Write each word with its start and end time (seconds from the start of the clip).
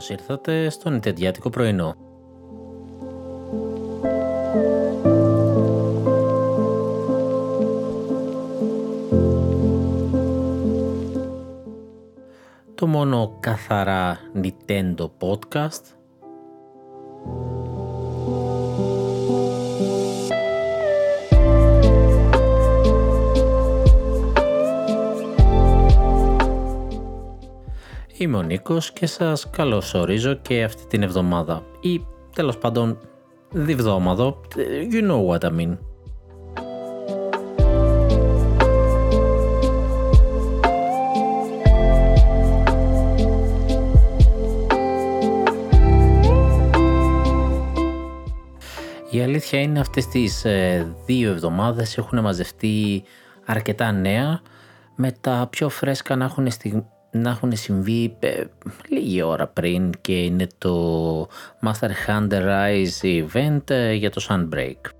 Καλώς 0.00 0.18
ήρθατε 0.20 0.70
στο 0.70 0.90
νητεντιάτικο 0.90 1.50
πρωινό. 1.50 1.94
Το 12.74 12.86
μόνο 12.86 13.36
καθαρά 13.40 14.18
Nintendo 14.42 15.10
podcast 15.20 15.99
Είμαι 28.20 28.36
ο 28.36 28.42
Νίκος 28.42 28.92
και 28.92 29.06
σας 29.06 29.50
καλωσορίζω 29.50 30.34
και 30.34 30.62
αυτή 30.62 30.86
την 30.86 31.02
εβδομάδα 31.02 31.62
ή 31.80 32.04
τέλος 32.34 32.58
πάντων 32.58 32.98
διβδόμαδο, 33.50 34.40
you 34.92 35.10
know 35.10 35.26
what 35.26 35.40
I 35.40 35.50
mean. 35.50 35.78
Η 49.10 49.20
αλήθεια 49.20 49.60
είναι 49.60 49.80
αυτές 49.80 50.06
τις 50.06 50.44
ε, 50.44 50.94
δύο 51.06 51.30
εβδομάδες 51.30 51.98
έχουν 51.98 52.20
μαζευτεί 52.20 53.02
αρκετά 53.46 53.92
νέα 53.92 54.40
με 54.94 55.12
τα 55.20 55.46
πιο 55.50 55.68
φρέσκα 55.68 56.16
να 56.16 56.24
έχουν 56.24 56.50
να 57.10 57.30
έχουν 57.30 57.56
συμβεί 57.56 58.16
ε, 58.18 58.44
λίγη 58.88 59.22
ώρα 59.22 59.46
πριν 59.46 59.90
και 60.00 60.22
είναι 60.22 60.46
το 60.58 61.28
Master 61.62 61.90
Hunter 62.06 62.42
Rise 62.42 63.24
event 63.24 63.70
ε, 63.70 63.92
για 63.92 64.10
το 64.10 64.26
Sunbreak. 64.28 64.90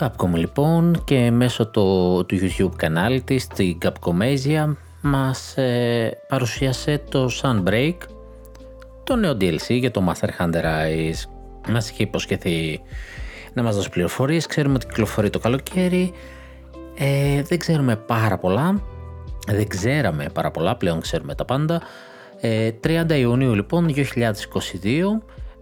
Capcom 0.00 0.30
λοιπόν 0.34 1.02
και 1.04 1.30
μέσω 1.30 1.66
το, 1.66 2.24
του 2.24 2.36
YouTube 2.36 2.76
κανάλι 2.76 3.22
της, 3.22 3.46
την 3.46 3.78
Capcomasia, 3.82 4.74
μας 5.06 5.56
ε, 5.56 6.18
παρουσίασε 6.28 7.02
το 7.10 7.30
Sunbreak, 7.42 7.96
το 9.04 9.16
νέο 9.16 9.32
DLC 9.32 9.68
για 9.68 9.90
το 9.90 10.12
Master 10.12 10.28
Hunter 10.38 10.64
Rise. 10.64 11.30
Μας 11.68 11.90
είχε 11.90 12.02
υποσχεθεί 12.02 12.80
να 13.52 13.62
μας 13.62 13.76
δώσει 13.76 13.90
πληροφορίες, 13.90 14.46
ξέρουμε 14.46 14.74
ότι 14.74 14.86
κυκλοφορεί 14.86 15.30
το 15.30 15.38
καλοκαίρι, 15.38 16.12
ε, 16.94 17.42
δεν 17.42 17.58
ξέρουμε 17.58 17.96
πάρα 17.96 18.38
πολλά, 18.38 18.82
δεν 19.46 19.68
ξέραμε 19.68 20.26
πάρα 20.32 20.50
πολλά, 20.50 20.76
πλέον 20.76 21.00
ξέρουμε 21.00 21.34
τα 21.34 21.44
πάντα. 21.44 21.82
Ε, 22.40 22.70
30 22.84 23.10
Ιουνίου 23.18 23.54
λοιπόν 23.54 23.88
2022 23.94 24.02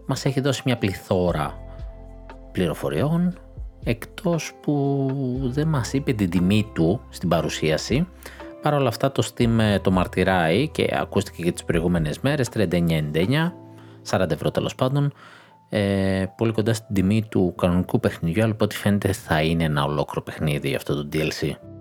μας 0.07 0.25
έχει 0.25 0.41
δώσει 0.41 0.63
μια 0.65 0.79
πληθώρα 0.79 1.59
πληροφοριών 2.53 3.39
εκτός 3.85 4.53
που 4.63 5.09
δεν 5.45 5.69
μας 5.69 5.93
είπε 5.93 6.13
την 6.13 6.31
τιμή 6.31 6.71
του 6.75 7.01
στην 7.09 7.29
παρουσίαση 7.29 8.07
Παρ' 8.65 8.75
όλα 8.75 8.89
αυτά 8.89 9.13
το 9.13 9.31
Steam 9.35 9.59
ε, 9.59 9.79
το 9.79 9.91
μαρτυράει 9.91 10.69
και 10.69 10.89
ακούστηκε 10.93 11.43
και 11.43 11.53
τις 11.53 11.65
προηγούμενες 11.65 12.21
μέρες 12.21 12.49
39,99, 12.55 13.53
40 14.11 14.31
ευρώ 14.31 14.51
τέλος 14.51 14.75
πάντων, 14.75 15.13
ε, 15.69 16.25
πολύ 16.37 16.53
κοντά 16.53 16.75
στην 16.75 16.95
τιμή 16.95 17.25
του 17.29 17.55
κανονικού 17.57 18.01
παιχνιδιού, 18.01 18.43
αλλά 18.43 18.53
από 18.53 18.65
ό,τι 18.65 18.77
φαίνεται 18.77 19.13
θα 19.13 19.43
είναι 19.43 19.65
ένα 19.65 19.85
ολόκληρο 19.85 20.23
παιχνίδι 20.23 20.75
αυτό 20.75 20.95
το 20.95 21.09
DLC. 21.13 21.74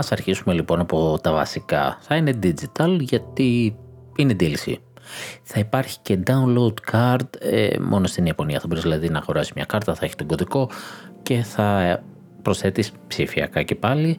Ας 0.00 0.12
αρχίσουμε 0.12 0.54
λοιπόν 0.54 0.80
από 0.80 1.18
τα 1.22 1.32
βασικά. 1.32 1.98
Θα 2.00 2.16
είναι 2.16 2.38
digital 2.42 2.96
γιατί 3.00 3.76
είναι 4.16 4.36
DLC. 4.40 4.74
Θα 5.42 5.60
υπάρχει 5.60 5.98
και 6.02 6.18
download 6.26 6.74
card 6.92 7.26
ε, 7.38 7.78
μόνο 7.80 8.06
στην 8.06 8.26
Ιαπωνία. 8.26 8.60
Θα 8.60 8.66
μπορείς 8.66 8.82
δηλαδή 8.82 9.08
να 9.08 9.18
αγοράσεις 9.18 9.52
μια 9.52 9.64
κάρτα, 9.64 9.94
θα 9.94 10.04
έχει 10.04 10.14
τον 10.14 10.26
κωδικό 10.26 10.70
και 11.22 11.42
θα 11.42 11.98
προσθέτεις 12.42 12.92
ψηφιακά 13.06 13.62
και 13.62 13.74
πάλι 13.74 14.18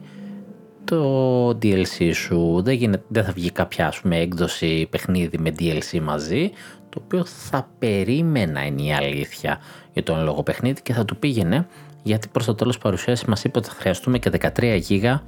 το 0.84 1.48
DLC 1.48 2.10
σου. 2.14 2.62
Δεν, 2.62 2.74
γίνεται, 2.74 3.04
δεν 3.08 3.24
θα 3.24 3.32
βγει 3.32 3.50
κάποια 3.50 3.86
ας 3.86 4.00
πούμε, 4.00 4.16
έκδοση 4.16 4.86
παιχνίδι 4.90 5.38
με 5.38 5.54
DLC 5.58 6.00
μαζί, 6.00 6.50
το 6.88 7.02
οποίο 7.04 7.24
θα 7.24 7.68
περίμενα 7.78 8.64
είναι 8.64 8.82
η 8.82 8.92
αλήθεια 8.92 9.60
για 9.92 10.02
τον 10.02 10.24
λόγο 10.24 10.42
παιχνίδι 10.42 10.82
και 10.82 10.92
θα 10.92 11.04
του 11.04 11.16
πήγαινε 11.16 11.66
γιατί 12.02 12.28
προς 12.28 12.44
το 12.44 12.54
τέλος 12.54 12.78
παρουσίασης 12.78 13.24
μας 13.24 13.44
είπε 13.44 13.58
ότι 13.58 13.68
θα 13.68 13.74
χρειαστούμε 13.74 14.18
και 14.18 14.30
13 14.56 14.78
γίγα 14.80 15.22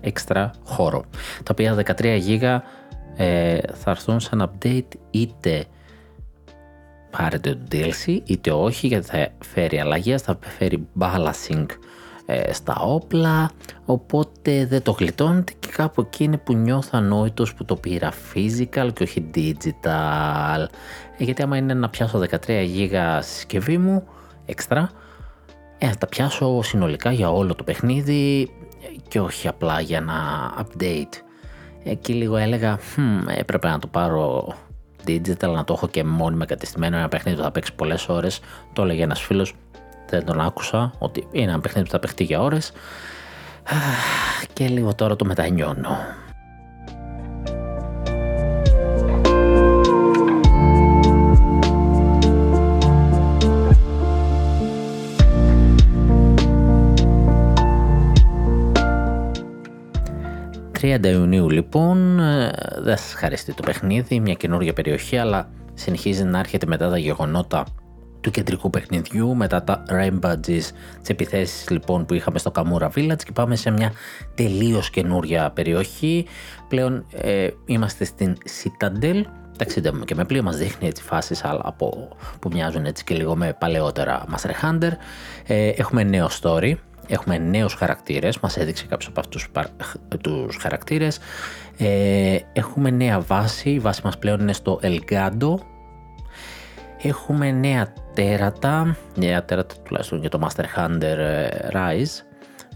έξτρα 0.00 0.50
χώρο. 0.64 1.04
Τα 1.42 1.50
οποία 1.50 1.74
13 1.74 2.16
γίγα 2.20 2.62
ε, 3.16 3.58
θα 3.74 3.90
έρθουν 3.90 4.20
σαν 4.20 4.50
update 4.50 4.88
είτε 5.10 5.64
πάρετε 7.10 7.54
το 7.54 7.58
DLC 7.72 8.20
είτε 8.24 8.50
όχι 8.50 8.86
γιατί 8.86 9.06
θα 9.06 9.28
φέρει 9.38 9.78
αλλαγές, 9.78 10.22
θα 10.22 10.38
φέρει 10.58 10.88
balancing 11.00 11.66
ε, 12.26 12.52
στα 12.52 12.74
όπλα. 12.74 13.50
Οπότε 13.84 14.66
δεν 14.66 14.82
το 14.82 14.90
γλιτώνετε 14.90 15.52
και 15.58 15.68
κάπου 15.72 16.00
εκεί 16.00 16.24
είναι 16.24 16.36
που 16.36 16.54
νιώθω 16.54 16.90
ανόητος 16.92 17.54
που 17.54 17.64
το 17.64 17.76
πήρα 17.76 18.12
physical 18.34 18.88
και 18.94 19.02
όχι 19.02 19.30
digital. 19.34 20.64
Ε, 21.18 21.24
γιατί 21.24 21.42
άμα 21.42 21.56
είναι 21.56 21.74
να 21.74 21.88
πιάσω 21.88 22.18
13 22.18 22.62
γίγα 22.64 23.22
συσκευή 23.22 23.78
μου 23.78 24.06
έξτρα 24.46 24.90
ε, 25.78 25.86
θα 25.86 25.96
τα 25.96 26.06
πιάσω 26.06 26.62
συνολικά 26.62 27.12
για 27.12 27.30
όλο 27.32 27.54
το 27.54 27.64
παιχνίδι 27.64 28.50
και 29.08 29.20
όχι 29.20 29.48
απλά 29.48 29.80
για 29.80 29.96
ένα 29.96 30.14
update. 30.58 31.22
Εκεί 31.84 32.12
λίγο 32.12 32.36
έλεγα, 32.36 32.78
hm, 32.78 33.28
έπρεπε 33.38 33.68
να 33.68 33.78
το 33.78 33.86
πάρω 33.86 34.54
digital, 35.06 35.52
να 35.54 35.64
το 35.64 35.72
έχω 35.72 35.88
και 35.88 36.04
μόνιμα 36.04 36.44
κατεστημένο, 36.44 36.96
ένα 36.96 37.08
παιχνίδι 37.08 37.36
που 37.36 37.42
θα 37.42 37.50
παίξει 37.50 37.74
πολλές 37.74 38.08
ώρες. 38.08 38.40
Το 38.72 38.82
έλεγε 38.82 39.02
ένας 39.02 39.20
φίλος, 39.20 39.54
δεν 40.08 40.24
τον 40.24 40.40
άκουσα, 40.40 40.92
ότι 40.98 41.26
είναι 41.32 41.50
ένα 41.50 41.60
παιχνίδι 41.60 41.86
που 41.86 41.92
θα 41.92 41.98
παιχτεί 41.98 42.24
για 42.24 42.40
ώρες. 42.40 42.72
Και 44.52 44.68
λίγο 44.68 44.94
τώρα 44.94 45.16
το 45.16 45.24
μετανιώνω. 45.24 45.96
30 60.80 61.04
Ιουνίου 61.04 61.50
λοιπόν 61.50 62.18
ε, 62.20 62.50
δεν 62.78 62.96
σας 62.96 63.12
χαριστεί 63.12 63.54
το 63.54 63.62
παιχνίδι, 63.62 64.20
μια 64.20 64.34
καινούργια 64.34 64.72
περιοχή 64.72 65.16
αλλά 65.16 65.48
συνεχίζει 65.74 66.24
να 66.24 66.38
έρχεται 66.38 66.66
μετά 66.66 66.90
τα 66.90 66.98
γεγονότα 66.98 67.66
του 68.20 68.30
κεντρικού 68.30 68.70
παιχνιδιού, 68.70 69.34
μετά 69.36 69.62
τα 69.64 69.82
Rainbow 69.90 70.34
τις 70.40 70.72
επιθέσεις 71.06 71.70
λοιπόν 71.70 72.06
που 72.06 72.14
είχαμε 72.14 72.38
στο 72.38 72.52
Kamura 72.54 72.88
Village 72.94 73.22
και 73.24 73.32
πάμε 73.32 73.56
σε 73.56 73.70
μια 73.70 73.92
τελείως 74.34 74.90
καινούρια 74.90 75.50
περιοχή. 75.50 76.26
Πλέον 76.68 77.06
ε, 77.10 77.48
είμαστε 77.64 78.04
στην 78.04 78.36
Citadel, 78.62 79.22
ταξιδεύουμε 79.58 80.04
και 80.04 80.14
με 80.14 80.24
πλοίο 80.24 80.42
μας 80.42 80.56
δείχνει 80.56 80.88
έτσι 80.88 81.02
φάσεις 81.02 81.44
αλλά 81.44 81.60
από, 81.64 82.08
που 82.38 82.48
μοιάζουν 82.52 82.84
έτσι 82.84 83.04
και 83.04 83.14
λίγο 83.14 83.36
με 83.36 83.56
παλαιότερα 83.58 84.24
Master 84.34 84.50
Hunter. 84.64 84.90
Ε, 85.46 85.68
έχουμε 85.68 86.02
νέο 86.02 86.28
story, 86.42 86.74
Έχουμε 87.08 87.38
νέους 87.38 87.74
χαρακτήρες, 87.74 88.38
μας 88.40 88.56
έδειξε 88.56 88.86
κάποιος 88.86 89.08
από 89.08 89.20
αυτούς 89.20 89.48
τους 90.20 90.56
χαρακτήρες. 90.60 91.18
Ε, 91.78 92.38
έχουμε 92.52 92.90
νέα 92.90 93.20
βάση, 93.20 93.70
η 93.70 93.78
βάση 93.78 94.00
μας 94.04 94.18
πλέον 94.18 94.40
είναι 94.40 94.52
στο 94.52 94.80
Elgado. 94.82 95.54
Έχουμε 97.02 97.50
νέα 97.50 97.92
τέρατα, 98.14 98.96
νέα 99.14 99.44
τέρατα 99.44 99.74
τουλάχιστον 99.84 100.20
για 100.20 100.28
το 100.28 100.48
Master 100.48 100.64
Hunter 100.78 101.02
ε, 101.02 101.48
Rise. 101.72 102.22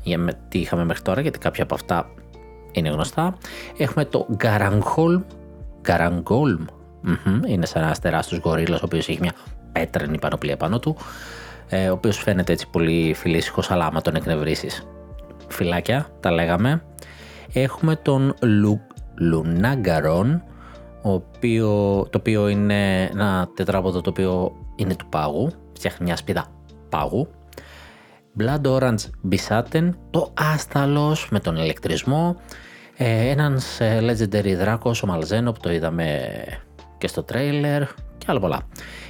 Για 0.02 0.34
τι 0.48 0.58
είχαμε 0.58 0.84
μέχρι 0.84 1.02
τώρα, 1.02 1.20
γιατί 1.20 1.38
κάποια 1.38 1.62
από 1.62 1.74
αυτά 1.74 2.10
είναι 2.72 2.88
γνωστά. 2.88 3.36
Έχουμε 3.76 4.04
το 4.04 4.26
Garangholm, 4.42 5.22
Garangolm, 5.86 6.64
είναι 7.46 7.66
σαν 7.66 7.82
ένας 7.82 7.98
τεράστιος 7.98 8.40
γορίλας 8.40 8.80
ο 8.80 8.84
οποίος 8.84 9.08
έχει 9.08 9.18
μια 9.20 9.32
πέτρινη 9.72 10.18
πανοπλία 10.18 10.56
πάνω 10.56 10.78
του 10.78 10.96
ε, 11.70 11.88
ο 11.88 11.92
οποίος 11.92 12.18
φαίνεται 12.18 12.52
έτσι 12.52 12.68
πολύ 12.70 13.14
φιλήσυχος 13.14 13.70
αλλά 13.70 13.86
άμα 13.86 14.00
τον 14.00 14.14
εκνευρίσεις 14.14 14.86
φυλάκια, 15.48 16.06
τα 16.20 16.30
λέγαμε. 16.30 16.82
Έχουμε 17.52 17.96
τον 17.96 18.34
Λου, 18.42 18.80
Λουνάγκαρον, 19.18 20.42
οποίο, 21.02 21.68
το 22.10 22.18
οποίο 22.18 22.48
είναι 22.48 23.02
ένα 23.02 23.48
τετράποδο 23.54 24.00
το 24.00 24.10
οποίο 24.10 24.52
είναι 24.76 24.94
του 24.94 25.06
πάγου, 25.08 25.50
φτιάχνει 25.72 26.06
μια 26.06 26.16
σπίδα 26.16 26.46
πάγου. 26.88 27.28
Blood 28.38 28.62
Orange 28.62 29.04
Bisaten, 29.30 29.90
το 30.10 30.32
άσταλος 30.34 31.28
με 31.30 31.40
τον 31.40 31.56
ηλεκτρισμό, 31.56 32.36
ε, 32.96 33.28
ένας 33.28 33.80
ε, 33.80 33.98
Legendary 34.00 34.54
δράκος, 34.56 35.02
ο 35.02 35.08
Malzenop, 35.10 35.54
το 35.60 35.72
είδαμε 35.72 36.30
και 36.98 37.08
στο 37.08 37.22
τρέιλερ 37.22 37.82
και 38.20 38.26
άλλα 38.28 38.40
πολλά. 38.40 38.60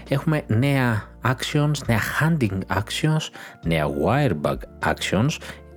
Έχουμε 0.08 0.42
νέα 0.46 1.02
actions, 1.24 1.72
νέα 1.86 2.00
hunting 2.20 2.58
actions, 2.76 3.28
νέα 3.64 3.86
wirebug 4.04 4.56
actions. 4.84 5.30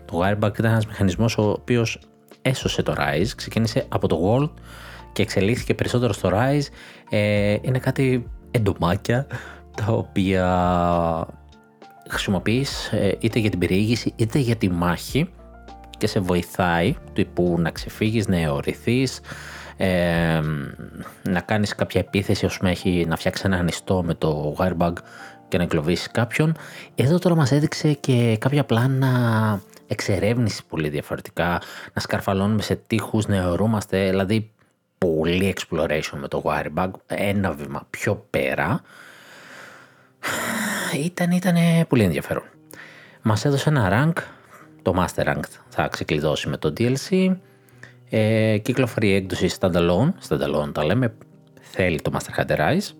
Το 0.05 0.21
wirebug 0.21 0.57
ήταν 0.59 0.71
ένας 0.71 0.85
μηχανισμός 0.85 1.37
ο 1.37 1.49
οποίος 1.49 1.99
έσωσε 2.41 2.83
το 2.83 2.95
Rise, 2.97 3.27
ξεκίνησε 3.35 3.85
από 3.89 4.07
το 4.07 4.19
World 4.23 4.61
και 5.11 5.21
εξελίχθηκε 5.21 5.73
περισσότερο 5.73 6.13
στο 6.13 6.29
Rise. 6.33 6.65
Ε, 7.09 7.57
είναι 7.61 7.79
κάτι 7.79 8.27
εντομάκια 8.51 9.27
τα 9.75 9.85
οποία 9.87 10.47
χρησιμοποιείς 12.09 12.87
ε, 12.91 13.17
είτε 13.19 13.39
για 13.39 13.49
την 13.49 13.59
περιήγηση 13.59 14.13
είτε 14.15 14.39
για 14.39 14.55
τη 14.55 14.69
μάχη 14.69 15.29
και 15.97 16.07
σε 16.07 16.19
βοηθάει 16.19 16.95
τύπου 17.13 17.55
να 17.59 17.71
ξεφύγεις, 17.71 18.27
να 18.27 18.37
εωρηθείς, 18.37 19.19
ε, 19.77 20.41
να 21.23 21.39
κάνεις 21.45 21.75
κάποια 21.75 21.99
επίθεση 22.01 22.45
όσο 22.45 22.67
έχει 22.67 23.05
να 23.07 23.15
φτιάξει 23.15 23.43
ένα 23.45 23.61
νηστό 23.61 24.03
με 24.03 24.13
το 24.13 24.55
wirebug 24.59 24.93
και 25.47 25.57
να 25.57 25.63
εγκλωβίσεις 25.63 26.11
κάποιον. 26.11 26.55
Εδώ 26.95 27.19
τώρα 27.19 27.35
μας 27.35 27.51
έδειξε 27.51 27.93
και 27.93 28.37
κάποια 28.39 28.63
πλάνα 28.63 29.61
εξερεύνησης 29.87 30.63
πολύ 30.63 30.89
διαφορετικά, 30.89 31.61
να 31.93 32.01
σκαρφαλώνουμε 32.01 32.61
σε 32.61 32.75
τείχους, 32.75 33.25
να 33.27 33.35
αιωρούμαστε, 33.35 34.09
δηλαδή 34.09 34.51
πολύ 34.97 35.55
exploration 35.57 36.17
με 36.19 36.27
το 36.27 36.43
wirebug, 36.45 36.89
ένα 37.07 37.51
βήμα 37.51 37.87
πιο 37.89 38.25
πέρα. 38.29 38.81
Ήταν, 41.03 41.31
ήταν 41.31 41.55
πολύ 41.87 42.03
ενδιαφέρον. 42.03 42.43
Μας 43.21 43.45
έδωσε 43.45 43.69
ένα 43.69 43.89
rank, 43.91 44.21
το 44.81 44.93
Master 44.97 45.27
Rank 45.27 45.43
θα 45.69 45.87
ξεκλειδώσει 45.87 46.49
με 46.49 46.57
το 46.57 46.73
DLC. 46.77 47.35
Ε, 48.15 48.57
κυκλοφορεί 48.57 49.13
έκδοση 49.13 49.49
standalone, 49.59 50.09
standalone 50.29 50.73
τα 50.73 50.85
λέμε, 50.85 51.13
θέλει 51.61 52.01
το 52.01 52.11
Monster 52.13 52.39
Hunter 52.39 52.57
Rise. 52.57 52.91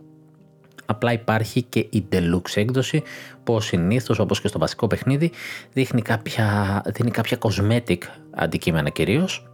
Απλά 0.85 1.13
υπάρχει 1.13 1.61
και 1.61 1.79
η 1.79 2.05
Deluxe 2.11 2.55
έκδοση 2.55 3.03
που 3.43 3.59
συνήθως 3.59 4.19
όπως 4.19 4.41
και 4.41 4.47
στο 4.47 4.59
βασικό 4.59 4.87
παιχνίδι 4.87 5.31
δείχνει 5.73 6.01
κάποια, 6.01 6.81
δίνει 6.85 7.11
κάποια 7.11 7.37
cosmetic 7.41 7.97
αντικείμενα 8.31 8.89
κυρίως 8.89 9.47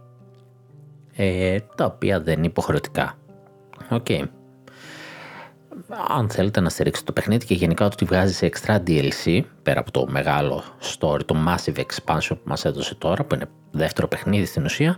ε, 1.16 1.58
τα 1.74 1.84
οποία 1.84 2.20
δεν 2.20 2.36
είναι 2.36 2.46
υποχρεωτικά. 2.46 3.18
OK. 3.90 4.06
Okay. 4.08 4.22
Αν 6.08 6.30
θέλετε 6.30 6.60
να 6.60 6.68
στηρίξετε 6.68 7.06
το 7.06 7.12
παιχνίδι 7.12 7.46
και 7.46 7.54
γενικά 7.54 7.84
ότι 7.84 8.04
βγάζει 8.04 8.32
σε 8.32 8.50
extra 8.52 8.78
DLC 8.86 9.40
πέρα 9.62 9.80
από 9.80 9.90
το 9.90 10.06
μεγάλο 10.08 10.62
story, 10.80 11.24
το 11.24 11.36
massive 11.48 11.76
expansion 11.78 12.28
που 12.28 12.44
μας 12.44 12.64
έδωσε 12.64 12.94
τώρα 12.94 13.24
που 13.24 13.34
είναι 13.34 13.46
δεύτερο 13.70 14.08
παιχνίδι 14.08 14.44
στην 14.44 14.64
ουσία 14.64 14.96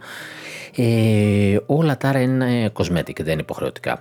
ε, 0.77 1.57
όλα 1.67 1.97
τα 1.97 2.21
είναι 2.21 2.73
cosmetic, 2.75 3.23
δεν 3.23 3.33
είναι 3.33 3.41
υποχρεωτικά. 3.41 4.01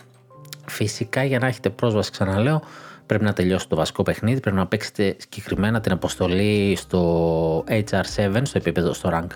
Φυσικά 0.66 1.24
για 1.24 1.40
να 1.40 1.48
έχετε 1.48 1.70
πρόσβαση 1.70 2.12
ξαναλέω 2.12 2.62
πρέπει 3.06 3.24
να 3.24 3.34
τελειώσει 3.34 3.68
το 3.68 3.76
βασικό 3.76 4.04
παιχνίδι, 4.04 4.40
πρέπει 4.40 4.56
να 4.56 4.68
παίξετε 4.68 5.16
συγκεκριμένα 5.18 5.82
την 5.82 5.92
αποστολή 5.92 6.76
στο 6.76 7.64
HR7, 7.68 8.42
στο 8.44 8.58
επίπεδο 8.58 8.94
στο 8.94 9.10
rank 9.14 9.28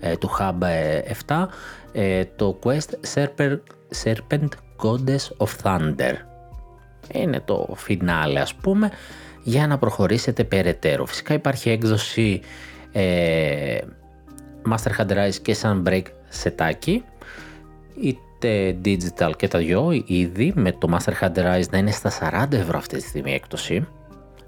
ε, 0.00 0.16
του 0.16 0.30
Hub 0.38 0.58
7, 1.26 1.46
ε, 1.92 2.24
το 2.36 2.58
Quest 2.64 3.14
Serpent, 3.14 3.58
Serpent 4.04 4.48
Goddess 4.82 5.46
of 5.46 5.48
Thunder. 5.62 6.35
Είναι 7.12 7.40
το 7.44 7.68
φινάλε 7.74 8.40
ας 8.40 8.54
πούμε 8.54 8.90
για 9.42 9.66
να 9.66 9.78
προχωρήσετε 9.78 10.44
περαιτέρω. 10.44 11.06
Φυσικά 11.06 11.34
υπάρχει 11.34 11.70
έκδοση 11.70 12.40
ε, 12.92 13.78
Master 14.70 15.00
Hand 15.00 15.10
Rise 15.10 15.34
και 15.42 15.56
Sunbreak 15.62 16.02
σετάκι 16.28 17.04
είτε 18.00 18.76
digital 18.84 19.30
και 19.36 19.48
τα 19.48 19.58
δυο 19.58 20.02
ήδη 20.06 20.52
με 20.56 20.72
το 20.72 20.96
Master 20.96 21.12
Hand 21.20 21.38
Rise 21.38 21.68
να 21.70 21.78
είναι 21.78 21.90
στα 21.90 22.46
40 22.48 22.52
ευρώ 22.52 22.78
αυτή 22.78 22.96
τη 22.96 23.02
στιγμή 23.02 23.32
έκπτωση. 23.32 23.86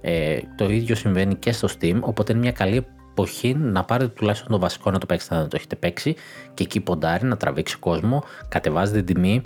Ε, 0.01 0.39
το 0.57 0.71
ίδιο 0.71 0.95
συμβαίνει 0.95 1.35
και 1.35 1.53
στο 1.53 1.69
Steam 1.79 1.99
οπότε 2.01 2.33
είναι 2.33 2.41
μια 2.41 2.53
καλή 2.53 2.87
εποχή 3.11 3.55
να 3.55 3.85
πάρετε 3.85 4.11
τουλάχιστον 4.11 4.51
το 4.51 4.59
βασικό 4.59 4.91
να 4.91 4.99
το 4.99 5.07
παίξετε 5.07 5.35
να 5.35 5.43
το 5.49 5.57
έχετε 5.57 5.77
παίξει 5.77 6.15
και 6.55 6.63
εκεί 6.63 6.81
ποντάρει 6.81 7.27
να 7.27 7.37
τραβήξει 7.37 7.77
κόσμο, 7.79 8.23
κατεβάζει 8.49 8.93
την 8.93 9.05
τιμή. 9.05 9.41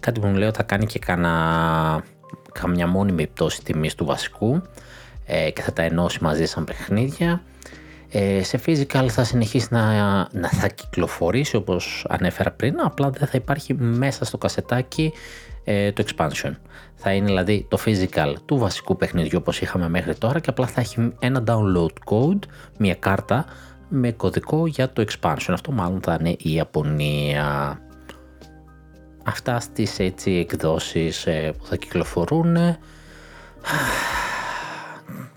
Κάτι 0.00 0.20
που 0.20 0.26
μου 0.26 0.36
λέει 0.36 0.48
ότι 0.48 0.56
θα 0.56 0.62
κάνει 0.62 0.86
και 0.86 0.98
κανένα, 0.98 2.04
καμιά 2.52 2.86
μόνιμη 2.86 3.26
πτώση 3.26 3.64
τιμής 3.64 3.94
του 3.94 4.04
βασικού 4.04 4.62
ε, 5.26 5.50
και 5.50 5.62
θα 5.62 5.72
τα 5.72 5.82
ενώσει 5.82 6.18
μαζί 6.20 6.46
σαν 6.46 6.64
παιχνίδια. 6.64 7.42
Ε, 8.10 8.42
σε 8.42 8.60
physical 8.66 9.06
θα 9.08 9.24
συνεχίσει 9.24 9.68
να, 9.70 9.92
να 10.32 10.48
θα 10.48 10.68
κυκλοφορήσει 10.68 11.56
όπως 11.56 12.06
ανέφερα 12.08 12.50
πριν, 12.50 12.80
απλά 12.80 13.10
δεν 13.10 13.28
θα 13.28 13.36
υπάρχει 13.38 13.74
μέσα 13.74 14.24
στο 14.24 14.38
κασετάκι 14.38 15.12
ε, 15.64 15.92
το 15.92 16.04
expansion. 16.06 16.52
Θα 16.94 17.12
είναι 17.12 17.26
δηλαδή 17.26 17.66
το 17.68 17.78
physical 17.84 18.34
του 18.44 18.58
βασικού 18.58 18.96
παιχνιδιού 18.96 19.38
όπως 19.40 19.60
είχαμε 19.60 19.88
μέχρι 19.88 20.14
τώρα 20.14 20.40
και 20.40 20.50
απλά 20.50 20.66
θα 20.66 20.80
έχει 20.80 21.12
ένα 21.18 21.44
download 21.46 22.12
code, 22.12 22.38
μια 22.78 22.94
κάρτα 22.94 23.44
με 23.88 24.12
κωδικό 24.12 24.66
για 24.66 24.92
το 24.92 25.04
expansion. 25.08 25.50
Αυτό 25.52 25.72
μάλλον 25.72 26.00
θα 26.02 26.16
είναι 26.20 26.36
η 26.38 26.52
Ιαπωνία. 26.52 27.78
Αυτά 29.28 29.60
στις 29.60 29.98
έτσι 29.98 30.30
εκδόσεις 30.30 31.26
ε, 31.26 31.54
που 31.58 31.66
θα 31.66 31.76
κυκλοφορούν. 31.76 32.56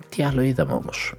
Τι 0.10 0.24
άλλο 0.24 0.42
είδαμε 0.42 0.74
όμως. 0.74 1.14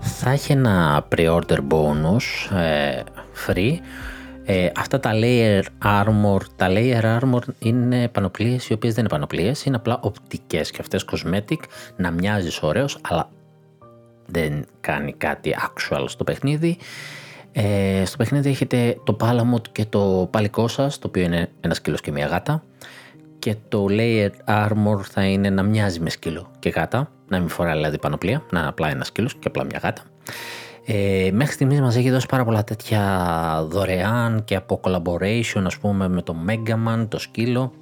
θα 0.00 0.30
έχει 0.30 0.52
ένα 0.52 1.06
pre-order 1.16 1.58
bonus 1.68 2.56
ε, 2.56 3.02
free. 3.46 3.76
Ε, 4.44 4.70
αυτά 4.76 5.00
τα 5.00 5.10
layer 5.14 5.62
armor, 5.84 6.40
τα 6.56 6.68
layer 6.70 7.18
armor 7.20 7.40
είναι 7.58 8.08
πανοπλίες 8.08 8.68
οι 8.68 8.72
οποίες 8.72 8.94
δεν 8.94 9.04
είναι 9.04 9.12
πανοπλίες, 9.12 9.64
είναι 9.64 9.76
απλά 9.76 9.98
οπτικές 10.02 10.70
και 10.70 10.78
αυτές 10.80 11.04
cosmetic, 11.12 11.58
να 11.96 12.10
μοιάζεις 12.10 12.62
ωραίος, 12.62 12.98
αλλά 13.02 13.28
δεν 14.26 14.64
κάνει 14.80 15.12
κάτι 15.12 15.54
actual 15.58 16.04
στο 16.06 16.24
παιχνίδι. 16.24 16.78
Ε, 17.52 18.02
στο 18.04 18.16
παιχνίδι 18.16 18.48
έχετε 18.48 18.98
το 19.04 19.16
Palamut 19.20 19.68
και 19.72 19.84
το 19.84 20.28
παλικό 20.30 20.68
σας, 20.68 20.98
το 20.98 21.06
οποίο 21.06 21.22
είναι 21.22 21.50
ένα 21.60 21.74
σκύλο 21.74 21.96
και 21.96 22.12
μια 22.12 22.26
γάτα. 22.26 22.62
Και 23.38 23.56
το 23.68 23.86
Layer 23.90 24.30
Armor 24.44 25.00
θα 25.02 25.24
είναι 25.24 25.50
να 25.50 25.62
μοιάζει 25.62 26.00
με 26.00 26.10
σκύλο 26.10 26.50
και 26.58 26.68
γάτα, 26.68 27.10
να 27.28 27.38
μην 27.38 27.48
φοράει 27.48 27.74
δηλαδή 27.74 27.98
πανοπλία, 27.98 28.42
να 28.50 28.58
είναι 28.58 28.68
απλά 28.68 28.88
ένα 28.88 29.04
σκύλος 29.04 29.34
και 29.34 29.48
απλά 29.48 29.64
μια 29.64 29.78
γάτα. 29.82 30.02
Ε, 30.84 31.30
μέχρι 31.32 31.54
στιγμής 31.54 31.80
μας 31.80 31.96
έχει 31.96 32.10
δώσει 32.10 32.26
πάρα 32.26 32.44
πολλά 32.44 32.64
τέτοια 32.64 33.66
δωρεάν 33.68 34.44
και 34.44 34.56
από 34.56 34.80
collaboration 34.84 35.62
ας 35.64 35.78
πούμε 35.78 36.08
με 36.08 36.22
το 36.22 36.36
Mega 36.48 36.74
Man, 36.88 37.06
το 37.08 37.18
σκύλο. 37.18 37.72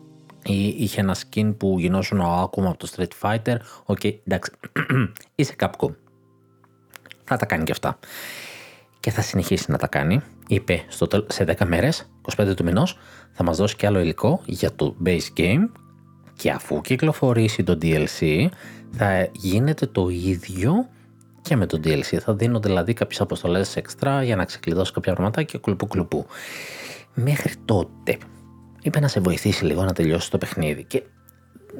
Ή 0.45 0.67
είχε 0.67 1.01
ένα 1.01 1.17
skin 1.17 1.55
που 1.57 1.77
γινόσουν 1.79 2.21
ο 2.21 2.43
Akuma 2.43 2.65
από 2.65 2.77
το 2.77 2.89
Street 2.97 3.21
Fighter. 3.21 3.57
OK, 3.85 3.99
okay, 4.03 4.15
εντάξει, 4.25 4.53
είσαι 5.35 5.55
Capcom. 5.59 5.95
Θα 7.25 7.37
τα 7.37 7.47
κάνει 7.47 7.65
και 7.65 7.73
αυτά. 7.73 7.99
Και 9.01 9.11
θα 9.11 9.23
συνεχίσει 9.23 9.71
να 9.71 9.79
τα 9.79 9.87
κάνει. 9.87 10.21
Είπε 10.49 10.85
στο, 10.89 11.27
σε 11.29 11.45
10 11.59 11.67
μέρες, 11.67 12.11
25 12.37 12.57
του 12.57 12.65
μηνός, 12.65 12.99
θα 13.33 13.45
μας 13.45 13.57
δώσει 13.57 13.77
και 13.77 13.87
άλλο 13.87 14.01
υλικό 14.01 14.41
για 14.45 14.73
το 14.75 14.97
base 15.05 15.29
game. 15.37 15.69
Και 16.37 16.51
αφού 16.51 16.81
κυκλοφορήσει 16.81 17.63
το 17.63 17.79
DLC 17.83 18.47
θα 18.91 19.29
γίνεται 19.33 19.87
το 19.87 20.09
ίδιο 20.09 20.89
και 21.51 21.57
με 21.57 21.67
το 21.67 21.81
DLC. 21.85 22.17
Θα 22.17 22.35
δίνονται 22.35 22.69
δηλαδή 22.69 22.93
κάποιες 22.93 23.21
αποστολές 23.21 23.79
extra 23.79 24.21
για 24.25 24.37
να 24.37 24.45
ξεκλειδώσει 24.45 24.93
κάποια 24.93 25.13
πραγματάκια 25.13 25.59
κλουπού 25.63 25.87
κλουπού. 25.87 26.27
Μέχρι 27.15 27.53
τότε 27.65 28.19
είπε 28.83 29.01
να 29.01 29.09
σε 29.09 29.21
βοηθήσει 29.21 29.65
λίγο 29.65 29.85
να 29.85 29.93
τελειώσει 29.93 30.31
το 30.31 30.39
παιχνίδι 30.39 30.85
και 30.85 31.03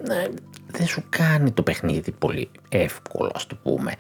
ναι, 0.07 0.23
δεν 0.67 0.87
σου 0.87 1.03
κάνει 1.09 1.51
το 1.51 1.63
παιχνίδι 1.63 2.11
πολύ 2.11 2.51
εύκολο, 2.69 3.31
ας 3.35 3.47
το 3.47 3.57
πούμε. 3.63 3.93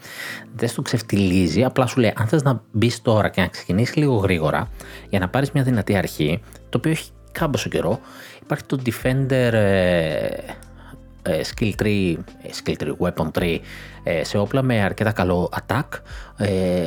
Δεν 0.55 0.69
σου 0.69 0.83
ξεφτιλίζει, 0.83 1.65
απλά 1.65 1.87
σου 1.87 2.01
λέει: 2.01 2.13
Αν 2.17 2.27
θες 2.27 2.43
να 2.43 2.63
μπεις 2.73 3.03
τώρα 3.03 3.29
και 3.29 3.41
να 3.41 3.47
ξεκινήσεις 3.47 3.97
λίγο 3.97 4.15
γρήγορα 4.15 4.71
για 5.09 5.19
να 5.19 5.29
πάρεις 5.29 5.51
μια 5.51 5.63
δυνατή 5.63 5.97
αρχή, 5.97 6.43
το 6.69 6.79
οποίο 6.79 6.91
έχει 6.91 7.11
κάμποσο 7.33 7.69
καιρό, 7.69 8.01
υπάρχει 8.43 8.65
το 8.65 8.79
Defender 8.87 9.53
ε, 9.53 10.25
ε, 10.25 10.43
Skill 11.27 11.73
3, 11.83 12.17
ε, 12.43 12.49
Skill 12.63 12.75
3, 12.79 12.93
Weapon 12.99 13.31
3 13.39 13.59
σε 14.23 14.39
όπλα 14.39 14.63
με 14.63 14.83
αρκετά 14.83 15.13
καλό 15.13 15.51
attack. 15.61 15.89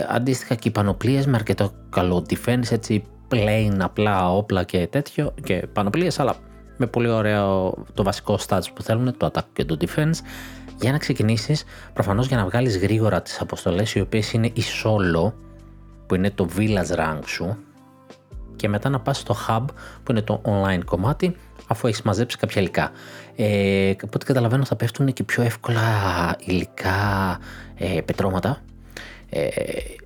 αντίστοιχα 0.09 0.55
και 0.55 0.67
οι 0.67 0.71
πανοπλίες 0.71 1.25
με 1.25 1.35
αρκετά 1.35 1.71
καλό 1.89 2.25
defense, 2.29 2.71
έτσι 2.71 3.03
plain 3.33 3.77
απλά 3.79 4.33
όπλα 4.33 4.63
και 4.63 4.87
τέτοιο 4.87 5.33
και 5.43 5.67
πανοπλίες, 5.73 6.19
αλλά 6.19 6.35
με 6.77 6.87
πολύ 6.87 7.09
ωραίο 7.09 7.73
το 7.93 8.03
βασικό 8.03 8.39
stats 8.47 8.65
που 8.73 8.81
θέλουν, 8.81 9.17
το 9.17 9.31
attack 9.33 9.45
και 9.53 9.65
το 9.65 9.77
defense. 9.79 10.17
Για 10.81 10.91
να 10.91 10.97
ξεκινήσεις, 10.97 11.63
προφανώς 11.93 12.27
για 12.27 12.37
να 12.37 12.45
βγάλεις 12.45 12.77
γρήγορα 12.77 13.21
τις 13.21 13.41
αποστολές 13.41 13.95
οι 13.95 13.99
οποίες 13.99 14.33
είναι 14.33 14.47
η 14.47 14.63
solo, 14.83 15.33
που 16.07 16.15
είναι 16.15 16.29
το 16.29 16.49
village 16.57 16.95
rank 16.97 17.19
σου, 17.25 17.57
και 18.55 18.69
μετά 18.69 18.89
να 18.89 18.99
πας 18.99 19.17
στο 19.17 19.35
hub 19.47 19.65
που 20.03 20.11
είναι 20.11 20.21
το 20.21 20.41
online 20.45 20.81
κομμάτι 20.85 21.35
αφού 21.67 21.87
έχεις 21.87 22.01
μαζέψει 22.01 22.37
κάποια 22.37 22.61
υλικά. 22.61 22.91
Ε, 23.35 23.89
από 23.89 24.11
ό,τι 24.13 24.25
καταλαβαίνω 24.25 24.65
θα 24.65 24.75
πέφτουν 24.75 25.13
και 25.13 25.23
πιο 25.23 25.43
εύκολα 25.43 25.81
υλικά 26.45 27.39
ε, 27.77 28.01
πετρώματα. 28.01 28.61
Ε, 29.29 29.47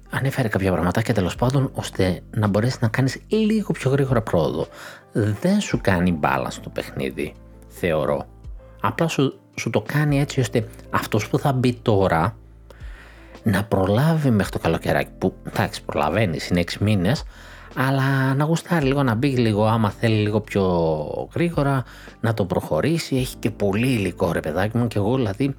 ανέφερε 0.10 0.48
κάποια 0.48 0.72
πραγματάκια 0.72 1.14
τέλος 1.14 1.36
πάντων 1.36 1.72
ώστε 1.74 2.22
να 2.32 2.48
μπορέσεις 2.48 2.80
να 2.80 2.88
κάνεις 2.88 3.22
λίγο 3.28 3.72
πιο 3.72 3.92
γρήγορα 3.92 4.22
πρόοδο. 4.22 4.68
Δεν 5.12 5.60
σου 5.60 5.80
κάνει 5.82 6.12
μπάλα 6.12 6.50
στο 6.50 6.70
παιχνίδι, 6.70 7.34
θεωρώ. 7.68 8.26
Απλά 8.82 9.08
σου, 9.08 9.40
σου 9.56 9.70
το 9.70 9.82
κάνει 9.82 10.20
έτσι 10.20 10.40
ώστε 10.40 10.68
αυτός 10.90 11.28
που 11.28 11.40
θα 11.40 11.54
μπει 11.54 11.74
τώρα 11.74 12.38
να 13.44 13.64
προλάβει 13.64 14.30
μέχρι 14.30 14.52
το 14.52 14.60
καλοκαιράκι 14.60 15.12
που 15.18 15.34
εντάξει 15.44 15.84
προλαβαίνει 15.84 16.38
είναι 16.52 16.64
6 16.72 16.74
μήνες 16.80 17.24
αλλά 17.80 18.34
να 18.34 18.44
γουστάρει 18.44 18.86
λίγο 18.86 19.04
να 19.04 19.16
μπει 19.16 19.28
λίγο 19.28 19.66
άμα 19.66 19.90
θέλει 19.90 20.16
λίγο 20.16 20.42
πιο 20.42 20.64
γρήγορα 21.34 21.84
να 22.20 22.34
το 22.34 22.46
προχωρήσει 22.46 23.16
έχει 23.16 23.36
και 23.36 23.52
πολύ 23.52 23.88
υλικό 23.88 24.32
ρε 24.32 24.40
παιδάκι 24.40 24.78
μου 24.78 24.88
και 24.88 24.98
εγώ 24.98 25.16
δηλαδή 25.16 25.56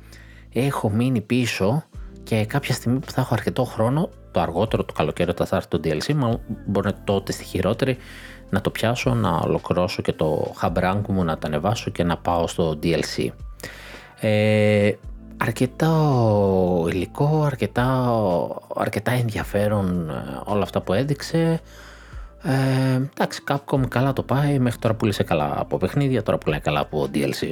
έχω 0.52 0.90
μείνει 0.90 1.20
πίσω 1.20 1.84
και 2.22 2.44
κάποια 2.44 2.74
στιγμή 2.74 2.98
που 2.98 3.10
θα 3.10 3.20
έχω 3.20 3.34
αρκετό 3.34 3.64
χρόνο 3.64 4.08
το 4.30 4.40
αργότερο 4.40 4.84
το 4.84 4.92
καλοκαίρι 4.92 5.30
όταν 5.30 5.46
θα 5.46 5.56
έρθει 5.56 5.68
το 5.68 5.80
DLC 5.84 6.14
μα 6.14 6.40
μπορεί 6.66 6.92
τότε 7.04 7.32
στη 7.32 7.44
χειρότερη 7.44 7.96
να 8.50 8.60
το 8.60 8.70
πιάσω, 8.70 9.14
να 9.14 9.30
ολοκληρώσω 9.30 10.02
και 10.02 10.12
το 10.12 10.54
hub 10.62 11.00
μου, 11.08 11.24
να 11.24 11.38
το 11.38 11.46
ανεβάσω 11.46 11.90
και 11.90 12.04
να 12.04 12.16
πάω 12.16 12.46
στο 12.46 12.78
DLC. 12.82 13.26
Ε, 14.20 14.92
αρκετά 15.36 15.92
υλικό, 16.88 17.42
αρκετά, 17.46 18.14
αρκετά 18.74 19.10
ενδιαφέρον 19.10 20.10
ε, 20.10 20.40
όλα 20.44 20.62
αυτά 20.62 20.80
που 20.80 20.92
έδειξε. 20.92 21.60
Ε, 22.48 22.94
εντάξει, 22.94 23.42
Capcom 23.48 23.88
καλά 23.88 24.12
το 24.12 24.22
πάει, 24.22 24.58
μέχρι 24.58 24.78
τώρα 24.78 24.94
πουλήσε 24.94 25.22
καλά 25.22 25.54
από 25.56 25.76
παιχνίδια, 25.76 26.22
τώρα 26.22 26.38
πουλάει 26.38 26.60
καλά 26.60 26.80
από 26.80 27.08
DLC. 27.14 27.50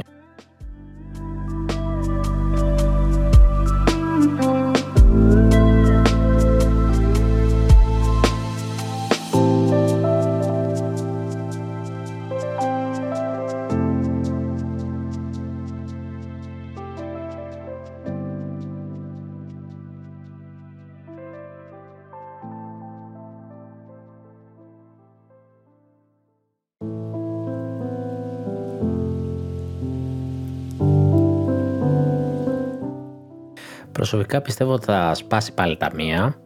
Προσωπικά 34.08 34.40
πιστεύω 34.40 34.72
ότι 34.72 34.84
θα 34.84 35.14
σπάσει 35.14 35.52
πάλι 35.54 35.76
τα 35.76 35.90
μία. 35.94 36.36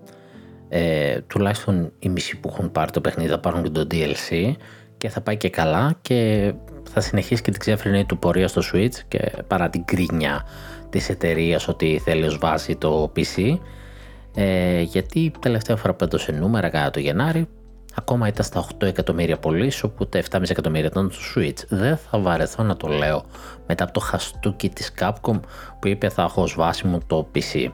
Ε, 0.69 1.21
τουλάχιστον 1.21 1.93
οι 1.99 2.09
μισοί 2.09 2.41
που 2.41 2.49
έχουν 2.53 2.73
πάρει 2.73 2.91
το 2.91 3.01
παιχνίδι 3.01 3.31
θα 3.31 3.39
πάρουν 3.39 3.63
και 3.63 3.69
το 3.69 3.87
DLC 3.91 4.53
και 4.97 5.09
θα 5.09 5.21
πάει 5.21 5.37
και 5.37 5.51
καλά 5.51 5.99
και 6.03 6.53
θα 6.93 7.01
συνεχίσει 7.01 7.43
και 7.43 7.51
την 7.51 7.61
ξέφρενη 7.61 8.05
του 8.05 8.19
πορεία 8.19 8.49
στο 8.49 8.63
Switch 8.73 8.95
και 9.09 9.33
παρά 9.47 9.71
την 9.71 9.85
κρίνια 9.85 10.47
της 10.91 11.09
εταιρείας 11.09 11.69
ότι 11.69 12.01
θέλει 12.05 12.25
ως 12.25 12.39
βάση 12.39 12.77
το 12.77 13.13
PC 13.17 13.59
ε, 14.35 14.81
γιατί 14.81 15.33
τελευταία 15.41 15.77
φορά 15.77 15.95
που 15.95 16.05
έδωσε 16.05 16.33
νούμερα 16.33 16.69
κατά 16.69 16.91
το 16.91 17.01
Γενάρη 17.01 17.49
ακόμα 17.95 18.29
ήταν 18.29 18.45
στα 18.45 18.67
8 18.79 18.87
εκατομμύρια 18.87 19.39
πωλήσει, 19.39 19.85
όπου 19.85 20.07
τα 20.07 20.23
7,5 20.31 20.51
εκατομμύρια 20.51 20.87
ήταν 20.87 21.11
στο 21.13 21.41
Switch. 21.41 21.65
Δεν 21.69 21.97
θα 21.97 22.19
βαρεθώ 22.19 22.63
να 22.63 22.77
το 22.77 22.89
λέω 22.89 23.25
μετά 23.67 23.85
από 23.85 23.93
το 23.93 24.01
χαστούκι 24.01 24.69
της 24.69 24.93
Capcom 25.01 25.41
που 25.81 25.89
είπε 25.89 26.09
θα 26.09 26.23
έχω 26.23 26.43
ως 26.43 26.55
βάση 26.55 26.87
μου 26.87 27.01
το 27.07 27.29
PC. 27.35 27.69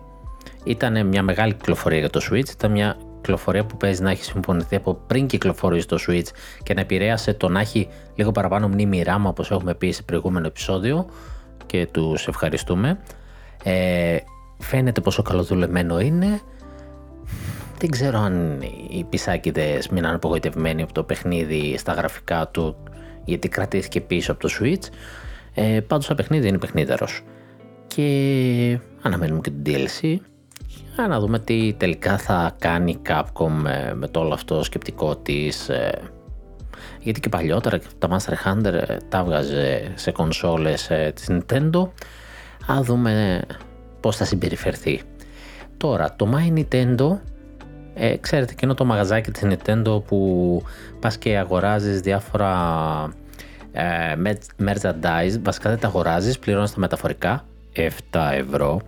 Ήταν 0.65 1.07
μια 1.07 1.23
μεγάλη 1.23 1.55
κυκλοφορία 1.55 1.99
για 1.99 2.11
το 2.11 2.21
Switch, 2.31 2.49
ήταν 2.49 2.71
μια 2.71 2.97
κυκλοφορία 3.17 3.65
που 3.65 3.77
παίζει 3.77 4.03
να 4.03 4.11
έχει 4.11 4.25
συμφωνηθεί 4.25 4.77
από 4.77 4.95
πριν 5.07 5.27
κυκλοφορήσει 5.27 5.87
το 5.87 5.99
Switch 6.09 6.27
και 6.63 6.75
να 6.75 6.81
επηρέασε 6.81 7.35
το 7.35 7.49
να 7.49 7.61
έχει 7.61 7.89
λίγο 8.15 8.33
παραπάνω 8.33 8.69
μνήμη 8.69 9.05
RAM 9.07 9.23
όπως 9.23 9.51
έχουμε 9.51 9.75
πει 9.75 9.91
σε 9.91 10.03
προηγούμενο 10.03 10.47
επεισόδιο 10.47 11.07
και 11.67 11.89
τους 11.91 12.29
ευχαριστούμε. 12.29 12.99
Ε, 13.65 14.17
φαίνεται 14.59 15.01
πόσο 15.01 15.23
καλοδουλεμένο 15.23 16.01
είναι 16.01 16.41
δεν 17.79 17.91
ξέρω 17.91 18.19
αν 18.19 18.63
οι 18.91 19.05
πισάκιδες 19.05 19.89
μείναν 19.89 20.15
απογοητευμένοι 20.15 20.83
από 20.83 20.93
το 20.93 21.03
παιχνίδι 21.03 21.79
στα 21.79 21.93
γραφικά 21.93 22.49
του 22.49 22.77
γιατί 23.25 23.49
κρατήθηκε 23.49 24.01
πίσω 24.01 24.33
από 24.33 24.41
το 24.41 24.49
Switch. 24.61 24.89
Ε, 25.55 25.81
πάντως 25.81 26.07
το 26.07 26.15
παιχνίδι 26.15 26.49
είναι 26.49 26.59
παιχνίδερος. 26.59 27.23
Και 27.87 28.79
αναμένουμε 29.03 29.41
και 29.41 29.51
το 29.51 29.57
DLC 29.65 30.17
για 30.95 31.07
να 31.07 31.21
δούμε 31.21 31.39
τι 31.39 31.75
τελικά 31.77 32.19
θα 32.19 32.57
κάνει 32.59 32.91
η 32.91 32.99
Capcom 33.09 33.65
ε, 33.67 33.93
με 33.95 34.09
το 34.09 34.21
όλο 34.21 34.35
αυτό 34.35 34.63
σκεπτικό 34.63 35.17
της 35.17 35.69
ε, 35.69 35.99
γιατί 37.01 37.21
και 37.21 37.29
παλιότερα 37.29 37.79
τα 37.99 38.09
Master 38.11 38.49
Hunter 38.49 38.73
ε, 38.73 38.97
τα 39.09 39.25
βγάζε 39.25 39.93
σε 39.95 40.11
κονσόλες 40.11 40.91
της 41.15 41.27
Nintendo 41.31 41.89
Α 42.73 42.83
δούμε 42.83 43.43
πώς 44.01 44.17
θα 44.17 44.25
συμπεριφερθεί 44.25 45.01
Τώρα 45.77 46.15
το 46.17 46.29
My 46.35 46.59
Nintendo 46.59 47.19
ε, 47.99 48.17
ξέρετε 48.17 48.53
εκείνο 48.53 48.75
το 48.75 48.85
μαγαζάκι 48.85 49.31
της 49.31 49.43
Nintendo 49.45 50.03
που 50.05 50.63
πας 51.01 51.19
και 51.19 51.37
αγοράζεις 51.37 52.01
διάφορα 52.01 52.53
ε, 53.73 54.15
merchandise, 54.65 55.39
βασικά 55.43 55.71
δεν 55.71 55.79
τα 55.79 55.87
αγοράζεις, 55.87 56.39
πληρώνεις 56.39 56.73
τα 56.73 56.81
μεταφορικά, 56.81 57.45
7 57.73 57.91
ευρώ 58.33 58.81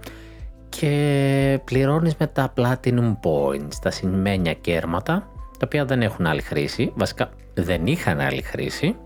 και 0.68 1.60
πληρώνεις 1.64 2.14
με 2.18 2.26
τα 2.26 2.52
Platinum 2.56 3.16
Points, 3.22 3.74
τα 3.82 3.90
σημαίνια 3.90 4.52
κέρματα, 4.52 5.12
τα 5.58 5.64
οποία 5.64 5.84
δεν 5.84 6.02
έχουν 6.02 6.26
άλλη 6.26 6.42
χρήση, 6.42 6.92
βασικά 6.94 7.30
δεν 7.54 7.86
είχαν 7.86 8.20
άλλη 8.20 8.42
χρήση, 8.42 8.96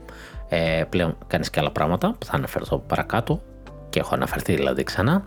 ε, 0.49 0.83
πλέον 0.89 1.17
κάνεις 1.27 1.51
και 1.51 1.61
άλλα 1.61 1.71
πράγματα 1.71 2.15
που 2.19 2.27
θα 2.27 2.33
αναφερθώ 2.35 2.79
παρακάτω 2.79 3.41
και 3.89 3.99
έχω 3.99 4.15
αναφερθεί 4.15 4.55
δηλαδή 4.55 4.83
ξανά. 4.83 5.25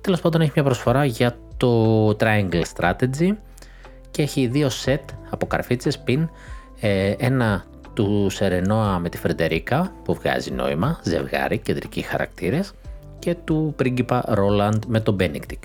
Τέλος 0.00 0.20
πάντων 0.20 0.40
έχει 0.40 0.52
μια 0.54 0.64
προσφορά 0.64 1.04
για 1.04 1.36
το 1.56 2.08
Triangle 2.08 2.62
Strategy, 2.76 3.32
και 4.20 4.26
έχει 4.26 4.46
δύο 4.46 4.68
σετ 4.68 5.10
από 5.30 5.46
καρφίτσες 5.46 5.98
πιν, 5.98 6.28
ε, 6.80 7.14
ένα 7.18 7.64
του 7.94 8.26
Σερενόα 8.30 8.98
με 8.98 9.08
τη 9.08 9.16
Φρεντερίκα 9.16 9.92
που 10.04 10.14
βγάζει 10.14 10.50
νόημα, 10.50 11.00
ζευγάρι, 11.02 11.58
κεντρικοί 11.58 12.00
χαρακτήρες 12.00 12.72
και 13.18 13.34
του 13.44 13.72
πρίγκιπα 13.76 14.24
Ρόλαντ 14.26 14.84
με 14.86 15.00
τον 15.00 15.14
Μπένεντικτ 15.14 15.62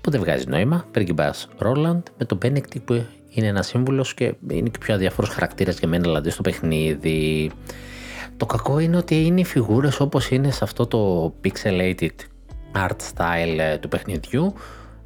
που 0.00 0.10
δεν 0.10 0.20
βγάζει 0.20 0.44
νόημα, 0.48 0.86
πρίγκιπας 0.90 1.48
Ρόλαντ 1.58 2.06
με 2.18 2.24
τον 2.24 2.38
Μπένεντικτ 2.38 2.82
που 2.82 3.04
είναι 3.28 3.46
ένας 3.46 3.66
σύμβουλος 3.66 4.14
και 4.14 4.34
είναι 4.50 4.68
και 4.68 4.78
πιο 4.78 4.94
αδιάφορος 4.94 5.30
χαρακτήρας 5.30 5.78
για 5.78 5.88
μένα 5.88 6.02
δηλαδή 6.02 6.30
στο 6.30 6.42
παιχνίδι. 6.42 7.50
Το 8.36 8.46
κακό 8.46 8.78
είναι 8.78 8.96
ότι 8.96 9.24
είναι 9.24 9.40
οι 9.40 9.44
φιγούρες 9.44 10.00
όπως 10.00 10.30
είναι 10.30 10.50
σε 10.50 10.64
αυτό 10.64 10.86
το 10.86 11.32
pixelated 11.44 12.16
art 12.74 13.14
style 13.14 13.58
ε, 13.58 13.78
του 13.78 13.88
παιχνιδιού 13.88 14.54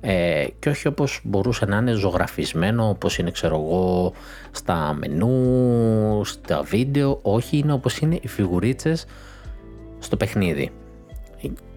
ε, 0.00 0.46
και 0.58 0.68
όχι 0.68 0.88
όπως 0.88 1.20
μπορούσε 1.24 1.64
να 1.64 1.76
είναι 1.76 1.92
ζωγραφισμένο 1.92 2.88
όπως 2.88 3.18
είναι 3.18 3.30
ξέρω 3.30 3.54
εγώ 3.54 4.12
στα 4.50 4.96
μενού, 4.98 6.24
στα 6.24 6.62
βίντεο, 6.62 7.18
όχι 7.22 7.56
είναι 7.56 7.72
όπως 7.72 7.98
είναι 7.98 8.18
οι 8.22 8.28
φιγουρίτσες 8.28 9.06
στο 9.98 10.16
παιχνίδι. 10.16 10.70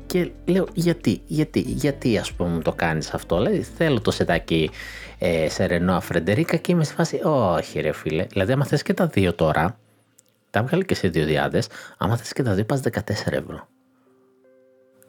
Και 0.06 0.32
λέω 0.46 0.68
γιατί, 0.74 1.22
γιατί, 1.26 1.60
γιατί 1.60 2.18
ας 2.18 2.34
πούμε 2.34 2.62
το 2.62 2.72
κάνεις 2.72 3.14
αυτό, 3.14 3.38
δηλαδή 3.38 3.62
θέλω 3.62 4.02
το 4.02 4.12
σετάκι 4.12 4.70
ε, 5.18 5.50
σε 5.50 5.66
Ρενό 5.66 6.02
Φρεντερίκα 6.02 6.58
και 6.58 6.72
είμαι 6.72 6.84
στη 6.84 6.94
φάση 6.94 7.20
όχι 7.24 7.80
ρε 7.80 7.92
φίλε, 7.92 8.26
δηλαδή 8.26 8.52
άμα 8.52 8.66
θες 8.66 8.82
και 8.82 8.94
τα 8.94 9.08
δύο 9.08 9.34
τώρα, 9.34 9.78
τα 10.50 10.64
βγάλει 10.64 10.86
και 10.86 10.96
σε 10.96 11.08
δύο 11.08 11.26
διάδες, 11.26 11.68
άμα 11.98 12.18
θες 12.18 12.34
και 12.34 12.44
τα 12.44 12.54
δύο 12.54 12.66
πας 12.66 12.82
14 12.92 13.00
ευρώ. 13.26 13.68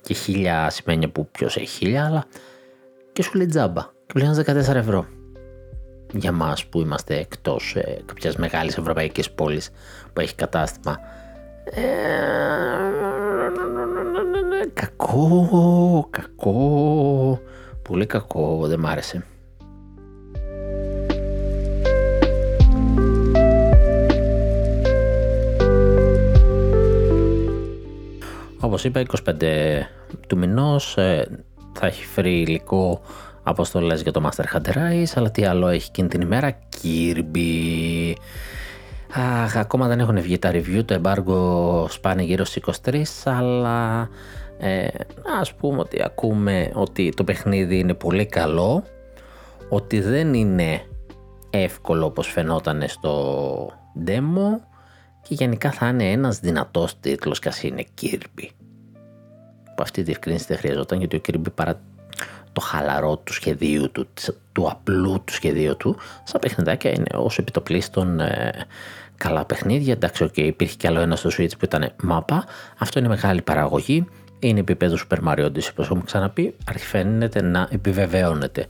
Και 0.00 0.14
χίλια 0.14 0.70
σημαίνει 0.70 1.08
που 1.08 1.28
ποιος 1.30 1.56
έχει 1.56 1.66
χίλια, 1.66 2.04
αλλά 2.04 2.26
και 3.14 3.22
σου 3.22 3.36
λέει 3.36 3.46
τζάμπα 3.46 3.82
και 3.82 4.12
πληρώνεις 4.12 4.38
14 4.38 4.74
ευρώ. 4.74 5.06
Για 6.12 6.32
μας 6.32 6.66
που 6.66 6.80
είμαστε 6.80 7.16
εκτός 7.18 7.76
ε, 7.76 8.02
κάποιας 8.04 8.36
μεγάλης 8.36 8.76
ευρωπαϊκής 8.76 9.30
πόλης 9.30 9.70
που 10.12 10.20
έχει 10.20 10.34
κατάστημα. 10.34 10.98
Ε, 11.64 11.82
κακό, 14.72 16.08
κακό, 16.10 17.40
πολύ 17.82 18.06
κακό, 18.06 18.66
δεν 18.66 18.80
μ' 18.80 18.86
άρεσε. 18.86 19.24
όπως 28.60 28.84
είπα 28.84 29.02
25 29.24 29.42
του 30.26 30.38
μηνός 30.38 30.96
ε, 30.96 31.44
θα 31.74 31.86
έχει 31.86 32.04
φέρει 32.04 32.40
υλικό 32.40 33.00
αποστολές 33.42 34.02
για 34.02 34.12
το 34.12 34.30
Master 34.30 34.56
Hunter 34.56 34.74
Rise 34.74 35.12
αλλά 35.14 35.30
τι 35.30 35.44
άλλο 35.44 35.68
έχει 35.68 35.86
εκείνη 35.88 36.08
την 36.08 36.20
ημέρα; 36.20 36.58
Kirby 36.82 38.12
Αχ, 39.16 39.56
ακόμα 39.56 39.88
δεν 39.88 40.00
έχουν 40.00 40.20
βγει 40.20 40.38
τα 40.38 40.50
review, 40.50 40.84
το 40.84 41.00
embargo 41.02 41.90
σπάνε 41.90 42.22
γύρω 42.22 42.44
στις 42.44 42.62
23 42.84 43.02
αλλά 43.24 44.08
ε, 44.58 44.86
ας 45.40 45.54
πούμε 45.54 45.80
ότι 45.80 46.02
ακούμε 46.02 46.70
ότι 46.74 47.12
το 47.16 47.24
παιχνίδι 47.24 47.78
είναι 47.78 47.94
πολύ 47.94 48.26
καλό 48.26 48.84
ότι 49.68 50.00
δεν 50.00 50.34
είναι 50.34 50.86
εύκολο 51.50 52.06
όπως 52.06 52.28
φαινόταν 52.28 52.84
στο 52.88 53.66
demo 54.06 54.60
και 55.22 55.34
γενικά 55.34 55.70
θα 55.70 55.88
είναι 55.88 56.10
ένας 56.10 56.40
δυνατός 56.40 57.00
τίτλος 57.00 57.38
και 57.38 57.48
ας 57.48 57.62
είναι 57.62 57.84
Kirby. 58.02 58.48
Που 59.74 59.82
αυτή 59.82 59.98
τη 59.98 60.02
διευκρίνηση 60.02 60.44
δεν 60.48 60.58
χρειαζόταν 60.58 60.98
γιατί 60.98 61.16
ο 61.16 61.20
Kirby 61.26 61.52
παρά 61.54 61.80
το 62.52 62.60
χαλαρό 62.60 63.16
του 63.16 63.32
σχεδίου 63.32 63.90
του, 63.90 64.06
του 64.52 64.68
απλού 64.70 65.22
του 65.24 65.32
σχεδίου 65.32 65.76
του, 65.76 65.96
σαν 66.24 66.40
παιχνιδάκια 66.40 66.90
είναι 66.90 67.06
όσο 67.14 67.36
επιτοπλίστων 67.40 68.20
ε, 68.20 68.52
καλά 69.16 69.44
παιχνίδια. 69.44 69.92
Εντάξει, 69.92 70.24
okay, 70.28 70.40
υπήρχε 70.42 70.76
κι 70.76 70.86
άλλο 70.86 71.00
ένα 71.00 71.16
στο 71.16 71.30
Switch 71.38 71.58
που 71.58 71.64
ήταν 71.64 71.92
μάπα. 72.02 72.44
Αυτό 72.78 72.98
είναι 72.98 73.08
μεγάλη 73.08 73.42
παραγωγή. 73.42 74.06
Είναι 74.38 74.60
επίπεδο 74.60 74.96
Super 75.08 75.28
Mario 75.28 75.44
Odyssey, 75.44 75.68
όπως 75.70 75.86
έχουμε 75.86 76.02
ξαναπεί. 76.04 76.56
Αρχιφαίνεται 76.68 77.42
να 77.42 77.68
επιβεβαιώνεται. 77.70 78.66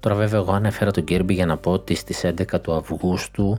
Τώρα 0.00 0.14
βέβαια 0.14 0.40
εγώ 0.40 0.52
ανέφερα 0.52 0.90
τον 0.90 1.04
Kirby 1.08 1.30
για 1.30 1.46
να 1.46 1.56
πω 1.56 1.70
ότι 1.70 1.94
στις 1.94 2.24
11 2.24 2.60
του 2.62 2.72
Αυγούστου 2.72 3.58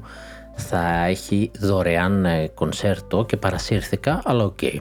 θα 0.55 1.05
έχει 1.05 1.51
δωρεάν 1.59 2.25
ε, 2.25 2.47
κονσέρτο 2.47 3.25
και 3.25 3.37
παρασύρθηκα, 3.37 4.21
αλλά 4.25 4.43
OK. 4.43 4.57
Okay. 4.61 4.77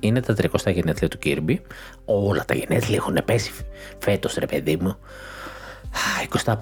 Είναι 0.00 0.20
τα 0.20 0.34
30 0.40 0.72
γενέθλια 0.72 1.08
του 1.08 1.18
Kirby. 1.24 1.56
Όλα 2.04 2.44
τα 2.44 2.54
γενέθλια 2.54 2.96
έχουν 2.96 3.18
πέσει 3.24 3.52
φέτος 3.98 4.34
ρε 4.34 4.46
παιδί 4.46 4.76
μου. 4.76 4.96
25, 6.44 6.56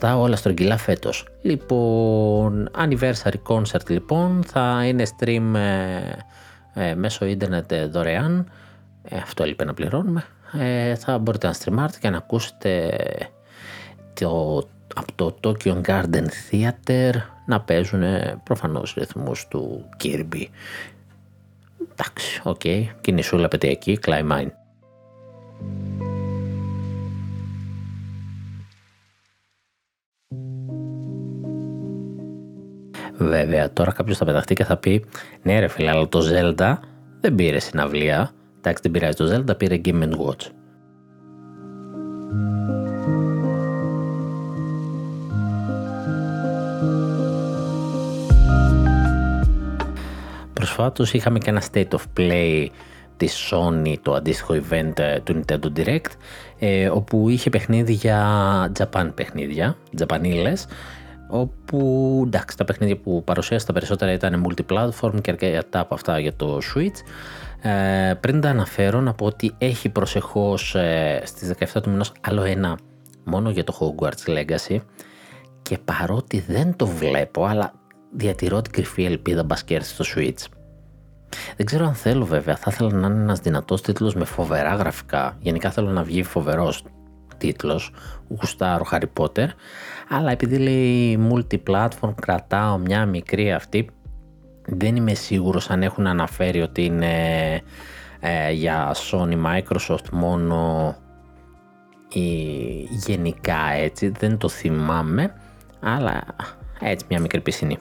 30, 0.00 0.14
όλα 0.16 0.36
στρογγυλά 0.36 0.76
φέτος. 0.76 1.26
Λοιπόν, 1.42 2.70
anniversary 2.78 3.42
concert 3.48 3.88
λοιπόν 3.88 4.42
θα 4.46 4.84
είναι 4.86 5.04
stream 5.18 5.54
ε, 5.54 6.88
ε, 6.88 6.94
μέσω 6.94 7.24
ίντερνετ 7.24 7.74
δωρεάν. 7.74 8.50
αυτό 9.22 9.42
έλειπε 9.42 9.64
να 9.64 9.74
πληρώνουμε. 9.74 10.24
θα 10.98 11.18
μπορείτε 11.18 11.46
να 11.46 11.52
στριμάρετε 11.52 11.98
και 12.00 12.10
να 12.10 12.16
ακούσετε 12.16 12.98
το 14.14 14.62
από 14.94 15.12
το 15.14 15.36
Tokyo 15.42 15.80
Garden 15.86 16.26
Theater 16.50 17.12
να 17.46 17.60
παίζουν 17.60 18.02
προφανώς 18.44 18.94
ρυθμούς 18.98 19.48
του 19.48 19.88
Kirby. 20.02 20.44
Εντάξει, 21.96 22.40
OK, 22.44 22.60
okay. 22.64 22.84
κινησούλα 23.00 23.48
εκεί, 23.60 23.98
κλάιν 24.06 24.30
μάιν. 24.32 24.50
Βέβαια, 33.16 33.72
τώρα 33.72 33.92
κάποιος 33.92 34.16
θα 34.16 34.24
πεταχτεί 34.24 34.54
και 34.54 34.64
θα 34.64 34.76
πει 34.76 35.04
«Ναι 35.42 35.58
ρε 35.58 35.68
φίλε, 35.68 35.90
αλλά 35.90 36.08
το 36.08 36.20
Zelda 36.32 36.76
δεν 37.20 37.34
πήρε 37.34 37.58
συναυλία. 37.58 38.30
Εντάξει, 38.58 38.82
δεν 38.82 38.92
πειράζει 38.92 39.16
το 39.16 39.34
Zelda, 39.34 39.58
πήρε 39.58 39.80
Game 39.84 40.10
Watch». 40.10 40.50
Προσφάτως 50.64 51.12
είχαμε 51.12 51.38
και 51.38 51.50
ένα 51.50 51.62
State 51.72 51.88
of 51.88 52.00
Play 52.18 52.66
της 53.16 53.50
Sony, 53.50 53.94
το 54.02 54.14
αντίστοιχο 54.14 54.54
event 54.54 54.98
ε, 54.98 55.20
του 55.20 55.40
Nintendo 55.40 55.78
Direct, 55.78 56.10
ε, 56.58 56.88
όπου 56.88 57.28
είχε 57.28 57.50
παιχνίδια, 57.50 58.72
Japan 58.78 59.10
παιχνίδια, 59.14 59.76
Japanilles, 59.98 60.64
όπου 61.28 62.22
εντάξει 62.26 62.56
τα 62.56 62.64
παιχνίδια 62.64 62.96
που 62.96 63.24
παρουσίασε 63.24 63.66
τα 63.66 63.72
περισσότερα 63.72 64.12
ήταν 64.12 64.46
multi-platform 64.46 65.20
και 65.20 65.30
αρκετά 65.30 65.80
από 65.80 65.94
αυτά 65.94 66.18
για 66.18 66.34
το 66.36 66.58
Switch. 66.74 66.98
Ε, 67.68 68.14
πριν 68.14 68.40
τα 68.40 68.48
αναφέρω 68.48 69.00
να 69.00 69.14
πω 69.14 69.26
ότι 69.26 69.54
έχει 69.58 69.88
προσεχώς 69.88 70.74
ε, 70.74 71.22
στις 71.24 71.52
17 71.74 71.82
του 71.82 71.90
μηνός 71.90 72.12
άλλο 72.20 72.42
ένα 72.42 72.78
μόνο 73.24 73.50
για 73.50 73.64
το 73.64 73.76
Hogwarts 73.80 74.38
Legacy 74.38 74.80
και 75.62 75.78
παρότι 75.84 76.44
δεν 76.48 76.76
το 76.76 76.86
βλέπω 76.86 77.44
αλλά 77.44 77.72
διατηρώ 78.16 78.62
την 78.62 78.72
κρυφή 78.72 79.04
ελπίδα 79.04 79.44
μπασκέρ 79.44 79.82
στο 79.82 80.04
Switch. 80.14 80.46
Δεν 81.56 81.66
ξέρω 81.66 81.86
αν 81.86 81.94
θέλω 81.94 82.24
βέβαια, 82.24 82.56
θα 82.56 82.70
ήθελα 82.72 82.92
να 82.92 83.06
είναι 83.06 83.22
ένας 83.22 83.40
δυνατός 83.40 83.82
τίτλος 83.82 84.14
με 84.14 84.24
φοβερά 84.24 84.74
γραφικά. 84.74 85.36
Γενικά 85.40 85.70
θέλω 85.70 85.90
να 85.90 86.02
βγει 86.02 86.22
φοβερός 86.22 86.84
τίτλος, 87.38 87.92
γουστάρω 88.28 88.86
Harry 88.90 89.08
Potter, 89.18 89.46
αλλά 90.08 90.30
επειδή 90.30 90.58
λέει 90.58 91.18
multi-platform 91.30 92.14
κρατάω 92.20 92.78
μια 92.78 93.06
μικρή 93.06 93.52
αυτή, 93.52 93.88
δεν 94.66 94.96
είμαι 94.96 95.14
σίγουρος 95.14 95.70
αν 95.70 95.82
έχουν 95.82 96.06
αναφέρει 96.06 96.60
ότι 96.60 96.84
είναι 96.84 97.12
ε, 98.20 98.50
για 98.50 98.94
Sony 99.10 99.44
Microsoft 99.44 100.10
μόνο 100.12 100.94
ή 102.08 102.28
γενικά 102.90 103.72
έτσι, 103.76 104.08
δεν 104.08 104.38
το 104.38 104.48
θυμάμαι, 104.48 105.34
αλλά 105.80 106.24
έτσι 106.80 107.06
μια 107.08 107.20
μικρή 107.20 107.40
πισινή. 107.40 107.78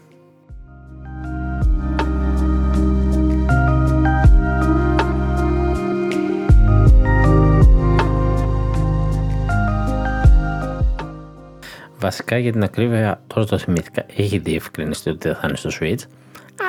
Βασικά 12.03 12.37
για 12.37 12.51
την 12.51 12.63
ακρίβεια, 12.63 13.21
τώρα 13.27 13.45
το 13.45 13.57
θυμήθηκα, 13.57 14.05
έχει 14.15 14.37
διευκρινιστεί 14.37 15.09
ότι 15.09 15.27
δεν 15.27 15.37
θα 15.37 15.47
είναι 15.47 15.57
στο 15.57 15.69
Switch. 15.79 15.99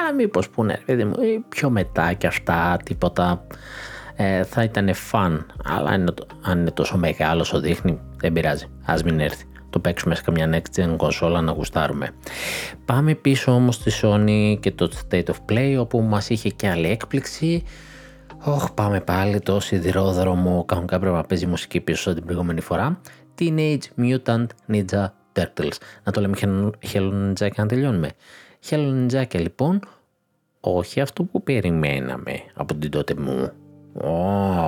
Αλλά 0.00 0.12
μήπως 0.16 0.48
πούνε, 0.48 0.80
παιδί 0.84 1.04
μου, 1.04 1.14
πιο 1.48 1.70
μετά 1.70 2.12
και 2.12 2.26
αυτά, 2.26 2.78
τίποτα. 2.84 3.46
Ε, 4.16 4.44
θα 4.44 4.62
ήταν 4.62 4.90
fun. 5.10 5.38
Αλλά 5.64 5.90
αν 6.42 6.58
είναι 6.58 6.70
τόσο 6.70 6.96
μεγάλο 6.96 7.40
όσο 7.40 7.60
δείχνει, 7.60 8.00
δεν 8.16 8.32
πειράζει. 8.32 8.64
Α 8.84 8.94
μην 9.04 9.20
έρθει. 9.20 9.44
Το 9.70 9.78
παίξουμε 9.78 10.14
σε 10.14 10.22
καμιά 10.22 10.50
next 10.52 10.80
gen 10.80 10.94
κονσόλα 10.96 11.40
να 11.40 11.52
γουστάρουμε. 11.52 12.08
Πάμε 12.84 13.14
πίσω 13.14 13.52
όμως 13.52 13.74
στη 13.74 13.90
Sony 14.02 14.56
και 14.60 14.72
το 14.72 14.90
State 15.08 15.24
of 15.24 15.52
Play 15.52 15.76
όπου 15.78 16.00
μας 16.00 16.28
είχε 16.30 16.48
και 16.48 16.68
άλλη 16.68 16.90
έκπληξη. 16.90 17.62
Όχ, 18.44 18.72
πάμε 18.72 19.00
πάλι 19.00 19.40
το 19.40 19.60
σιδηρόδρομο. 19.60 20.64
Κανονικά 20.64 20.98
πρέπει 20.98 21.14
να 21.14 21.22
παίζει 21.22 21.46
μουσική 21.46 21.80
πίσω 21.80 22.14
την 22.14 22.24
προηγούμενη 22.24 22.60
φορά. 22.60 23.00
Teenage 23.38 23.82
Mutant 23.98 24.46
Ninja 24.72 25.06
Turtles. 25.36 25.76
Να 26.04 26.12
το 26.12 26.20
λέμε 26.20 26.36
Hello 26.92 27.12
Ninja 27.12 27.48
να 27.56 27.66
τελειώνουμε. 27.66 28.10
Hello 28.68 29.08
Ninja 29.10 29.24
λοιπόν, 29.32 29.80
όχι 30.60 31.00
αυτό 31.00 31.22
που 31.22 31.42
περιμέναμε 31.42 32.32
από 32.54 32.74
την 32.74 32.90
τότε 32.90 33.14
μου. 33.14 33.50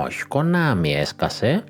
Όχι, 0.04 0.22
Konami 0.28 0.94
έσκασε. 0.96 1.64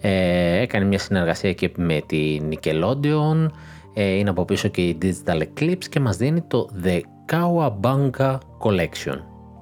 Ε, 0.00 0.60
έκανε 0.60 0.84
μια 0.84 0.98
συνεργασία 0.98 1.52
και 1.52 1.70
με 1.76 2.02
τη 2.06 2.40
Nickelodeon. 2.50 3.46
Ε, 3.94 4.04
είναι 4.04 4.30
από 4.30 4.44
πίσω 4.44 4.68
και 4.68 4.82
η 4.82 4.98
Digital 5.02 5.42
Eclipse 5.42 5.84
και 5.84 6.00
μας 6.00 6.16
δίνει 6.16 6.40
το 6.40 6.68
The 6.84 7.00
Kawabanga 7.32 8.38
Collection. 8.58 9.18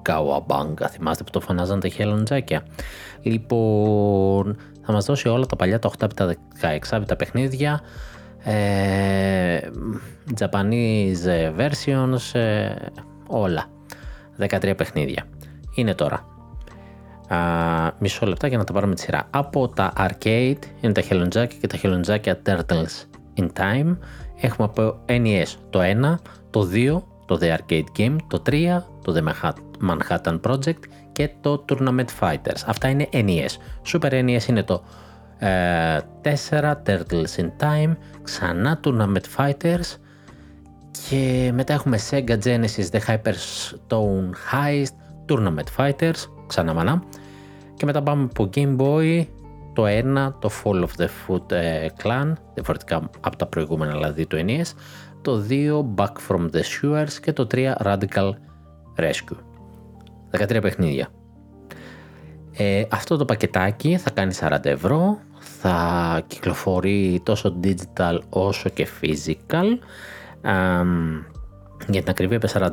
Kawabanga, 0.09 0.85
θυμάστε 0.89 1.23
που 1.23 1.29
το 1.31 1.39
φωνάζαν 1.39 1.79
τα 1.79 1.87
χελοντζάκια. 1.87 2.65
Λοιπόν, 3.21 4.57
θα 4.81 4.91
μας 4.91 5.05
δώσει 5.05 5.27
όλα 5.27 5.45
τα 5.45 5.55
παλιά, 5.55 5.79
τα 5.79 5.91
8 5.99 6.07
16 6.89 7.03
τα 7.05 7.15
παιχνίδια, 7.15 7.71
ε, 7.71 7.85
Japanese 10.39 11.51
versions, 11.57 12.39
ε, 12.39 12.75
όλα. 13.27 13.65
13 14.37 14.73
παιχνίδια. 14.77 15.25
Είναι 15.75 15.93
τώρα. 15.93 16.25
Α, 17.27 17.37
μισό 17.99 18.25
λεπτά 18.25 18.47
για 18.47 18.57
να 18.57 18.63
τα 18.63 18.73
πάρουμε 18.73 18.95
τη 18.95 19.01
σειρά. 19.01 19.27
Από 19.29 19.67
τα 19.67 19.93
arcade 19.97 20.59
είναι 20.81 20.93
τα 20.93 21.01
χελοντζάκια 21.01 21.57
και 21.61 21.67
τα 21.67 21.77
χελοντζάκια 21.77 22.41
Turtles 22.45 23.05
in 23.37 23.47
Time. 23.59 23.97
Έχουμε 24.41 24.67
από 24.67 24.99
NES 25.05 25.47
το 25.69 25.79
1, 25.81 26.15
το 26.49 26.69
2, 26.73 27.01
το 27.25 27.39
The 27.41 27.55
Arcade 27.55 27.83
Game, 27.97 28.15
το 28.27 28.41
3, 28.49 28.83
το 29.03 29.15
The 29.15 29.51
Manhattan 29.89 30.39
Project 30.41 30.79
και 31.11 31.29
το 31.41 31.65
Tournament 31.69 32.05
Fighters. 32.19 32.63
Αυτά 32.65 32.87
είναι 32.87 33.07
NES. 33.11 33.49
Super 33.91 34.11
NES 34.11 34.47
είναι 34.47 34.63
το 34.63 34.83
4 35.39 35.43
ε, 35.47 35.99
Turtles 36.85 37.35
in 37.37 37.49
Time, 37.59 37.95
ξανά 38.23 38.79
Tournament 38.83 39.25
Fighters 39.37 39.97
και 41.09 41.51
μετά 41.53 41.73
έχουμε 41.73 41.99
Sega 42.09 42.37
Genesis 42.43 42.89
The 42.91 42.99
Hyperstone 43.07 44.29
Heist, 44.51 44.95
Tournament 45.29 45.67
Fighters, 45.77 46.29
ξανά 46.47 46.73
μανά 46.73 47.03
και 47.75 47.85
μετά 47.85 48.03
πάμε 48.03 48.23
από 48.23 48.49
Game 48.55 48.77
Boy 48.77 49.25
το 49.73 49.83
1, 49.87 50.33
το 50.39 50.49
Fall 50.63 50.83
of 50.83 51.01
the 51.01 51.07
Foot 51.27 51.51
ε, 51.51 51.87
Clan, 52.03 52.33
διαφορετικά 52.53 53.09
από 53.19 53.35
τα 53.35 53.45
προηγούμενα 53.45 53.91
δηλαδή 53.93 54.27
το 54.27 54.37
NES, 54.39 54.71
το 55.21 55.45
2 55.49 55.85
Back 55.95 56.13
from 56.29 56.49
the 56.51 56.61
Sewers 56.61 57.11
και 57.21 57.33
το 57.33 57.47
3 57.51 57.73
Radical 57.77 58.31
Rescue. 58.97 59.37
13 60.31 60.61
παιχνίδια. 60.61 61.07
Ε, 62.57 62.83
αυτό 62.89 63.17
το 63.17 63.25
πακετάκι 63.25 63.97
θα 63.97 64.09
κάνει 64.09 64.33
40 64.39 64.65
ευρώ, 64.65 65.19
θα 65.61 66.21
κυκλοφορεί 66.27 67.21
τόσο 67.23 67.59
digital 67.63 68.19
όσο 68.29 68.69
και 68.69 68.87
physical. 69.01 69.65
για 71.87 72.01
την 72.01 72.09
ακριβή 72.09 72.35
είπε 72.35 72.47
40 72.53 72.69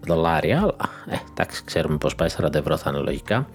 δολάρια, 0.00 0.74
ε, 1.10 1.16
εντάξει 1.30 1.64
ξέρουμε 1.64 1.96
πως 1.96 2.14
πάει 2.14 2.28
40 2.36 2.54
ευρώ 2.54 2.76
θα 2.76 2.90
είναι 2.90 3.02
λογικά. 3.02 3.48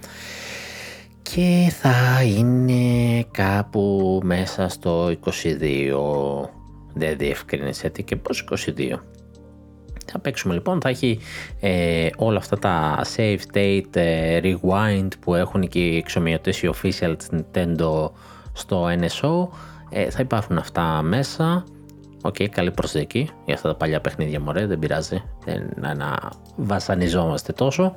Και 1.21 1.73
θα 1.79 2.23
είναι 2.23 3.23
κάπου 3.31 4.19
μέσα 4.23 4.67
στο 4.67 5.07
22, 5.07 6.49
δεν 6.93 7.17
διευκρίνησε 7.17 7.89
τι 7.89 8.03
και 8.03 8.15
πως 8.15 8.45
22. 8.77 8.99
Θα 10.05 10.19
παίξουμε 10.19 10.53
λοιπόν, 10.53 10.81
θα 10.81 10.89
έχει 10.89 11.19
ε, 11.59 12.07
όλα 12.17 12.37
αυτά 12.37 12.59
τα 12.59 13.01
save 13.15 13.37
state, 13.53 13.95
ε, 13.95 14.39
rewind 14.43 15.07
που 15.19 15.35
έχουν 15.35 15.67
και 15.67 15.79
οι 15.79 15.97
εξομοιωτές 15.97 16.61
οι 16.61 16.69
official 16.73 17.15
της 17.17 17.29
Nintendo 17.31 18.09
στο 18.53 18.87
NSO. 18.87 19.47
Ε, 19.89 20.09
θα 20.09 20.19
υπάρχουν 20.19 20.57
αυτά 20.57 21.01
μέσα. 21.01 21.63
OK, 22.21 22.35
okay, 22.39 22.47
καλή 22.47 22.71
προσθήκη 22.71 23.29
για 23.45 23.53
αυτά 23.53 23.67
τα 23.67 23.75
παλιά 23.75 24.01
παιχνίδια 24.01 24.39
μωρέ, 24.39 24.65
δεν 24.65 24.79
πειράζει, 24.79 25.23
δεν 25.45 25.73
να 25.97 26.17
βασανιζόμαστε 26.55 27.51
τόσο. 27.53 27.95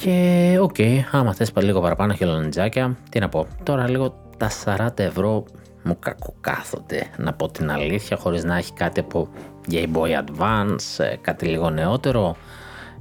Και 0.00 0.58
OK, 0.60 0.74
okay, 0.78 0.98
άμα 1.10 1.34
θες 1.34 1.52
λίγο 1.56 1.80
παραπάνω 1.80 2.14
χελονιτζάκια, 2.14 2.96
τι 3.10 3.18
να 3.18 3.28
πω, 3.28 3.46
τώρα 3.62 3.88
λίγο 3.88 4.14
τα 4.36 4.50
40 4.64 4.98
ευρώ 4.98 5.44
μου 5.82 5.96
κακοκάθονται 5.98 7.10
να 7.16 7.32
πω 7.32 7.50
την 7.50 7.70
αλήθεια 7.70 8.16
χωρίς 8.16 8.44
να 8.44 8.56
έχει 8.56 8.72
κάτι 8.72 9.00
από 9.00 9.28
Game 9.70 9.92
Boy 9.92 10.24
Advance, 10.24 11.04
ε, 11.04 11.16
κάτι 11.20 11.46
λίγο 11.46 11.70
νεότερο. 11.70 12.36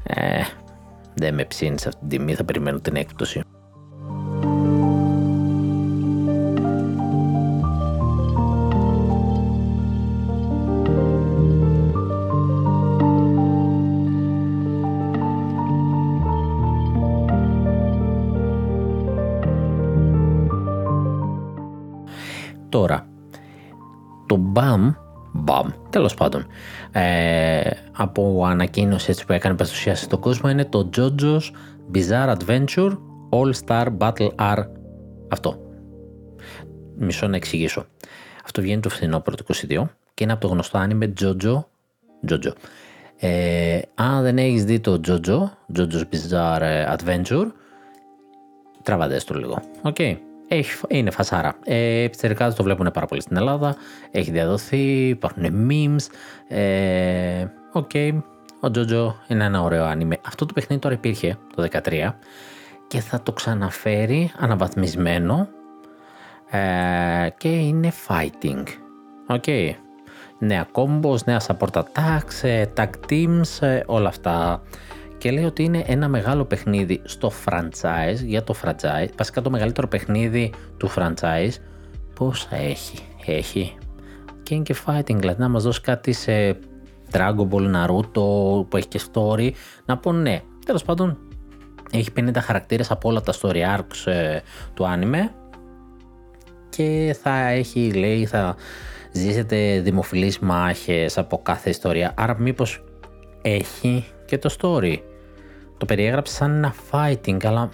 Ε, 0.03 0.41
δεν 1.13 1.33
με 1.33 1.45
ψήνει 1.45 1.79
σε 1.79 1.87
αυτή 1.87 1.99
την 1.99 2.09
τιμή, 2.09 2.33
θα 2.33 2.43
περιμένω 2.43 2.79
την 2.79 2.95
έκπτωση. 2.95 3.41
Τώρα, 22.69 23.07
το 24.27 24.39
BAM, 24.53 24.95
BAM, 25.45 25.82
τέλος 25.93 26.13
πάντων, 26.13 26.47
ε, 26.91 27.61
από 27.91 28.45
ανακοίνωση 28.45 29.11
έτσι 29.11 29.25
που 29.25 29.33
έκανε 29.33 29.55
παρουσίαση 29.55 30.03
στον 30.03 30.19
κόσμο 30.19 30.49
είναι 30.49 30.65
το 30.65 30.89
JoJo's 30.97 31.41
Bizarre 31.93 32.35
Adventure 32.35 32.97
All 33.29 33.51
Star 33.65 33.87
Battle 33.97 34.29
R 34.35 34.63
αυτό. 35.29 35.61
Μισό 36.97 37.27
να 37.27 37.35
εξηγήσω. 37.35 37.85
Αυτό 38.45 38.61
βγαίνει 38.61 38.81
το 38.81 38.89
φθινόπωρο 38.89 39.35
του 39.35 39.45
22 39.53 39.83
και 40.13 40.23
είναι 40.23 40.33
από 40.33 40.41
το 40.41 40.47
γνωστό 40.47 40.77
άνιμε 40.77 41.13
JoJo. 41.21 41.63
JoJo. 42.29 42.51
Ε, 43.17 43.79
αν 43.95 44.23
δεν 44.23 44.37
έχεις 44.37 44.65
δει 44.65 44.79
το 44.79 44.99
JoJo, 45.07 45.39
JoJo's 45.77 46.03
Bizarre 46.11 46.95
Adventure, 46.95 47.45
τραβαντές 48.83 49.23
το 49.23 49.33
λίγο. 49.33 49.61
OK. 49.81 49.95
Okay 49.99 50.17
έχει, 50.55 50.71
είναι 50.87 51.11
φασάρα. 51.11 51.55
Ε, 51.63 52.07
το 52.55 52.63
βλέπουν 52.63 52.91
πάρα 52.93 53.05
πολύ 53.05 53.21
στην 53.21 53.37
Ελλάδα. 53.37 53.75
Έχει 54.11 54.31
διαδοθεί, 54.31 55.07
υπάρχουν 55.07 55.67
memes. 55.69 56.05
Ε, 56.47 57.45
OK, 57.71 57.89
okay. 57.93 58.21
ο 58.59 58.71
Τζότζο 58.71 59.15
είναι 59.27 59.43
ένα 59.43 59.61
ωραίο 59.61 59.85
άνιμε. 59.85 60.17
Αυτό 60.25 60.45
το 60.45 60.53
παιχνίδι 60.53 60.81
τώρα 60.81 60.95
υπήρχε 60.95 61.37
το 61.55 61.67
2013 61.83 62.13
και 62.87 62.99
θα 62.99 63.21
το 63.21 63.31
ξαναφέρει 63.31 64.31
αναβαθμισμένο 64.37 65.47
ε, 66.49 67.29
και 67.37 67.49
είναι 67.49 67.91
fighting. 68.07 68.63
OK. 69.27 69.43
Okay. 69.45 69.71
Νέα 70.39 70.67
combos, 70.71 71.23
νέα 71.25 71.41
support 71.47 71.81
attacks, 71.81 72.41
ε, 72.41 72.65
tag 72.77 72.89
teams, 73.09 73.67
ε, 73.67 73.83
όλα 73.85 74.07
αυτά 74.07 74.61
και 75.23 75.31
λέει 75.31 75.43
ότι 75.43 75.63
είναι 75.63 75.83
ένα 75.87 76.07
μεγάλο 76.07 76.45
παιχνίδι 76.45 77.01
στο 77.03 77.31
franchise, 77.45 78.23
για 78.25 78.43
το 78.43 78.55
franchise, 78.63 79.07
βασικά 79.17 79.41
το 79.41 79.49
μεγαλύτερο 79.49 79.87
παιχνίδι 79.87 80.53
του 80.77 80.89
franchise, 80.95 81.51
πόσα 82.13 82.55
έχει, 82.55 82.99
έχει. 83.25 83.77
Και 84.43 84.53
είναι 84.55 84.63
και 84.63 84.75
fighting, 84.85 85.15
δηλαδή 85.15 85.41
να 85.41 85.49
μας 85.49 85.63
δώσει 85.63 85.81
κάτι 85.81 86.11
σε 86.11 86.59
Dragon 87.11 87.47
Ball, 87.49 87.75
Naruto 87.75 88.65
που 88.67 88.77
έχει 88.77 88.87
και 88.87 89.01
story, 89.13 89.51
να 89.85 89.97
πω 89.97 90.11
ναι, 90.11 90.41
τέλος 90.65 90.83
πάντων 90.83 91.17
έχει 91.91 92.09
50 92.15 92.29
χαρακτήρες 92.35 92.91
από 92.91 93.09
όλα 93.09 93.21
τα 93.21 93.33
story 93.41 93.77
arcs 93.77 94.11
ε, 94.11 94.39
του 94.73 94.85
anime. 94.85 95.29
Και 96.69 97.15
θα 97.21 97.47
έχει, 97.47 97.93
λέει, 97.93 98.25
θα 98.25 98.55
ζήσετε 99.11 99.79
δημοφιλείς 99.79 100.39
μάχες 100.39 101.17
από 101.17 101.41
κάθε 101.41 101.69
ιστορία, 101.69 102.13
άρα 102.15 102.35
μήπως 102.39 102.83
έχει 103.41 104.05
και 104.25 104.37
το 104.37 104.55
story 104.61 104.97
το 105.83 105.93
περιέγραψε 105.95 106.33
σαν 106.33 106.51
ένα 106.51 106.73
fighting, 106.91 107.45
αλλά 107.45 107.69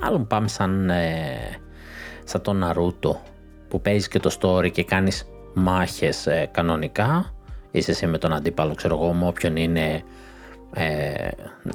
μάλλον 0.00 0.26
πάμε 0.26 0.48
σαν, 0.48 0.90
ε, 0.90 1.60
σαν 2.24 2.42
το 2.42 2.54
Naruto 2.62 3.16
που 3.68 3.80
παίζεις 3.80 4.08
και 4.08 4.18
το 4.18 4.36
story 4.40 4.70
και 4.72 4.84
κάνεις 4.84 5.28
μάχες 5.54 6.26
ε, 6.26 6.48
κανονικά. 6.52 7.34
Είσαι 7.70 7.90
εσύ 7.90 8.06
με 8.06 8.18
τον 8.18 8.32
αντίπαλο, 8.32 8.74
ξέρω 8.74 8.94
εγώ, 8.94 9.12
με 9.12 9.26
όποιον 9.26 9.56
είναι 9.56 10.02
ε, 10.74 11.28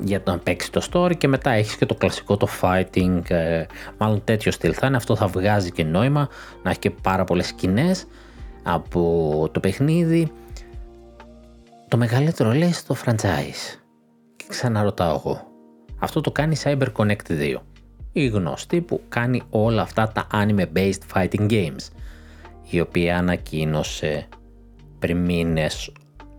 για 0.04 0.22
να 0.26 0.38
παίξει 0.38 0.72
το 0.72 0.88
story 0.92 1.18
και 1.18 1.28
μετά 1.28 1.52
έχεις 1.52 1.76
και 1.76 1.86
το 1.86 1.96
κλασικό 1.96 2.38
το 2.38 2.48
fighting, 2.62 3.22
ε, 3.28 3.66
μάλλον 3.98 4.24
τέτοιο 4.24 4.52
στυλ 4.52 4.74
θα 4.76 4.88
είναι, 4.88 4.98
αυτό 4.98 5.16
θα 5.16 5.28
βγάζει 5.28 5.72
και 5.72 5.84
νόημα, 5.84 6.30
να 6.64 6.70
έχει 6.70 6.80
και 6.80 6.90
πάρα 6.90 7.24
πολλές 7.24 7.48
σκηνές 7.48 8.06
από 8.64 9.50
το 9.52 9.60
παιχνίδι. 9.60 10.32
Το 11.88 11.98
μεγαλύτερο 11.98 12.52
λέει 12.52 12.72
στο 12.72 12.96
franchise. 13.06 13.80
Και 14.36 14.46
ξαναρωτάω 14.48 15.16
εγώ, 15.16 15.47
αυτό 16.00 16.22
το 16.22 16.32
κάνει 16.32 16.56
CyberConnect 16.64 17.28
2. 17.30 17.56
Η 18.12 18.28
γνωστή 18.28 18.82
που 18.82 19.02
κάνει 19.10 19.42
όλα 19.50 19.82
αυτά 19.82 20.12
τα 20.12 20.28
anime-based 20.34 21.02
fighting 21.14 21.50
games. 21.50 21.88
Η 22.70 22.80
οποία 22.80 23.18
ανακοίνωσε 23.18 24.28
πριν 25.00 25.18
μήνες 25.18 25.92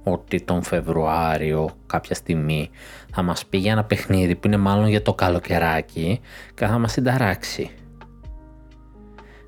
ότι 0.02 0.40
τον 0.40 0.62
Φεβρουάριο 0.62 1.70
κάποια 1.86 2.14
στιγμή 2.14 2.70
θα 3.12 3.22
μας 3.22 3.46
πει 3.46 3.58
για 3.58 3.72
ένα 3.72 3.84
παιχνίδι 3.84 4.34
που 4.34 4.46
είναι 4.46 4.56
μάλλον 4.56 4.86
για 4.88 5.02
το 5.02 5.14
καλοκαιράκι 5.14 6.20
και 6.54 6.66
θα 6.66 6.78
μας 6.78 6.92
συνταράξει. 6.92 7.70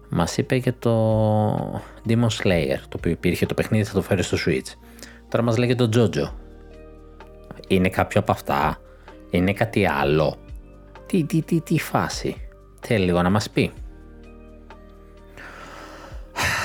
Μας 0.09 0.37
είπε 0.37 0.55
για 0.55 0.75
το 0.79 1.83
Demon 2.09 2.29
Slayer, 2.43 2.79
το 2.89 2.97
οποίο 2.97 3.11
υπήρχε 3.11 3.47
το 3.47 3.55
παιχνίδι 3.55 3.85
θα 3.85 3.95
το 3.95 4.03
φέρει 4.03 4.23
στο 4.23 4.37
Switch. 4.47 4.75
Τώρα 5.29 5.45
μας 5.45 5.57
λέει 5.57 5.75
το 5.75 5.89
Jojo. 5.95 6.31
Είναι 7.69 7.89
κάποιο 7.89 8.21
από 8.21 8.33
αυτά 8.33 8.79
είναι 9.31 9.53
κάτι 9.53 9.87
άλλο. 9.87 10.37
Τι, 11.07 11.25
τι, 11.25 11.43
τι, 11.43 11.61
τι 11.61 11.79
φάση. 11.79 12.37
Θέλει 12.81 13.05
λίγο 13.05 13.23
να 13.23 13.31
μας 13.31 13.51
πει. 13.51 13.73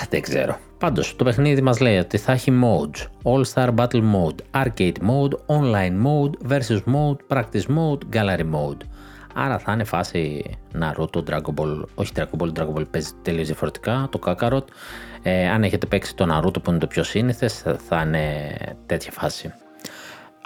Δεν 0.10 0.22
ξέρω. 0.22 0.58
Πάντως 0.78 1.16
το 1.16 1.24
παιχνίδι 1.24 1.62
μας 1.62 1.80
λέει 1.80 1.98
ότι 1.98 2.18
θα 2.18 2.32
έχει 2.32 2.52
modes. 2.64 3.32
All 3.32 3.44
Star 3.54 3.76
Battle 3.76 4.04
Mode, 4.14 4.64
Arcade 4.64 4.98
Mode, 5.10 5.34
Online 5.46 6.04
Mode, 6.06 6.52
Versus 6.52 6.80
Mode, 6.94 7.18
Practice 7.28 7.66
Mode, 7.78 8.00
Gallery 8.14 8.46
Mode. 8.54 8.82
Άρα 9.34 9.60
θα 9.60 9.72
είναι 9.72 9.84
φάση 9.84 10.44
Naruto, 10.80 11.24
Dragon 11.30 11.54
Ball, 11.56 11.84
όχι 11.96 12.12
Dragon 12.16 12.38
Ball, 12.38 12.52
Dragon 12.60 12.74
Ball 12.74 12.90
παίζει 12.92 13.12
τελείως 13.22 13.46
διαφορετικά, 13.46 14.08
το 14.12 14.20
Kakarot. 14.26 14.64
Ε, 15.24 15.50
αν 15.50 15.64
έχετε 15.64 15.86
παίξει 15.86 16.16
το 16.16 16.26
Naruto 16.30 16.64
που 16.64 16.70
είναι 16.70 16.80
το 16.80 16.88
πιο 16.88 17.04
σύνηθες 17.04 17.64
θα 17.88 18.02
είναι 18.06 18.56
τέτοια 18.86 19.12
φάση. 19.12 19.54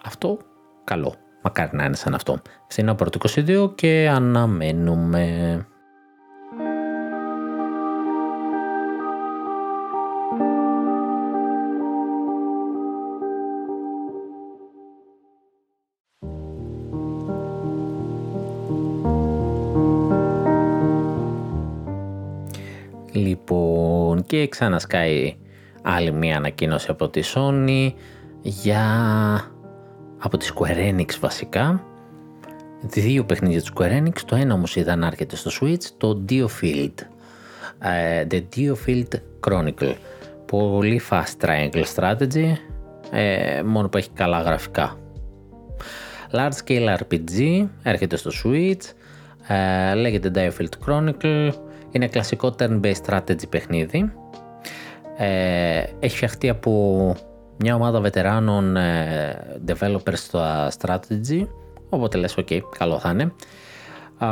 Αυτό 0.04 0.38
καλό. 0.84 1.16
Μακάρι 1.42 1.70
να 1.74 1.84
είναι 1.84 1.96
σαν 1.96 2.14
αυτό. 2.14 2.42
Φθινόπωρο 2.68 3.10
του 3.10 3.20
22 3.30 3.72
και 3.76 4.10
αναμένουμε. 4.12 5.66
Λοιπόν, 23.12 24.24
και 24.24 24.48
ξανασκάει 24.48 25.38
άλλη 25.82 26.12
μία 26.12 26.38
ανακοίνωση 26.38 26.88
από 26.92 27.10
τη 27.10 27.22
Sony 27.36 27.94
για 28.42 28.84
από 30.20 30.38
τη 30.38 30.50
Square 30.56 30.94
Enix 30.94 31.10
βασικά. 31.20 31.84
Δύο 32.82 33.26
παιχνίδια 33.26 33.62
του 33.62 33.74
Square 33.76 34.04
Enix, 34.04 34.20
το 34.26 34.36
ένα 34.36 34.54
όμως 34.54 34.76
είδα 34.76 34.96
να 34.96 35.08
έρχεται 35.08 35.36
στο 35.36 35.52
Switch, 35.62 35.84
το 35.98 36.26
Diofield. 36.30 36.94
Uh, 37.84 38.28
The 38.32 38.42
Diofield 38.56 39.08
Chronicle. 39.48 39.94
Πολύ 40.46 41.02
fast 41.10 41.46
triangle 41.46 41.84
strategy, 41.96 42.54
uh, 43.12 43.64
μόνο 43.66 43.90
που 43.90 43.98
έχει 43.98 44.10
καλά 44.14 44.42
γραφικά. 44.42 44.98
Large 46.32 46.52
Scale 46.66 46.98
RPG, 46.98 47.68
έρχεται 47.84 48.18
στο 48.18 48.32
Switch, 48.44 48.94
Ε, 49.52 49.94
λέγεται 49.94 50.32
Diofield 50.36 50.88
Chronicle. 50.88 51.52
Είναι 51.92 52.08
κλασικό 52.08 52.56
turn-based 52.60 53.06
strategy 53.06 53.50
παιχνίδι. 53.50 54.12
Ε, 55.18 55.84
έχει 56.00 56.16
φτιαχτεί 56.16 56.50
από 56.50 57.16
μια 57.60 57.76
ομάδα 57.76 58.00
βετεράνων 58.02 58.78
developer 59.68 59.98
developers 60.08 60.14
στο 60.14 60.40
strategy. 60.80 61.48
Οπότε 61.90 62.18
λες 62.18 62.36
ok 62.38 62.60
καλό 62.78 63.00
θα 63.00 63.10
είναι 63.10 63.34
ε, 64.20 64.26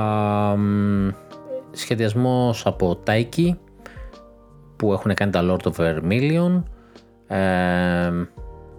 σχεδιασμός 1.72 2.66
από 2.66 3.00
Taiki 3.08 3.50
που 4.76 4.94
έχουν 4.94 5.13
κάνει 5.13 5.32
τα 5.32 5.42
Lord 5.44 5.72
of 5.72 5.74
Vermillion, 5.76 6.63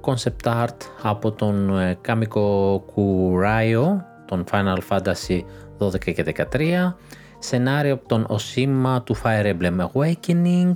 concept 0.00 0.64
art 0.64 0.76
από 1.02 1.32
τον 1.32 1.70
κάμικο 2.00 2.84
Kamiko 2.96 4.00
τον 4.26 4.44
Final 4.50 4.78
Fantasy 4.88 5.40
12 5.78 5.98
και 5.98 6.34
13 6.52 6.92
σενάριο 7.38 7.94
από 7.94 8.08
τον 8.08 8.24
Οσίμα 8.28 9.02
του 9.02 9.16
Fire 9.16 9.54
Emblem 9.54 9.86
Awakening. 9.92 10.72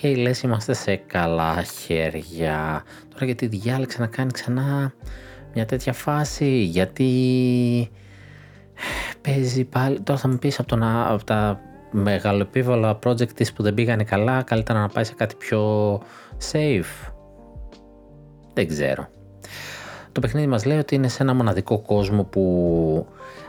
Και 0.00 0.16
λες 0.16 0.42
είμαστε 0.42 0.72
σε 0.72 0.96
καλά 0.96 1.62
χέρια. 1.62 2.84
Τώρα 3.12 3.24
γιατί 3.24 3.46
διάλεξε 3.46 4.00
να 4.00 4.06
κάνει 4.06 4.30
ξανά 4.30 4.92
μια 5.54 5.66
τέτοια 5.66 5.92
φάση, 5.92 6.62
γιατί 6.62 7.10
παίζει 9.20 9.64
πάλι, 9.64 10.00
τώρα 10.00 10.18
θα 10.18 10.28
μου 10.28 10.38
πεις 10.38 10.58
από, 10.58 10.68
τον, 10.68 10.82
από 10.82 11.24
τα 11.24 11.60
μεγαλοεπίβολα 11.90 12.98
project 13.06 13.32
της 13.32 13.52
που 13.52 13.62
δεν 13.62 13.74
πήγανε 13.74 14.04
καλά, 14.04 14.42
καλύτερα 14.42 14.80
να 14.80 14.88
πάει 14.88 15.04
σε 15.04 15.14
κάτι 15.14 15.34
πιο 15.34 15.92
safe. 16.52 17.12
Δεν 18.54 18.68
ξέρω. 18.68 19.08
Το 20.12 20.20
παιχνίδι 20.20 20.46
μας 20.46 20.64
λέει 20.64 20.78
ότι 20.78 20.94
είναι 20.94 21.08
σε 21.08 21.22
ένα 21.22 21.34
μοναδικό 21.34 21.78
κόσμο 21.80 22.24
που 22.24 23.06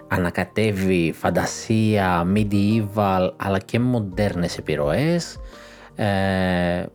ανακατεύει 0.07 1.13
φαντασία, 1.17 2.27
medieval 2.35 3.31
αλλά 3.37 3.59
και 3.59 3.79
μοντέρνες 3.79 4.57
επιρροές 4.57 5.37
ε, 5.99 6.85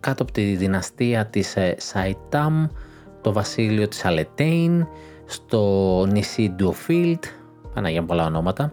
κάτω 0.00 0.22
από 0.22 0.32
τη 0.32 0.56
δυναστεία 0.56 1.26
της 1.26 1.56
ε, 1.56 1.74
Σαϊτάμ, 1.78 2.66
το 3.20 3.32
βασίλειο 3.32 3.88
της 3.88 4.04
Αλετέιν, 4.04 4.86
στο 5.26 6.06
νησί 6.10 6.50
Ντουοφίλτ, 6.50 7.24
Παναγία 7.74 8.04
πολλά 8.04 8.26
ονόματα. 8.26 8.72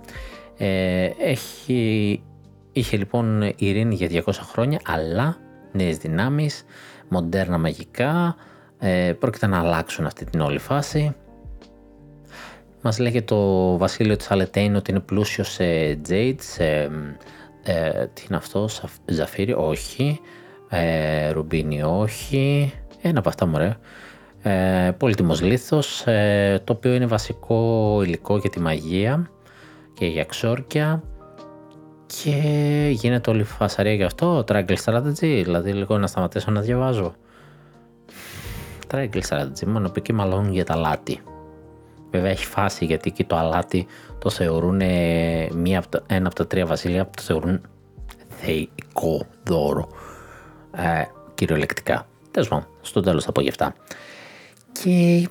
Ε, 0.57 1.09
έχει, 1.19 2.23
είχε 2.71 2.97
λοιπόν 2.97 3.53
ειρήνη 3.55 3.95
για 3.95 4.23
200 4.25 4.31
χρόνια, 4.51 4.79
αλλά 4.85 5.37
νέες 5.71 5.97
δυνάμεις, 5.97 6.63
μοντέρνα 7.07 7.57
μαγικά, 7.57 8.35
ε, 8.79 9.13
πρόκειται 9.19 9.47
να 9.47 9.59
αλλάξουν 9.59 10.05
αυτή 10.05 10.25
την 10.25 10.39
όλη 10.39 10.59
φάση. 10.59 11.15
Μας 12.81 12.99
λέγεται 12.99 13.25
το 13.25 13.77
βασίλειο 13.77 14.15
της 14.15 14.31
Αλετέιν 14.31 14.75
ότι 14.75 14.91
είναι 14.91 14.99
πλούσιο 14.99 15.43
σε 15.43 15.63
jade, 16.09 16.35
σε, 16.39 16.89
ε, 17.69 18.09
τι 18.13 18.23
είναι 18.27 18.37
αυτό, 18.37 18.69
ζαφύρι, 19.05 19.53
όχι, 19.53 20.19
ε, 20.69 21.29
ρουμπίνι, 21.29 21.83
όχι, 21.83 22.73
ένα 23.01 23.19
από 23.19 23.29
αυτά 23.29 23.45
μωρέ. 23.45 23.77
Ε, 24.41 24.91
πολύτιμος 24.97 25.41
λίθος, 25.41 26.07
ε, 26.07 26.61
το 26.63 26.73
οποίο 26.73 26.93
είναι 26.93 27.05
βασικό 27.05 28.01
υλικό 28.03 28.37
για 28.37 28.49
τη 28.49 28.59
μαγεία 28.59 29.29
και 29.93 30.05
για 30.05 30.23
ξόρκια 30.23 31.03
και 32.05 32.31
γίνεται 32.91 33.29
όλη 33.29 33.39
η 33.39 33.43
φασαρία 33.43 33.93
γι' 33.93 34.03
αυτό, 34.03 34.43
Triangle 34.47 34.77
Strategy, 34.85 35.41
δηλαδή 35.43 35.73
λίγο 35.73 35.97
να 35.97 36.07
σταματήσω 36.07 36.51
να 36.51 36.61
διαβάζω. 36.61 37.13
Triangle 38.91 39.21
Strategy, 39.29 39.65
μόνο 39.65 39.89
πει 39.89 40.01
και 40.01 40.13
μάλλον 40.13 40.51
για 40.51 40.65
τα 40.65 40.75
λάτι. 40.75 41.21
Βέβαια 42.11 42.29
έχει 42.29 42.45
φάση 42.45 42.85
γιατί 42.85 43.09
εκεί 43.09 43.23
το 43.23 43.35
αλάτι 43.35 43.87
το 44.19 44.29
θεωρούν 44.29 44.75
μία 45.53 45.83
ένα 46.07 46.27
από 46.27 46.35
τα 46.35 46.47
τρία 46.47 46.65
βασίλεια 46.65 47.09
το 47.15 47.21
θεωρούν 47.21 47.61
θεϊκό 48.29 49.25
δώρο 49.43 49.87
ε, 50.71 51.03
κυριολεκτικά. 51.35 52.07
Τέλος 52.31 52.47
πάντων, 52.47 52.67
στο 52.81 53.01
τέλος 53.01 53.23
θα 53.23 53.31
πω 53.31 53.41
γι' 53.41 53.49
αυτά. 53.49 53.75
Και 54.71 55.27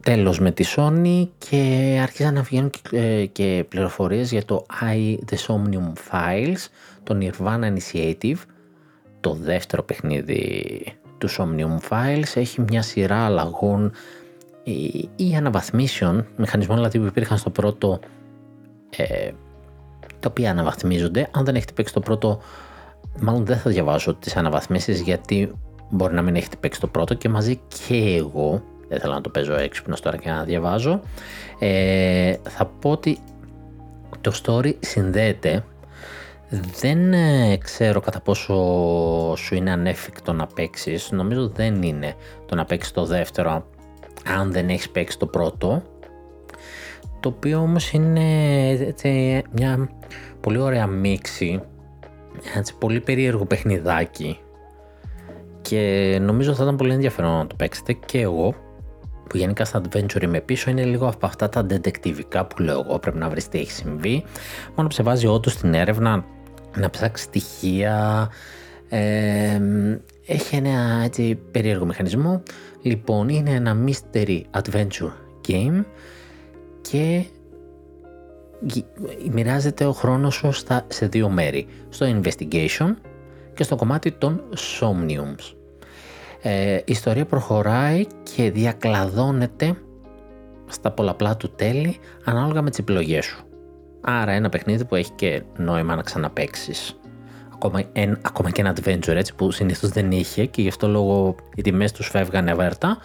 τέλος 0.00 0.40
με 0.40 0.50
τη 0.50 0.64
Sony 0.76 1.28
και 1.38 1.98
άρχισαν 2.02 2.34
να 2.34 2.42
βγαίνουν 2.42 2.70
και, 2.70 2.98
ε, 2.98 3.26
και 3.26 3.64
πληροφορίες 3.68 4.30
για 4.30 4.44
το 4.44 4.66
I 4.82 5.16
The 5.30 5.36
Somnium 5.46 5.92
Files, 6.10 6.66
το 7.02 7.18
Nirvana 7.20 7.72
Initiative, 7.72 8.38
το 9.20 9.32
δεύτερο 9.34 9.82
παιχνίδι 9.82 10.84
του 11.18 11.28
Somnium 11.30 11.88
Files. 11.88 12.34
Έχει 12.34 12.60
μια 12.60 12.82
σειρά 12.82 13.24
αλλαγών 13.24 13.92
ή, 14.64 15.08
ή 15.16 15.34
αναβαθμίσεων, 15.36 16.26
μηχανισμών 16.36 16.76
δηλαδή 16.76 16.98
που 16.98 17.06
υπήρχαν 17.06 17.38
στο 17.38 17.50
πρώτο, 17.50 18.00
ε, 18.96 19.30
τα 20.20 20.28
οποία 20.28 20.50
αναβαθμίζονται. 20.50 21.28
Αν 21.30 21.44
δεν 21.44 21.54
έχετε 21.54 21.72
παίξει 21.72 21.94
το 21.94 22.00
πρώτο, 22.00 22.40
μάλλον 23.20 23.44
δεν 23.44 23.58
θα 23.58 23.70
διαβάσω 23.70 24.14
τις 24.14 24.36
αναβαθμίσεις 24.36 25.00
γιατί 25.00 25.52
μπορεί 25.90 26.14
να 26.14 26.22
μην 26.22 26.36
έχετε 26.36 26.56
παίξει 26.60 26.80
το 26.80 26.86
πρώτο 26.86 27.14
και 27.14 27.28
μαζί 27.28 27.60
και 27.86 28.14
εγώ 28.18 28.62
δεν 28.88 29.00
θέλω 29.00 29.12
να 29.12 29.20
το 29.20 29.28
παίζω 29.28 29.54
έξυπνος 29.54 30.00
τώρα 30.00 30.16
και 30.16 30.30
να 30.30 30.44
διαβάζω. 30.44 31.00
Ε, 31.58 32.34
θα 32.48 32.66
πω 32.66 32.90
ότι 32.90 33.18
το 34.20 34.32
story 34.44 34.74
συνδέεται. 34.80 35.64
Δεν 36.80 37.12
ε, 37.12 37.56
ξέρω 37.56 38.00
κατά 38.00 38.20
πόσο 38.20 38.54
σου 39.36 39.54
είναι 39.54 39.70
ανέφικτο 39.70 40.32
να 40.32 40.46
παίξεις. 40.46 41.10
Νομίζω 41.10 41.48
δεν 41.48 41.82
είναι 41.82 42.14
το 42.46 42.54
να 42.54 42.64
παίξεις 42.64 42.92
το 42.92 43.04
δεύτερο 43.04 43.66
αν 44.26 44.52
δεν 44.52 44.68
έχεις 44.68 44.90
παίξει 44.90 45.18
το 45.18 45.26
πρώτο. 45.26 45.82
Το 47.20 47.28
οποίο 47.28 47.58
όμως 47.58 47.92
είναι 47.92 48.94
μια 49.52 49.88
πολύ 50.40 50.58
ωραία 50.58 50.86
μίξη. 50.86 51.62
Έτσι, 52.56 52.74
πολύ 52.78 53.00
περίεργο 53.00 53.44
παιχνιδάκι 53.44 54.38
και 55.68 56.18
νομίζω 56.20 56.54
θα 56.54 56.62
ήταν 56.62 56.76
πολύ 56.76 56.92
ενδιαφέρον 56.92 57.30
να 57.30 57.46
το 57.46 57.54
παίξετε 57.54 57.92
και 57.92 58.20
εγώ 58.20 58.54
που 59.28 59.36
γενικά 59.36 59.64
στα 59.64 59.80
adventure 59.80 60.22
είμαι 60.22 60.40
πίσω 60.40 60.70
είναι 60.70 60.84
λίγο 60.84 61.08
από 61.08 61.26
αυτά 61.26 61.48
τα 61.48 61.66
detectivικά 61.70 62.46
που 62.48 62.62
λέω 62.62 62.84
εγώ 62.88 62.98
πρέπει 62.98 63.18
να 63.18 63.28
βρεις 63.28 63.48
τι 63.48 63.58
έχει 63.58 63.72
συμβεί 63.72 64.24
μόνο 64.74 64.88
που 64.88 64.94
σε 64.94 65.02
βάζει 65.02 65.26
όντως 65.26 65.52
στην 65.52 65.74
έρευνα 65.74 66.24
να 66.76 66.90
ψάξει 66.90 67.22
στοιχεία 67.22 68.28
ε, 68.88 69.60
έχει 70.26 70.56
ένα 70.56 71.02
έτσι 71.04 71.38
περίεργο 71.50 71.84
μηχανισμό 71.84 72.42
λοιπόν 72.82 73.28
είναι 73.28 73.50
ένα 73.50 73.76
mystery 73.86 74.40
adventure 74.50 75.12
game 75.48 75.84
και 76.80 77.24
μοιράζεται 79.30 79.84
ο 79.84 79.92
χρόνος 79.92 80.34
σου 80.34 80.52
στα, 80.52 80.86
σε 80.88 81.06
δύο 81.06 81.28
μέρη 81.28 81.66
στο 81.88 82.06
investigation 82.06 82.94
και 83.54 83.62
στο 83.62 83.76
κομμάτι 83.76 84.12
των 84.12 84.42
Somniums. 84.80 85.54
Ε, 86.42 86.74
η 86.76 86.82
ιστορία 86.84 87.24
προχωράει 87.24 88.06
και 88.34 88.50
διακλαδώνεται 88.50 89.76
στα 90.66 90.90
πολλαπλά 90.90 91.36
του 91.36 91.50
τέλη 91.50 91.98
ανάλογα 92.24 92.62
με 92.62 92.70
τις 92.70 92.78
επιλογές 92.78 93.24
σου. 93.24 93.44
Άρα 94.00 94.32
ένα 94.32 94.48
παιχνίδι 94.48 94.84
που 94.84 94.94
έχει 94.94 95.10
και 95.12 95.42
νόημα 95.56 95.94
να 95.94 96.02
ξαναπαίξεις. 96.02 96.98
Ακόμα, 97.64 97.82
εν, 97.92 98.18
ακόμα 98.22 98.50
και 98.50 98.60
ένα 98.60 98.74
adventure 98.76 99.14
έτσι 99.14 99.34
που 99.34 99.50
συνήθως 99.50 99.90
δεν 99.90 100.10
είχε 100.10 100.44
και 100.44 100.62
γι' 100.62 100.68
αυτό 100.68 100.88
λόγω 100.88 101.34
οι 101.54 101.62
τιμές 101.62 101.92
τους 101.92 102.08
φεύγανε 102.08 102.50
αβέρτα 102.50 102.98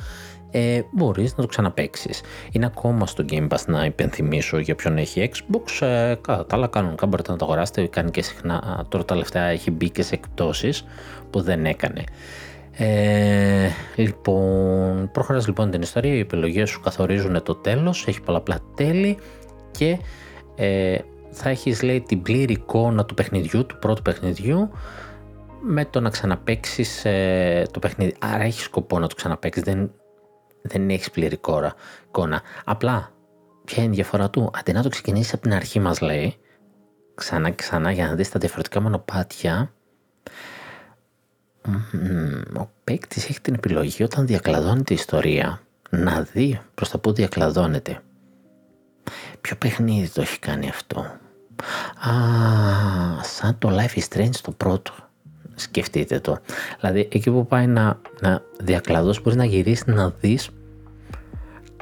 ε, 0.51 0.81
μπορείς 0.91 1.35
να 1.35 1.43
το 1.43 1.47
ξαναπαίξεις. 1.47 2.21
Είναι 2.51 2.65
ακόμα 2.65 3.05
στο 3.05 3.25
Game 3.29 3.47
Pass 3.47 3.65
να 3.65 3.85
υπενθυμίσω 3.85 4.57
για 4.57 4.75
ποιον 4.75 4.97
έχει 4.97 5.31
Xbox. 5.33 5.87
Ε, 5.87 6.15
κατά 6.21 6.45
τα 6.45 6.55
άλλα 6.55 6.67
κανονικά 6.67 7.05
μπορείτε 7.05 7.31
να 7.31 7.37
το 7.37 7.45
αγοράσετε. 7.45 7.87
Κάνει 7.87 8.11
και 8.11 8.21
συχνά, 8.21 8.85
τώρα 8.89 9.05
τελευταία 9.05 9.45
έχει 9.45 9.71
μπει 9.71 9.89
και 9.89 10.03
σε 10.03 10.13
εκπτώσεις 10.13 10.85
που 11.29 11.41
δεν 11.41 11.65
έκανε. 11.65 12.03
Ε, 12.71 13.69
λοιπόν, 13.95 15.09
προχωράς 15.11 15.47
λοιπόν 15.47 15.71
την 15.71 15.81
ιστορία, 15.81 16.13
οι 16.13 16.19
επιλογές 16.19 16.69
σου 16.69 16.79
καθορίζουν 16.79 17.43
το 17.43 17.55
τέλος, 17.55 18.07
έχει 18.07 18.21
πολλαπλά 18.21 18.59
τέλη 18.75 19.17
και 19.71 19.97
ε, 20.55 20.97
θα 21.31 21.49
έχεις 21.49 21.81
λέει 21.81 22.01
την 22.01 22.21
πλήρη 22.21 22.53
εικόνα 22.53 23.05
του 23.05 23.13
παιχνιδιού, 23.13 23.65
του 23.65 23.79
πρώτου 23.79 24.01
παιχνιδιού 24.01 24.71
με 25.61 25.85
το 25.85 25.99
να 25.99 26.09
ξαναπαίξεις 26.09 27.05
ε, 27.05 27.67
το 27.71 27.79
παιχνίδι. 27.79 28.15
Άρα 28.19 28.43
έχεις 28.43 28.63
σκοπό 28.63 28.99
να 28.99 29.07
το 29.07 29.15
ξαναπαίξεις, 29.15 29.63
δεν 29.63 29.91
δεν 30.61 30.89
έχεις 30.89 31.11
πλήρη 31.11 31.37
κόρα, 31.37 31.73
εικόνα. 32.07 32.41
Απλά, 32.65 33.11
ποια 33.65 33.83
είναι 33.83 33.91
η 33.91 33.95
διαφορά 33.95 34.29
του; 34.29 34.51
Αντί 34.53 34.71
να 34.71 34.83
το 34.83 34.89
ξεκινήσεις 34.89 35.33
από 35.33 35.41
την 35.41 35.53
αρχή, 35.53 35.79
μας 35.79 36.01
λέει, 36.01 36.35
ξανά 37.15 37.49
και 37.49 37.55
ξανά 37.55 37.91
για 37.91 38.07
να 38.07 38.15
δεις 38.15 38.29
τα 38.29 38.39
διαφορετικά 38.39 38.81
μονοπάτια, 38.81 39.73
ο 42.57 42.69
παίκτης 42.83 43.29
έχει 43.29 43.41
την 43.41 43.53
επιλογή 43.53 44.03
όταν 44.03 44.25
διακλαδώνεται 44.27 44.93
η 44.93 44.95
ιστορία 44.95 45.61
να 45.89 46.21
δει 46.21 46.61
προς 46.75 46.89
τα 46.89 46.97
που 46.97 47.13
διακλαδώνεται. 47.13 48.01
Ποιο 49.41 49.55
παιχνίδι 49.55 50.09
το 50.09 50.21
έχει 50.21 50.39
κάνει 50.39 50.69
αυτό; 50.69 50.99
Α, 50.99 52.13
σαν 53.23 53.57
το 53.57 53.69
Life 53.77 53.99
is 53.99 54.17
Strange 54.17 54.35
το 54.41 54.51
πρώτο. 54.51 54.91
Σκεφτείτε 55.55 56.19
το. 56.19 56.37
Δηλαδή 56.79 57.07
εκεί 57.11 57.31
που 57.31 57.47
πάει 57.47 57.67
να, 57.67 57.99
να 58.21 58.41
διακλαδώσει 58.59 59.21
μπορείς 59.21 59.37
να 59.37 59.45
γυρίσεις 59.45 59.85
να 59.85 60.09
δεις 60.19 60.49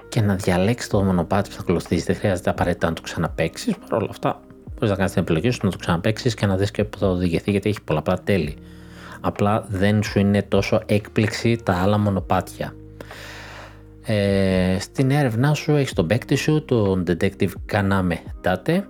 και 0.09 0.21
να 0.21 0.35
διαλέξεις 0.35 0.89
το 0.89 1.03
μονοπάτι 1.03 1.49
που 1.49 1.55
θα 1.55 1.61
ακολουθήσεις. 1.61 2.05
Δεν 2.05 2.15
χρειάζεται 2.15 2.49
απαραίτητα 2.49 2.87
να 2.87 2.93
το 2.93 3.01
ξαναπέξει. 3.01 3.75
Παρ' 3.89 3.93
όλα 4.01 4.09
αυτά, 4.09 4.41
μπορείς 4.73 4.89
να 4.89 4.95
κάνεις 4.95 5.11
την 5.11 5.21
επιλογή 5.21 5.49
σου 5.49 5.59
να 5.63 5.71
το 5.71 5.77
ξαναπέξει 5.77 6.33
και 6.33 6.45
να 6.45 6.57
δεις 6.57 6.71
και 6.71 6.83
που 6.83 6.97
θα 6.97 7.07
οδηγηθεί 7.07 7.51
γιατί 7.51 7.69
έχει 7.69 7.81
πολλαπλά 7.81 8.21
τέλη. 8.23 8.57
Απλά 9.21 9.65
δεν 9.69 10.03
σου 10.03 10.19
είναι 10.19 10.41
τόσο 10.41 10.81
έκπληξη 10.85 11.61
τα 11.63 11.73
άλλα 11.73 11.97
μονοπάτια. 11.97 12.75
Ε, 14.09 14.77
στην 14.79 15.11
έρευνά 15.11 15.53
σου 15.53 15.75
έχεις 15.75 15.93
τον 15.93 16.07
παίκτη 16.07 16.35
σου, 16.35 16.65
τον 16.65 17.03
Detective 17.07 17.51
Kaname 17.71 18.17
Tate, 18.43 18.81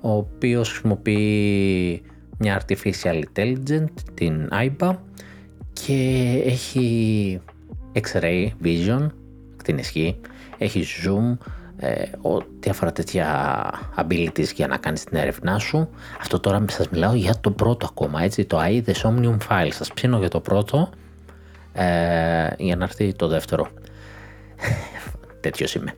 ο 0.00 0.10
οποίος 0.10 0.68
χρησιμοποιεί 0.68 2.02
μια 2.38 2.62
Artificial 2.62 3.22
Intelligence, 3.34 3.92
την 4.14 4.48
AIBA, 4.52 4.96
και 5.72 6.42
έχει 6.44 7.40
X-Ray 7.92 8.48
Vision, 8.64 9.06
την 9.64 9.78
ισχύ, 9.78 10.16
έχει 10.58 10.84
Zoom, 11.04 11.36
ε, 11.76 12.02
ό,τι 12.20 12.70
αφορά 12.70 12.92
τέτοια 12.92 13.26
abilities 13.96 14.52
για 14.54 14.66
να 14.66 14.76
κάνεις 14.76 15.04
την 15.04 15.16
έρευνά 15.16 15.58
σου. 15.58 15.88
Αυτό 16.20 16.40
τώρα 16.40 16.64
σας 16.68 16.88
μιλάω 16.88 17.14
για 17.14 17.34
το 17.40 17.50
πρώτο 17.50 17.86
ακόμα, 17.90 18.22
έτσι, 18.22 18.44
το 18.44 18.60
AI 18.60 18.82
The 18.86 18.92
Somnium 18.92 19.36
File. 19.48 19.70
Σας 19.70 19.92
ψήνω 19.92 20.18
για 20.18 20.28
το 20.28 20.40
πρώτο, 20.40 20.90
ε, 21.72 21.84
για 22.58 22.76
να 22.76 22.84
έρθει 22.84 23.12
το 23.12 23.28
δεύτερο. 23.28 23.68
Τέτοιος 25.40 25.74
είμαι. 25.74 25.94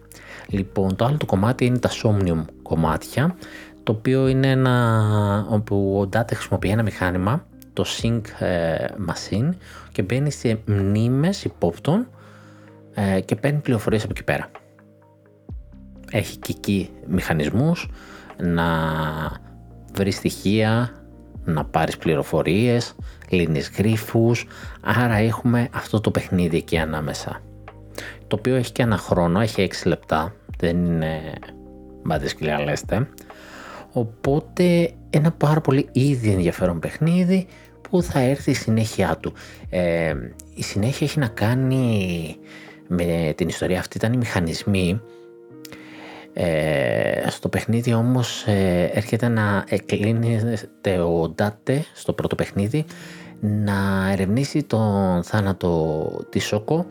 Λοιπόν, 0.48 0.96
το 0.96 1.04
άλλο 1.04 1.16
το 1.16 1.26
κομμάτι 1.26 1.64
είναι 1.64 1.78
τα 1.78 1.90
Somnium 2.02 2.44
κομμάτια, 2.62 3.36
το 3.82 3.92
οποίο 3.92 4.28
είναι 4.28 4.50
ένα, 4.50 5.46
όπου 5.50 5.98
ο 6.00 6.08
Data 6.12 6.34
χρησιμοποιεί 6.34 6.68
ένα 6.68 6.82
μηχάνημα, 6.82 7.46
το 7.72 7.84
Sync 8.00 8.20
ε, 8.38 8.86
Machine, 9.08 9.48
και 9.92 10.02
μπαίνει 10.02 10.30
σε 10.30 10.58
μνήμες 10.64 11.44
υπόπτων 11.44 12.08
ε, 12.94 13.20
και 13.20 13.36
παίρνει 13.36 13.60
πληροφορίες 13.60 14.02
από 14.02 14.12
εκεί 14.16 14.24
πέρα. 14.24 14.50
Έχει 16.10 16.36
και 16.36 16.54
εκεί 16.56 16.90
μηχανισμούς 17.06 17.90
να 18.36 18.66
βρει 19.94 20.10
στοιχεία, 20.10 20.92
να 21.44 21.64
πάρεις 21.64 21.96
πληροφορίες, 21.96 22.94
λύνεις 23.28 23.70
γρίφους, 23.70 24.46
άρα 24.80 25.14
έχουμε 25.14 25.68
αυτό 25.72 26.00
το 26.00 26.10
παιχνίδι 26.10 26.56
εκεί 26.56 26.78
ανάμεσα. 26.78 27.40
Το 28.34 28.40
οποίο 28.40 28.54
έχει 28.54 28.72
και 28.72 28.82
ένα 28.82 28.96
χρόνο, 28.96 29.40
έχει 29.40 29.68
6 29.82 29.86
λεπτά, 29.86 30.34
δεν 30.58 30.84
είναι 30.84 31.20
μπάντε 32.02 32.28
λέστε. 32.64 33.08
Οπότε 33.92 34.92
ένα 35.10 35.32
πάρα 35.32 35.60
πολύ 35.60 35.88
ήδη 35.92 36.30
ενδιαφέρον 36.30 36.78
παιχνίδι 36.78 37.46
που 37.80 38.02
θα 38.02 38.18
έρθει 38.20 38.50
η 38.50 38.54
συνέχεια 38.54 39.16
του. 39.20 39.32
Ε, 39.70 40.14
η 40.54 40.62
συνέχεια 40.62 41.06
έχει 41.06 41.18
να 41.18 41.26
κάνει 41.26 42.36
με 42.88 43.32
την 43.36 43.48
ιστορία 43.48 43.78
αυτή, 43.78 43.96
ήταν 43.96 44.12
οι 44.12 44.16
μηχανισμοί. 44.16 45.00
Ε, 46.32 47.30
στο 47.30 47.48
παιχνίδι 47.48 47.92
όμως 47.94 48.44
ε, 48.46 48.90
έρχεται 48.94 49.28
να 49.28 49.64
εκλίνεται 49.68 50.98
ο 50.98 51.28
Ντάτε 51.28 51.84
στο 51.94 52.12
πρώτο 52.12 52.34
παιχνίδι 52.34 52.84
να 53.40 54.10
ερευνήσει 54.12 54.62
τον 54.62 55.22
θάνατο 55.22 56.06
της 56.30 56.44
Σόκο 56.44 56.86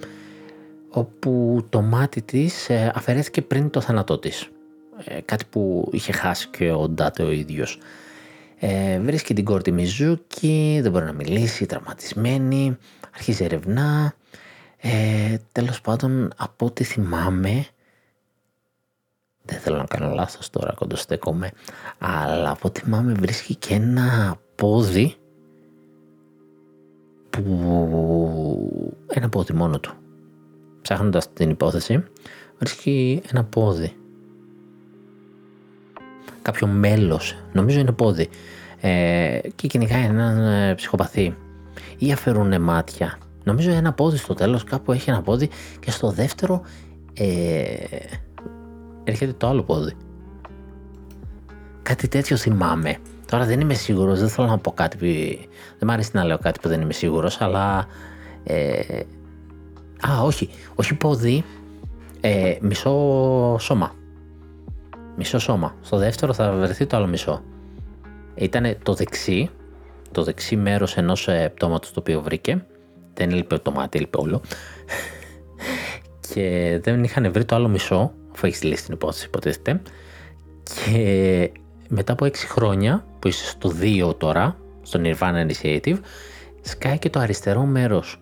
όπου 0.94 1.62
το 1.70 1.82
μάτι 1.82 2.22
της 2.22 2.70
ε, 2.70 2.92
αφαιρέθηκε 2.96 3.42
πριν 3.42 3.70
το 3.70 3.82
θάνατό 3.82 4.20
της. 4.20 4.50
Ε, 5.06 5.22
κάτι 5.22 5.46
που 5.50 5.90
είχε 5.92 6.12
χάσει 6.12 6.48
και 6.48 6.72
ο 6.72 6.90
Ντάτε 6.90 7.24
ο 7.24 7.32
ίδιος. 7.32 7.80
Ε, 8.60 9.00
βρίσκει 9.00 9.34
την 9.34 9.46
κόρτη 9.46 9.72
Μιζούκη, 9.72 10.80
δεν 10.82 10.92
μπορεί 10.92 11.06
να 11.06 11.14
μιλήσει, 11.14 11.66
τραυματισμένη, 11.66 12.78
αρχίζει 13.16 13.44
ερευνά. 13.44 14.14
Ε, 14.78 15.38
τέλος 15.52 15.82
πάντων, 15.82 16.32
από 16.36 16.66
ό,τι 16.66 16.84
θυμάμαι, 16.84 17.66
δεν 19.46 19.60
θέλω 19.60 19.78
να 19.78 19.86
κάνω 19.86 20.14
λάθος 20.14 20.50
τώρα, 20.50 20.74
κοντοστέκομαι, 20.74 21.52
αλλά 21.98 22.50
από 22.50 22.68
ό,τι 22.68 22.80
θυμάμαι 22.80 23.14
βρίσκει 23.14 23.56
και 23.56 23.74
ένα 23.74 24.38
πόδι 24.56 25.16
που... 27.30 27.44
ένα 29.08 29.30
πόδι 29.30 29.54
μόνο 29.54 29.80
του. 29.80 30.03
Ψάχνοντας 30.84 31.34
την 31.34 31.50
υπόθεση, 31.50 32.04
βρίσκει 32.58 33.22
ένα 33.32 33.44
πόδι 33.44 33.96
κάποιο 36.44 36.68
μέλος, 36.68 37.38
νομίζω 37.54 37.80
είναι 37.80 37.92
πόδι, 37.92 38.30
ε, 38.82 39.40
και 39.56 39.68
κυνηγάει 39.68 40.04
έναν 40.04 40.40
ε, 40.40 40.76
ψυχοπαθή. 40.76 41.36
Ή 41.98 42.12
αφαιρούν 42.12 42.62
μάτια. 42.62 43.18
Νομίζω 43.44 43.72
ένα 43.72 43.94
πόδι 43.94 44.18
στο 44.18 44.34
τέλος, 44.34 44.64
κάπου 44.64 44.92
έχει 44.92 45.10
ένα 45.10 45.22
πόδι 45.22 45.50
και 45.80 45.92
στο 45.92 46.10
δεύτερο 46.10 46.62
ε, 47.14 47.74
έρχεται 49.04 49.34
το 49.34 49.48
άλλο 49.48 49.64
πόδι. 49.64 49.94
Κάτι 51.82 52.08
τέτοιο 52.08 52.38
θυμάμαι. 52.38 52.98
Τώρα 53.32 53.46
δεν 53.46 53.60
είμαι 53.60 53.74
σίγουρος, 53.74 54.20
δεν 54.20 54.30
θέλω 54.30 54.48
να 54.48 54.58
πω 54.58 54.72
κάτι 54.72 54.98
που... 54.98 55.06
Δεν 55.80 55.88
μ' 55.88 55.92
αρέσει 55.92 56.10
να 56.14 56.24
λέω 56.24 56.38
κάτι 56.38 56.60
που 56.60 56.68
δεν 56.68 56.82
είμαι 56.82 56.94
σίγουρος, 56.94 57.42
αλλά... 57.42 57.88
Ε, 58.44 59.00
α, 60.10 60.24
όχι. 60.24 60.50
Όχι 60.76 60.94
πόδι, 60.94 61.44
ε, 62.22 62.58
μισό 62.62 62.92
σώμα. 63.60 63.96
Μισό 65.18 65.40
σώμα. 65.40 65.76
Στο 65.82 65.98
δεύτερο 65.98 66.34
θα 66.34 66.52
βρεθεί 66.52 66.86
το 66.86 66.98
άλλο 66.98 67.08
μισό. 67.08 67.44
Ήταν 68.36 68.78
το 68.84 68.94
δεξί, 68.94 69.50
το 70.12 70.24
δεξί 70.24 70.56
μέρος 70.56 70.98
ενός 70.98 71.28
ε, 71.28 71.52
πτώματος 71.56 71.92
το 71.92 72.00
οποίο 72.00 72.22
βρήκε. 72.22 72.66
Δεν 73.14 73.32
έλειπε 73.32 73.58
το 73.58 73.72
μάτι, 73.72 73.98
έλειπε 73.98 74.18
όλο. 74.18 74.42
και 76.34 76.80
δεν 76.84 77.04
είχαν 77.04 77.32
βρει 77.32 77.46
το 77.46 77.56
άλλο 77.56 77.68
μισό, 77.68 78.14
αφού 78.34 78.48
έχεις 78.48 78.64
λύσει 78.64 78.86
την 78.86 78.94
υπόθεση 78.94 79.26
υποτίθεται. 79.26 79.82
Και 80.64 81.52
μετά 81.88 82.14
από 82.14 82.26
6 82.26 82.36
χρόνια, 82.36 83.06
που 83.20 83.28
είσαι 83.28 83.46
στο 83.46 83.74
2 83.82 84.16
τώρα, 84.18 84.58
στο 84.82 85.02
Nirvana 85.04 85.48
Initiative, 85.48 85.98
σκάει 86.62 87.00
και 87.00 87.10
το 87.10 87.20
αριστερό 87.20 87.62
μέρος 87.62 88.22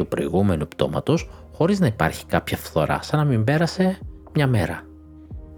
του 0.00 0.08
προηγούμενου 0.08 0.68
πτώματος, 0.68 1.30
χωρίς 1.52 1.80
να 1.80 1.86
υπάρχει 1.86 2.26
κάποια 2.26 2.56
φθορά, 2.56 3.02
σαν 3.02 3.18
να 3.18 3.24
μην 3.24 3.44
πέρασε 3.44 3.98
μια 4.34 4.46
μέρα 4.46 4.82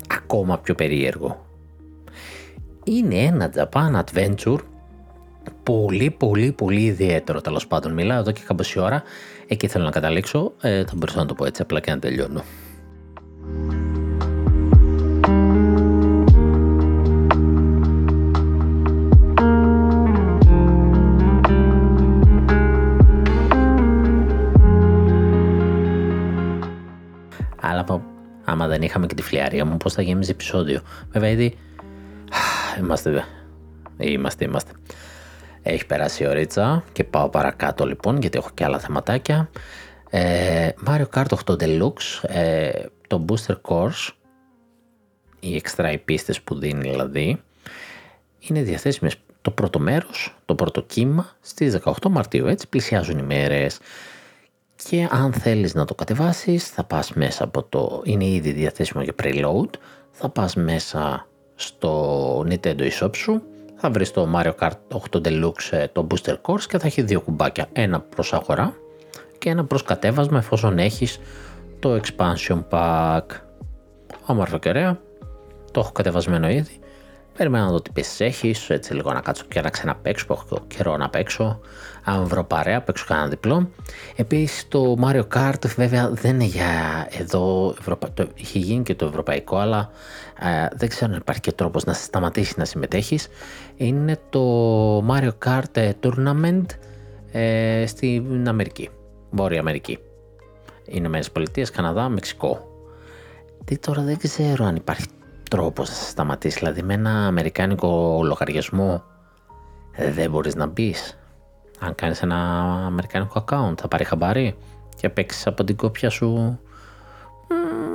ακόμα 0.07 0.59
πιο 0.59 0.75
περίεργο. 0.75 1.47
Είναι 2.85 3.15
ένα 3.15 3.53
Japan 3.57 4.03
Adventure 4.03 4.59
πολύ 5.63 6.11
πολύ 6.11 6.53
πολύ 6.53 6.83
ιδιαίτερο 6.83 7.41
τέλος 7.41 7.67
πάντων. 7.67 7.93
Μιλάω 7.93 8.19
εδώ 8.19 8.33
και 8.33 8.41
καμπόση 8.47 8.79
ώρα, 8.79 9.03
εκεί 9.47 9.67
θέλω 9.67 9.85
να 9.85 9.91
καταλήξω, 9.91 10.53
ε, 10.61 10.85
θα 10.85 10.93
μπορούσα 10.97 11.19
να 11.19 11.27
το 11.27 11.35
πω 11.35 11.45
έτσι 11.45 11.63
απλά 11.63 11.81
και 11.81 11.91
να 11.91 11.99
τελειώνω. 11.99 12.43
Δεν 28.73 28.83
είχαμε 28.83 29.07
και 29.07 29.15
τη 29.15 29.23
φλιαρία 29.23 29.65
μου, 29.65 29.77
πώς 29.77 29.93
θα 29.93 30.03
γέμιζε 30.03 30.31
επεισόδιο. 30.31 30.81
Βέβαια, 31.11 31.31
ήδη. 31.31 31.59
Είμαστε. 32.81 33.25
Είμαστε, 33.99 34.45
είμαστε. 34.45 34.73
Έχει 35.63 35.87
περάσει 35.87 36.23
η 36.23 36.27
ωρίτσα 36.27 36.85
και 36.93 37.05
πάω 37.05 37.29
παρακάτω 37.29 37.87
λοιπόν 37.87 38.21
γιατί 38.21 38.39
έχω 38.39 38.51
και 38.55 38.65
άλλα 38.65 38.79
θεματάκια. 38.79 39.51
Ε, 40.11 40.69
Mario 40.87 41.05
Kart 41.15 41.27
8 41.47 41.57
Deluxe, 41.63 42.23
ε, 42.23 42.71
το 43.07 43.25
Booster 43.29 43.57
Course, 43.63 44.09
οι 45.41 45.63
extra 45.65 45.97
πίστες 46.05 46.41
που 46.41 46.59
δίνει 46.59 46.91
δηλαδή, 46.91 47.43
είναι 48.39 48.63
διαθέσιμες 48.63 49.17
το 49.43 49.51
πρώτο 49.51 49.79
μέρος, 49.79 50.37
το 50.45 50.55
πρώτο 50.55 50.83
κύμα 50.83 51.31
στις 51.41 51.79
18 51.85 51.93
Μαρτίου, 52.11 52.47
έτσι 52.47 52.69
πλησιάζουν 52.69 53.19
οι 53.19 53.23
μέρες 53.23 53.79
και 54.89 55.09
αν 55.11 55.33
θέλεις 55.33 55.75
να 55.75 55.85
το 55.85 55.95
κατεβάσεις 55.95 56.69
θα 56.69 56.85
πας 56.85 57.13
μέσα 57.13 57.45
από 57.45 57.63
το, 57.63 58.03
είναι 58.05 58.25
ήδη 58.25 58.53
διαθέσιμο 58.53 59.03
για 59.03 59.15
preload, 59.23 59.69
θα 60.11 60.29
πας 60.29 60.55
μέσα 60.55 61.27
στο 61.55 62.41
Nintendo 62.41 62.91
eShop 62.91 63.17
σου, 63.17 63.43
θα 63.77 63.91
βρεις 63.91 64.11
το 64.11 64.29
Mario 64.37 64.53
Kart 64.61 64.99
8 65.11 65.27
Deluxe 65.27 65.71
ε, 65.71 65.87
το 65.93 66.07
Booster 66.11 66.35
Course 66.43 66.63
και 66.69 66.79
θα 66.79 66.87
έχει 66.87 67.03
δύο 67.03 67.21
κουμπάκια, 67.21 67.69
ένα 67.73 68.01
προς 68.01 68.33
αγορά 68.33 68.75
και 69.39 69.49
ένα 69.51 69.65
προς 69.65 69.83
κατέβασμα 69.83 70.39
εφόσον 70.39 70.79
έχεις 70.79 71.19
το 71.79 72.01
Expansion 72.01 72.63
Pack. 72.71 73.23
Όμορφο 74.27 74.59
και 74.59 74.69
ωραίο, 74.69 74.99
το 75.71 75.81
έχω 75.81 75.93
κατεβασμένο 75.93 76.49
ήδη 76.49 76.81
Περιμένω 77.37 77.65
να 77.65 77.71
δω 77.71 77.81
τι 77.81 77.91
πίσει 77.91 78.25
έχεις, 78.25 78.71
έτσι 78.71 78.95
λίγο 78.95 79.13
να 79.13 79.21
κάτσω 79.21 79.45
και 79.49 79.61
να 79.61 79.71
ξαναπέξω 79.71 80.27
που 80.27 80.33
έχω 80.33 80.65
καιρό 80.67 80.97
να 80.97 81.09
παίξω. 81.09 81.61
Αν 82.05 82.25
βρω 82.25 82.45
παρέα, 82.45 82.83
παίξω 82.83 83.05
κανένα 83.09 83.29
διπλό. 83.29 83.71
Επίσης 84.17 84.69
το 84.69 84.97
Mario 85.03 85.23
Kart 85.35 85.67
βέβαια 85.77 86.11
δεν 86.11 86.35
είναι 86.35 86.45
για 86.45 87.07
εδώ, 87.11 87.75
Ευρωπα... 87.79 88.13
το... 88.13 88.29
είχε 88.35 88.59
γίνει 88.59 88.83
και 88.83 88.95
το 88.95 89.07
ευρωπαϊκό, 89.07 89.57
αλλά 89.57 89.91
ε, 90.41 90.69
δεν 90.77 90.89
ξέρω 90.89 91.13
αν 91.13 91.19
υπάρχει 91.19 91.41
και 91.41 91.53
τρόπος 91.53 91.85
να 91.85 91.93
σταματήσεις 91.93 92.57
να 92.57 92.65
συμμετέχεις. 92.65 93.29
Είναι 93.77 94.19
το 94.31 95.07
Mario 95.09 95.31
Kart 95.45 95.93
Tournament 96.01 96.67
ε, 97.33 97.85
στην 97.87 98.49
Αμερική, 98.49 98.89
Βόρεια 99.31 99.61
Αμερική. 99.61 99.99
Ηνωμένες 100.85 101.31
Πολιτείες, 101.31 101.71
Καναδά, 101.71 102.09
Μεξικό. 102.09 102.67
Τι 103.65 103.79
τώρα 103.79 104.03
δεν 104.03 104.19
ξέρω 104.19 104.65
αν 104.65 104.77
υπάρχει 104.77 105.07
τρόπος 105.51 105.89
να 105.89 105.95
σταματήσεις, 105.95 106.59
δηλαδή 106.59 106.83
με 106.83 106.95
ένα 106.95 107.27
αμερικάνικο 107.27 108.21
λογαριασμό 108.25 109.03
δεν 110.15 110.31
μπορείς 110.31 110.55
να 110.55 110.67
μπεις. 110.67 111.17
Αν 111.83 111.95
κάνεις 111.95 112.23
ένα 112.23 112.37
αμερικάνικο 112.87 113.45
account 113.45 113.75
θα 113.81 113.89
πάρει 113.89 114.05
χαμπάρι 114.05 114.57
και 114.97 115.09
παίξεις 115.09 115.47
από 115.47 115.65
την 115.65 115.77
κόπια 115.77 116.11
σου 116.11 116.59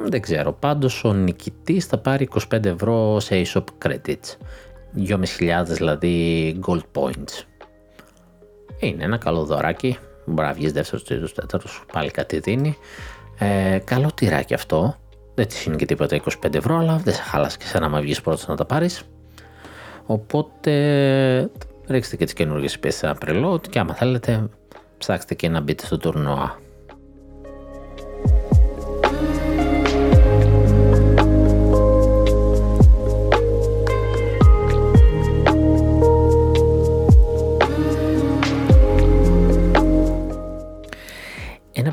δεν 0.09 0.21
ξέρω. 0.21 0.53
Πάντως 0.53 1.03
ο 1.03 1.13
νικητής 1.13 1.85
θα 1.85 1.97
πάρει 1.97 2.27
25 2.51 2.65
ευρώ 2.65 3.19
σε 3.19 3.41
e-shop 3.45 3.63
credits. 3.85 4.37
2.500 4.97 5.23
δηλαδή 5.65 6.59
gold 6.67 6.83
points. 6.93 7.43
Είναι 8.79 9.03
ένα 9.03 9.17
καλό 9.17 9.43
δωράκι. 9.43 9.97
Μπορεί 10.25 10.47
να 10.47 10.53
βγεις 10.53 10.71
δεύτερος, 10.71 11.03
τρίτος, 11.03 11.33
τέταρτος, 11.33 11.83
πάλι 11.93 12.11
κάτι 12.11 12.39
δίνει. 12.39 12.77
Ε, 13.39 13.79
καλό 13.83 14.11
τυράκι 14.13 14.53
αυτό. 14.53 14.95
Δεν 15.35 15.47
της 15.47 15.65
είναι 15.65 15.75
και 15.75 15.85
τίποτα 15.85 16.15
25 16.15 16.53
ευρώ, 16.53 16.77
αλλά 16.77 16.97
δεν 16.97 17.13
σε 17.13 17.21
χάλασε 17.21 17.57
και 17.57 17.65
σε 17.65 17.79
να 17.79 18.01
βγεις 18.01 18.21
πρώτος 18.21 18.47
να 18.47 18.55
τα 18.55 18.65
πάρεις. 18.65 19.03
Οπότε 20.05 20.71
ρίξτε 21.87 22.15
και 22.15 22.23
τις 22.23 22.33
καινούργιες 22.33 22.79
πίσει 22.79 22.97
σε 22.97 23.05
ένα 23.05 23.17
preload 23.25 23.67
και 23.69 23.79
άμα 23.79 23.93
θέλετε 23.93 24.49
ψάξτε 24.97 25.35
και 25.35 25.49
να 25.49 25.61
μπείτε 25.61 25.85
στο 25.85 25.97
τουρνουά. 25.97 26.59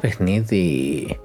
παιχνίδι 0.05 1.19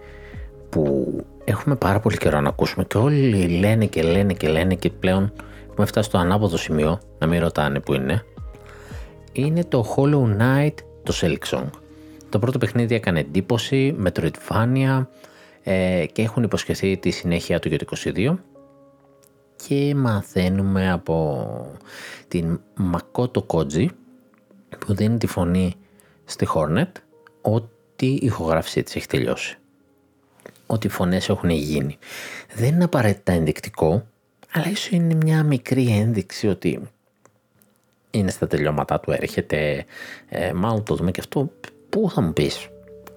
που 0.69 1.13
έχουμε 1.43 1.75
πάρα 1.75 1.99
πολύ 1.99 2.17
καιρό 2.17 2.41
να 2.41 2.49
ακούσουμε 2.49 2.83
και 2.83 2.97
όλοι 2.97 3.47
λένε 3.47 3.85
και 3.85 4.01
λένε 4.01 4.33
και 4.33 4.47
λένε 4.47 4.75
και 4.75 4.89
πλέον 4.89 5.31
έχουμε 5.69 5.85
φτάσει 5.85 6.09
στο 6.09 6.17
ανάποδο 6.17 6.57
σημείο, 6.57 6.99
να 7.19 7.27
μην 7.27 7.39
ρωτάνε 7.39 7.79
που 7.79 7.93
είναι, 7.93 8.23
είναι 9.31 9.63
το 9.63 9.95
Hollow 9.95 10.37
Knight 10.39 10.73
το 11.03 11.13
Silksong. 11.21 11.69
Το 12.29 12.39
πρώτο 12.39 12.57
παιχνίδι 12.57 12.95
έκανε 12.95 13.19
εντύπωση, 13.19 13.95
Metroidvania 14.05 15.05
ε, 15.63 16.05
και 16.11 16.21
έχουν 16.21 16.43
υποσχεθεί 16.43 16.97
τη 16.97 17.09
συνέχεια 17.09 17.59
του 17.59 17.67
για 17.67 17.77
το 17.77 17.85
22 18.03 18.35
και 19.67 19.95
μαθαίνουμε 19.95 20.91
από 20.91 21.77
την 22.27 22.59
Makoto 22.93 23.45
Koji 23.47 23.85
που 24.79 24.93
δίνει 24.93 25.17
τη 25.17 25.27
φωνή 25.27 25.73
στη 26.25 26.47
Hornet 26.53 26.91
ότι 27.41 27.69
ότι 27.99 28.11
η 28.11 28.19
ηχογράφησή 28.21 28.83
της 28.83 28.95
έχει 28.95 29.07
τελειώσει. 29.07 29.57
Ότι 30.65 30.87
οι 30.87 30.89
φωνές 30.89 31.29
έχουν 31.29 31.49
γίνει. 31.49 31.97
Δεν 32.55 32.73
είναι 32.73 32.83
απαραίτητα 32.83 33.31
ενδεικτικό, 33.31 34.07
αλλά 34.51 34.69
ίσως 34.69 34.89
είναι 34.89 35.13
μια 35.13 35.43
μικρή 35.43 35.87
ένδειξη 35.87 36.47
ότι 36.47 36.81
είναι 38.11 38.31
στα 38.31 38.47
τελειώματά 38.47 38.99
του, 38.99 39.11
έρχεται, 39.11 39.85
ε, 40.29 40.53
μάλλον 40.53 40.83
το 40.83 40.95
δούμε 40.95 41.11
και 41.11 41.19
αυτό, 41.19 41.51
πού 41.89 42.09
θα 42.09 42.21
μου 42.21 42.33
πεις, 42.33 42.69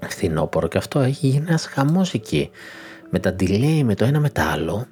φθινόπορο 0.08 0.68
και 0.68 0.78
αυτό 0.78 1.00
έχει 1.00 1.26
γίνει 1.26 1.44
ένας 1.48 1.66
χαμός 1.66 2.14
εκεί. 2.14 2.50
Με 3.10 3.18
τα 3.18 3.36
delay, 3.40 3.82
με 3.84 3.94
το 3.94 4.04
ένα 4.04 4.20
με 4.20 4.30
το 4.30 4.42
άλλο, 4.42 4.86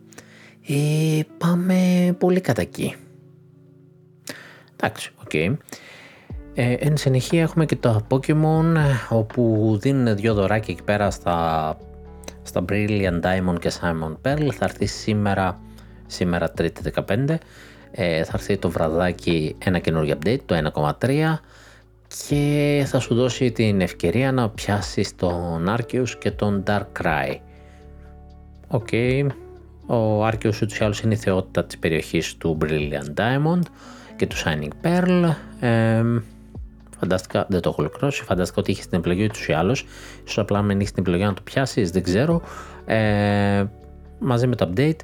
ε, 0.69 1.21
πάμε 1.39 1.77
πολύ 2.19 2.41
κατά 2.41 2.61
εκεί. 2.63 2.95
Εντάξει, 4.77 5.11
OK. 5.21 5.31
Okay. 5.33 5.57
Ε, 6.55 6.73
εν 6.73 6.97
συνεχεία 6.97 7.43
έχουμε 7.43 7.67
και 7.67 7.77
το 7.77 8.07
Pokemon 8.09 8.77
όπου 9.09 9.77
δίνουν 9.81 10.17
δύο 10.17 10.35
δωράκια 10.35 10.75
εκεί 10.75 10.83
πέρα 10.83 11.11
στα, 11.11 11.77
στα 12.43 12.65
Brilliant 12.69 13.21
Diamond 13.23 13.59
και 13.61 13.73
Shining 13.81 14.13
Pearl. 14.23 14.49
Θα 14.53 14.65
έρθει 14.65 14.87
σήμερα, 14.87 15.61
σήμερα 16.07 16.53
3η 16.59 16.69
15, 17.07 17.35
ε, 17.91 18.25
θα 18.25 18.33
έρθει 18.35 18.57
το 18.57 18.71
βραδάκι 18.71 19.57
ένα 19.59 19.79
καινούργιο 19.79 20.19
update, 20.23 20.41
το 20.47 20.71
1.3 21.01 21.39
και 22.29 22.85
θα 22.87 22.99
σου 22.99 23.15
δώσει 23.15 23.53
την 23.53 23.81
ευκαιρία 23.81 24.33
να 24.33 24.49
πιάσεις 24.49 25.15
τον 25.17 25.77
Arceus 25.77 26.09
και 26.19 26.31
τον 26.31 26.63
Darkrai. 26.67 27.37
OK, 28.69 28.89
okay. 28.91 29.27
ο 29.87 30.27
Arceus 30.27 30.63
ούτως 30.63 30.79
ή 30.79 30.85
άλλως 30.85 31.01
είναι 31.01 31.15
η 31.15 31.17
θεότητα 31.17 31.65
της 31.65 31.79
περιοχής 31.79 32.37
του 32.37 32.59
Brilliant 32.61 33.21
Diamond 33.21 33.63
και 34.17 34.27
του 34.27 34.37
Shining 34.37 34.71
Pearl. 34.83 35.35
Ε, 35.61 36.03
Φαντάστηκα, 37.01 37.47
δεν 37.49 37.61
το 37.61 37.69
έχω 37.69 37.81
ολοκληρώσει. 37.81 38.23
Φαντάστηκα 38.23 38.61
ότι 38.61 38.71
είχες 38.71 38.87
την 38.87 38.99
επιλογή 38.99 39.27
του 39.27 39.39
ή 39.49 39.53
άλλως. 39.53 39.87
σω 40.25 40.43
απλά 40.43 40.63
μην 40.63 40.81
έχει 40.81 40.93
την 40.93 41.03
επιλογή 41.03 41.23
να 41.23 41.35
το 41.35 41.43
πιάσεις, 41.43 41.91
δεν 41.91 42.03
ξέρω. 42.03 42.43
Ε, 42.87 43.65
μαζί 44.19 44.47
με 44.47 44.57
το 44.57 44.73
update 44.73 44.99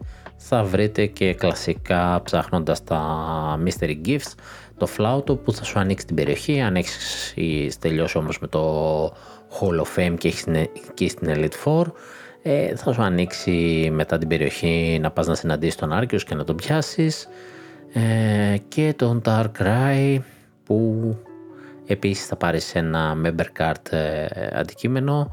θα 0.48 0.64
βρείτε 0.64 1.06
και 1.06 1.34
κλασικά 1.34 2.20
ψάχνοντας 2.24 2.84
τα 2.84 3.00
mystery 3.64 3.96
gifts 4.06 4.32
το 4.76 4.86
φλάουτο 4.86 5.36
που 5.36 5.52
θα 5.52 5.64
σου 5.64 5.78
ανοίξει 5.78 6.06
την 6.06 6.16
περιοχή. 6.16 6.60
Αν 6.60 6.76
έχεις 6.76 7.78
τελειώσει 7.78 8.18
όμως 8.18 8.38
με 8.38 8.46
το 8.46 9.04
Hall 9.60 9.80
of 9.80 9.98
Fame 9.98 10.14
και 10.18 10.28
έχεις 10.28 10.44
εκεί 10.88 11.08
στην 11.08 11.28
Elite 11.34 11.64
4, 11.64 11.82
ε, 12.42 12.76
θα 12.76 12.92
σου 12.92 13.02
ανοίξει 13.02 13.88
μετά 13.92 14.18
την 14.18 14.28
περιοχή 14.28 14.98
να 15.02 15.10
πας 15.10 15.26
να 15.26 15.34
συναντήσεις 15.34 15.74
τον 15.74 15.92
Άρκιος 15.92 16.24
και 16.24 16.34
να 16.34 16.44
τον 16.44 16.56
πιάσεις 16.56 17.28
ε, 17.92 18.56
και 18.68 18.94
τον 18.96 19.22
Dark 19.24 19.50
Cry 19.58 20.18
που 20.64 21.16
Επίσης 21.86 22.26
θα 22.26 22.36
πάρεις 22.36 22.74
ένα 22.74 23.16
member 23.24 23.44
card 23.58 23.92
ε, 23.92 24.26
αντικείμενο 24.52 25.30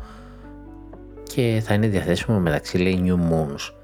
και 1.23 1.61
θα 1.63 1.73
είναι 1.73 1.87
διαθέσιμο 1.87 2.39
μεταξύ 2.39 2.77
λέει 2.77 3.03
New 3.05 3.31
Moons. 3.31 3.82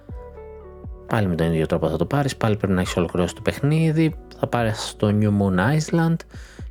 Πάλι 1.09 1.27
με 1.27 1.35
τον 1.35 1.47
ίδιο 1.47 1.65
τρόπο 1.65 1.89
θα 1.89 1.97
το 1.97 2.05
πάρεις, 2.05 2.35
πάλι 2.35 2.55
πρέπει 2.55 2.73
να 2.73 2.81
έχεις 2.81 2.97
ολοκληρώσει 2.97 3.35
το 3.35 3.41
παιχνίδι, 3.41 4.15
θα 4.39 4.47
πάρεις 4.47 4.95
το 4.97 5.07
New 5.19 5.29
Moon 5.29 5.77
Island 5.77 6.15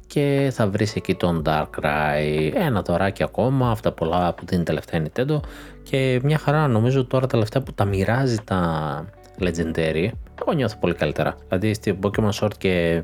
και 0.07 0.51
θα 0.55 0.68
βρεις 0.68 0.97
εκεί 0.97 1.14
τον 1.14 1.43
Dark 1.47 1.68
Rai, 1.82 2.53
ένα 2.55 2.82
δωράκι 2.82 3.22
ακόμα, 3.22 3.70
αυτά 3.70 3.93
πολλά 3.93 4.34
που 4.34 4.45
δίνει 4.47 4.62
τελευταία 4.62 5.03
Nintendo 5.03 5.41
και 5.82 6.20
μια 6.22 6.39
χαρά 6.39 6.68
νομίζω 6.68 7.05
τώρα 7.07 7.26
τελευταία 7.26 7.62
που 7.62 7.72
τα 7.72 7.84
μοιράζει 7.84 8.36
τα 8.45 9.05
Legendary, 9.41 10.09
εγώ 10.41 10.53
νιώθω 10.55 10.76
πολύ 10.80 10.95
καλύτερα. 10.95 11.36
Δηλαδή 11.49 11.74
στη 11.74 11.99
Pokemon 12.03 12.30
Sword 12.30 12.57
και 12.59 13.03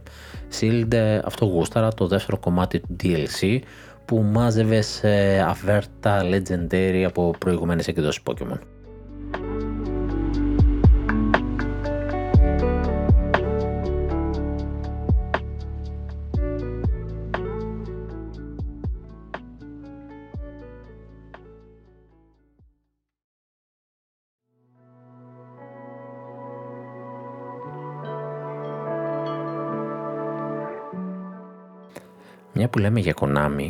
Shield 0.61 0.95
αυτό 1.25 1.45
γούσταρα 1.45 1.93
το 1.93 2.07
δεύτερο 2.07 2.39
κομμάτι 2.39 2.81
του 2.81 2.97
DLC 3.03 3.59
που 4.05 4.23
μάζευες 4.23 4.87
σε 4.87 5.41
αβέρτα 5.41 6.23
Legendary 6.23 7.05
από 7.07 7.35
προηγουμένες 7.39 7.89
εκδόσεις 7.89 8.23
Pokemon. 8.25 8.59
Μια 32.55 32.69
που 32.69 32.79
λέμε 32.79 33.01
για 33.01 33.15
Konami, 33.21 33.69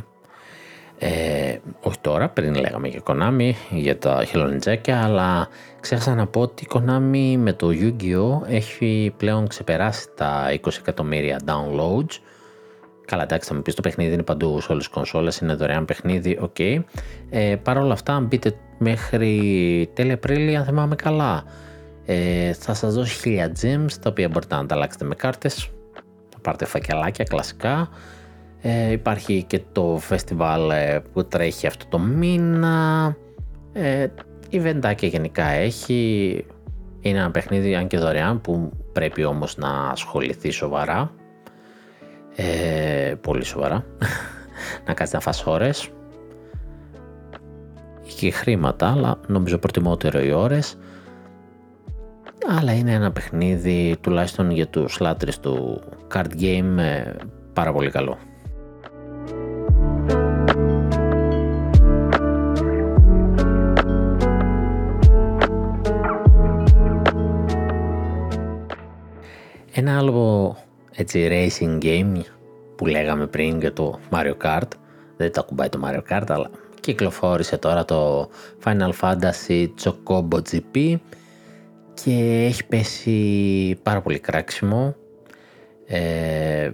ε, 0.98 1.58
όχι 1.80 1.98
τώρα, 2.00 2.28
πριν 2.28 2.54
λέγαμε 2.54 2.88
για 2.88 3.00
Konami, 3.06 3.52
για 3.70 3.98
τα 3.98 4.24
χελονιτζάκια, 4.24 5.02
αλλά 5.04 5.48
ξέχασα 5.80 6.14
να 6.14 6.26
πω 6.26 6.40
ότι 6.40 6.64
η 6.64 6.66
Konami 6.74 7.36
με 7.38 7.52
το 7.52 7.68
Yu-Gi-Oh! 7.70 8.48
έχει 8.48 9.14
πλέον 9.16 9.46
ξεπεράσει 9.46 10.06
τα 10.14 10.46
20 10.52 10.78
εκατομμύρια 10.78 11.40
downloads. 11.46 12.18
Καλά, 13.04 13.22
εντάξει, 13.22 13.48
θα 13.48 13.54
μου 13.54 13.62
πεις 13.62 13.74
το 13.74 13.82
παιχνίδι 13.82 14.12
είναι 14.12 14.22
παντού 14.22 14.60
σε 14.60 14.72
όλες 14.72 14.84
τις 14.84 14.94
κονσόλες, 14.94 15.38
είναι 15.38 15.54
δωρεάν 15.54 15.84
παιχνίδι, 15.84 16.38
OK. 16.40 16.54
Okay. 16.58 16.82
Ε, 17.30 17.56
Παρ' 17.62 17.78
όλα 17.78 17.92
αυτά, 17.92 18.14
αν 18.14 18.24
μπείτε 18.24 18.54
μέχρι 18.78 19.90
τέλη 19.94 20.12
Απρίλη, 20.12 20.56
αν 20.56 20.64
θυμάμαι 20.64 20.94
καλά, 20.94 21.44
ε, 22.04 22.52
θα 22.52 22.74
σας 22.74 22.94
δώσει 22.94 23.20
1000 23.20 23.48
gems 23.62 23.92
τα 24.00 24.10
οποία 24.10 24.28
μπορείτε 24.28 24.54
να 24.54 24.60
ανταλλάξετε 24.60 25.04
με 25.04 25.14
κάρτες. 25.14 25.70
Θα 26.28 26.38
πάρετε 26.42 26.64
φακελάκια 26.64 27.24
κλασικά. 27.24 27.88
Ε, 28.66 28.90
υπάρχει 28.90 29.42
και 29.42 29.60
το 29.72 30.00
festival 30.08 30.70
ε, 30.72 30.98
που 31.12 31.24
τρέχει 31.24 31.66
αυτό 31.66 31.86
το 31.88 31.98
μήνα. 31.98 33.16
Ε, 33.72 34.06
η 34.48 34.60
βεντάκια 34.60 35.08
γενικά 35.08 35.44
έχει. 35.44 36.46
Είναι 37.00 37.18
ένα 37.18 37.30
παιχνίδι 37.30 37.74
αν 37.74 37.86
και 37.86 37.98
δωρεάν 37.98 38.40
που 38.40 38.70
πρέπει 38.92 39.24
όμως 39.24 39.56
να 39.56 39.88
ασχοληθεί 39.90 40.50
σοβαρά. 40.50 41.10
Ε, 42.36 43.14
πολύ 43.20 43.44
σοβαρά. 43.44 43.84
να 44.86 44.94
κάτσει 44.94 45.14
να 45.14 45.20
φας 45.20 45.46
ώρες. 45.46 45.88
Έχει 48.06 48.30
χρήματα 48.30 48.90
αλλά 48.90 49.20
νομίζω 49.26 49.58
προτιμότερο 49.58 50.20
οι 50.20 50.32
ώρες. 50.32 50.78
Αλλά 52.58 52.72
είναι 52.72 52.92
ένα 52.92 53.12
παιχνίδι 53.12 53.96
τουλάχιστον 54.00 54.50
για 54.50 54.66
τους 54.66 55.00
λάτρες 55.00 55.40
του 55.40 55.80
card 56.14 56.40
game 56.40 56.76
ε, 56.78 57.12
πάρα 57.52 57.72
πολύ 57.72 57.90
καλό. 57.90 58.18
Ένα 69.76 69.98
άλλο 69.98 70.56
έτσι 70.92 71.28
racing 71.30 71.82
game 71.82 72.20
που 72.76 72.86
λέγαμε 72.86 73.26
πριν 73.26 73.60
για 73.60 73.72
το 73.72 73.98
Mario 74.10 74.36
Kart, 74.42 74.68
δεν 75.16 75.32
το 75.32 75.40
ακουμπάει 75.40 75.68
το 75.68 75.80
Mario 75.84 76.12
Kart, 76.12 76.24
αλλά 76.28 76.50
κυκλοφόρησε 76.80 77.56
τώρα 77.56 77.84
το 77.84 78.30
Final 78.64 78.90
Fantasy 79.00 79.68
Chocobo 79.82 80.38
GP 80.50 80.96
και 81.94 82.44
έχει 82.48 82.66
πέσει 82.66 83.78
πάρα 83.82 84.00
πολύ 84.00 84.18
κράξιμο. 84.18 84.94
Ε, 85.86 86.70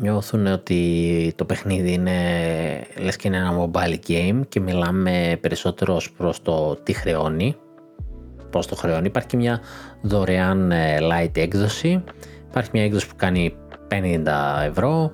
νιώθουν 0.00 0.46
ότι 0.46 1.32
το 1.36 1.44
παιχνίδι 1.44 1.92
είναι 1.92 2.20
λες 2.98 3.16
και 3.16 3.28
είναι 3.28 3.36
ένα 3.36 3.58
mobile 3.60 3.98
game 4.08 4.40
και 4.48 4.60
μιλάμε 4.60 5.38
περισσότερο 5.40 6.00
προς 6.16 6.42
το 6.42 6.76
τι 6.82 6.92
χρεώνει 6.92 7.56
πώς 8.50 8.66
το 8.66 8.74
χρεώνει. 8.76 9.06
Υπάρχει 9.06 9.36
μια 9.36 9.60
δωρεάν 10.02 10.72
ε, 10.72 10.98
light 11.00 11.36
έκδοση. 11.36 12.04
Υπάρχει 12.48 12.70
μια 12.72 12.84
έκδοση 12.84 13.08
που 13.08 13.16
κάνει 13.16 13.54
50 13.88 14.26
ευρώ. 14.68 15.12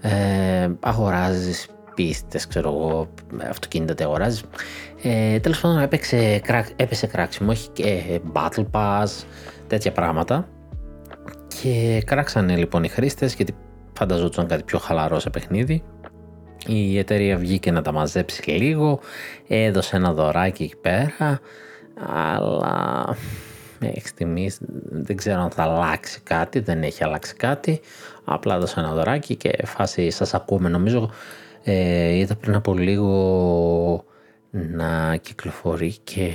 Ε, 0.00 0.68
αγοράζεις 0.80 1.68
πίστες 1.94 2.46
ξέρω 2.46 2.68
εγώ 2.68 3.08
αυτοκίνητα 3.48 3.94
τι 3.94 4.04
αγοράζεις. 4.04 4.42
Ε, 5.02 5.38
τέλος 5.38 5.60
πάντων 5.60 5.78
έπαιξε, 5.78 6.40
έπεσε 6.76 7.06
κράξιμο. 7.06 7.48
Έχει 7.52 7.68
και 7.68 8.20
battle 8.32 8.66
pass 8.72 9.24
τέτοια 9.66 9.92
πράγματα. 9.92 10.48
Και 11.62 12.02
κράξανε 12.06 12.56
λοιπόν 12.56 12.84
οι 12.84 12.88
χρήστες 12.88 13.34
γιατί 13.34 13.54
φανταζόταν 13.92 14.46
κάτι 14.46 14.62
πιο 14.62 14.78
χαλαρό 14.78 15.18
σε 15.18 15.30
παιχνίδι. 15.30 15.82
Η 16.66 16.98
εταιρεία 16.98 17.36
βγήκε 17.36 17.70
να 17.70 17.82
τα 17.82 17.92
μαζέψει 17.92 18.50
λίγο, 18.50 19.00
έδωσε 19.48 19.96
ένα 19.96 20.12
δωράκι 20.12 20.62
εκεί 20.62 20.76
πέρα, 20.76 21.40
αλλά 22.06 23.16
μέχρι 23.80 24.00
στιγμής 24.08 24.58
δεν 24.90 25.16
ξέρω 25.16 25.40
αν 25.40 25.50
θα 25.50 25.62
αλλάξει 25.62 26.20
κάτι, 26.20 26.58
δεν 26.58 26.82
έχει 26.82 27.04
αλλάξει 27.04 27.34
κάτι. 27.34 27.80
Απλά 28.24 28.54
έδωσε 28.54 28.80
ένα 28.80 28.92
δωράκι 28.92 29.36
και 29.36 29.50
φάση 29.64 30.10
σας 30.10 30.34
ακούμε 30.34 30.68
νομίζω. 30.68 31.10
Ε, 31.64 32.14
είδα 32.14 32.36
πριν 32.36 32.54
από 32.54 32.74
λίγο 32.74 34.04
να 34.52 35.16
κυκλοφορεί 35.16 35.94
και 36.04 36.30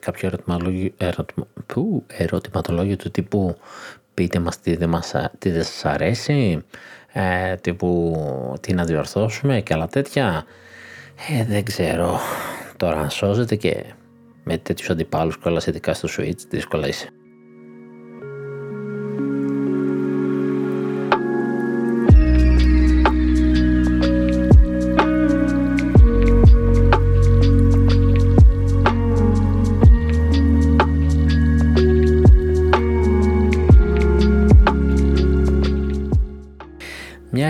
κάποιο 0.00 0.28
ερωτηματολόγιο, 0.28 0.92
ερωτηματολόγιο 2.06 2.96
του 2.96 3.10
τύπου 3.10 3.56
πείτε 4.14 4.38
μας 4.38 4.60
τι 4.60 4.76
δεν, 4.76 4.88
μας, 4.88 5.12
τι 5.38 5.50
δεν 5.50 5.64
σας 5.64 5.84
αρέσει, 5.84 6.64
ε, 7.12 7.54
τύπου 7.54 8.16
τι 8.60 8.74
να 8.74 8.84
διορθώσουμε 8.84 9.60
και 9.60 9.74
άλλα 9.74 9.86
τέτοια. 9.86 10.44
Ε, 11.38 11.44
δεν 11.44 11.64
ξέρω 11.64 12.18
τώρα 12.76 13.00
αν 13.00 13.10
σώζεται 13.10 13.56
και 13.56 13.84
με 14.44 14.58
τέτοιους 14.58 14.90
αντιπάλους 14.90 15.38
κιόλας 15.38 15.66
ειδικά 15.66 15.94
στο 15.94 16.08
Switch 16.16 16.40
δύσκολα 16.48 16.88
είσαι. 16.88 17.08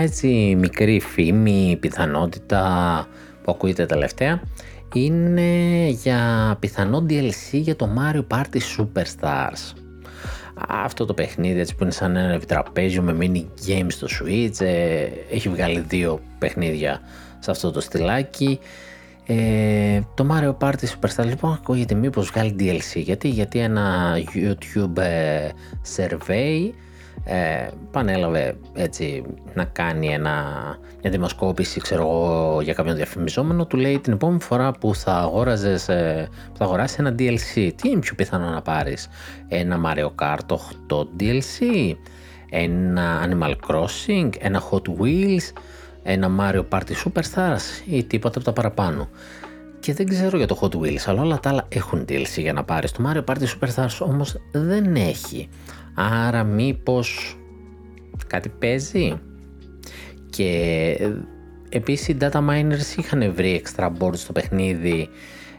έτσι 0.03 0.55
μικρή 0.59 0.99
φήμη, 0.99 1.77
πιθανότητα 1.79 3.07
που 3.43 3.51
ακούγεται 3.51 3.85
τελευταία 3.85 4.41
είναι 4.99 5.87
για 5.87 6.55
πιθανό 6.59 7.05
DLC 7.09 7.51
για 7.51 7.75
το 7.75 7.89
Mario 7.97 8.37
Party 8.37 8.59
Superstars. 8.77 9.73
Αυτό 10.67 11.05
το 11.05 11.13
παιχνίδι 11.13 11.59
έτσι 11.59 11.75
που 11.75 11.83
είναι 11.83 11.91
σαν 11.91 12.15
ένα 12.15 12.33
επιτραπέζιο 12.33 13.01
με 13.01 13.17
mini 13.19 13.67
games 13.67 13.87
στο 13.91 14.07
Switch 14.09 14.61
ε, 14.61 15.07
έχει 15.31 15.49
βγάλει 15.49 15.79
δύο 15.79 16.19
παιχνίδια 16.37 17.01
σε 17.39 17.51
αυτό 17.51 17.71
το 17.71 17.81
στυλάκι 17.81 18.59
ε, 19.25 20.01
το 20.15 20.27
Mario 20.31 20.57
Party 20.57 20.83
Superstars 20.83 21.25
λοιπόν 21.25 21.53
ακούγεται 21.53 21.95
μήπως 21.95 22.29
βγάλει 22.29 22.55
DLC 22.59 22.95
γιατί, 22.95 23.27
γιατί 23.27 23.59
ένα 23.59 24.13
YouTube 24.35 24.97
ε, 24.97 25.49
survey 25.95 26.69
ε, 27.23 27.67
πανέλαβε 27.91 28.55
έτσι 28.73 29.23
να 29.53 29.63
κάνει 29.63 30.07
ένα, 30.07 30.33
μια 31.01 31.11
δημοσκόπηση 31.11 31.79
ξέρω 31.79 32.01
εγώ, 32.01 32.59
για 32.61 32.73
κάποιον 32.73 32.95
διαφημιζόμενο. 32.95 33.65
Του 33.65 33.77
λέει 33.77 33.99
την 33.99 34.13
επόμενη 34.13 34.41
φορά 34.41 34.71
που 34.71 34.95
θα, 34.95 35.13
αγόραζες, 35.13 35.89
ε, 35.89 36.29
που 36.51 36.57
θα 36.57 36.65
αγοράσεις 36.65 36.97
ένα 36.97 37.15
DLC 37.19 37.71
τι 37.75 37.89
είναι 37.89 37.99
πιο 37.99 38.15
πιθανό 38.15 38.49
να 38.49 38.61
πάρεις; 38.61 39.09
Ένα 39.47 39.79
Mario 39.85 40.11
Kart 40.23 40.55
8 40.89 41.07
DLC 41.19 41.61
ένα 42.49 43.29
Animal 43.29 43.53
Crossing 43.67 44.29
ένα 44.39 44.61
Hot 44.71 45.01
Wheels 45.01 45.51
ένα 46.03 46.29
Mario 46.39 46.63
Party 46.69 46.91
Superstars 47.05 47.85
ή 47.85 48.03
τίποτα 48.03 48.37
από 48.37 48.45
τα 48.45 48.53
παραπάνω. 48.53 49.09
Και 49.79 49.93
δεν 49.93 50.07
ξέρω 50.07 50.37
για 50.37 50.47
το 50.47 50.59
Hot 50.61 50.75
Wheels 50.75 51.03
αλλά 51.05 51.21
όλα 51.21 51.39
τα 51.39 51.49
άλλα 51.49 51.65
έχουν 51.69 52.05
DLC 52.09 52.37
για 52.37 52.53
να 52.53 52.63
πάρεις. 52.63 52.91
Το 52.91 53.03
Mario 53.09 53.23
Party 53.33 53.43
Superstars 53.43 53.97
όμως 53.99 54.35
δεν 54.51 54.95
έχει 54.95 55.49
Άρα 55.93 56.43
μήπως 56.43 57.37
κάτι 58.27 58.49
παίζει. 58.49 59.21
Και 60.29 60.97
επίσης 61.69 62.07
οι 62.07 62.17
data 62.19 62.49
miners 62.49 62.97
είχαν 62.97 63.33
βρει 63.33 63.63
extra 63.65 63.91
boards 63.99 64.17
στο 64.17 64.31
παιχνίδι 64.31 65.09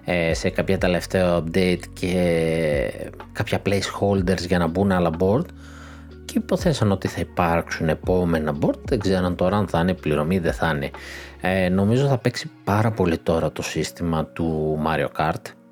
ε, 0.04 0.34
σε 0.34 0.50
κάποια 0.50 0.78
τελευταία 0.78 1.42
update 1.42 1.82
και 1.92 3.10
κάποια 3.32 3.62
placeholders 3.66 4.46
για 4.46 4.58
να 4.58 4.66
μπουν 4.66 4.92
άλλα 4.92 5.10
board. 5.18 5.46
Και 6.24 6.38
υποθέσαν 6.38 6.92
ότι 6.92 7.08
θα 7.08 7.20
υπάρξουν 7.20 7.88
επόμενα 7.88 8.58
board. 8.60 8.78
Δεν 8.84 8.98
ξέρω 8.98 9.32
τώρα 9.32 9.56
αν 9.56 9.68
θα 9.68 9.80
είναι 9.80 9.94
πληρωμή 9.94 10.38
δεν 10.38 10.52
θα 10.52 10.72
είναι. 10.74 10.90
Ε, 11.40 11.68
νομίζω 11.68 12.06
θα 12.06 12.18
παίξει 12.18 12.50
πάρα 12.64 12.90
πολύ 12.90 13.18
τώρα 13.18 13.52
το 13.52 13.62
σύστημα 13.62 14.26
του 14.26 14.78
Mario 14.86 15.08
Kart. 15.18 15.42
ε, 15.48 15.63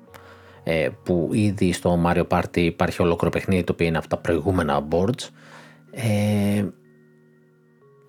που 1.03 1.29
ήδη 1.31 1.71
στο 1.71 2.03
Mario 2.05 2.27
Party 2.27 2.57
υπάρχει 2.57 3.01
ολόκληρο 3.01 3.31
παιχνίδι 3.31 3.63
το 3.63 3.71
οποίο 3.71 3.87
είναι 3.87 3.97
από 3.97 4.07
τα 4.07 4.17
προηγούμενα 4.17 4.87
boards 4.91 5.29
ε, 5.95 6.65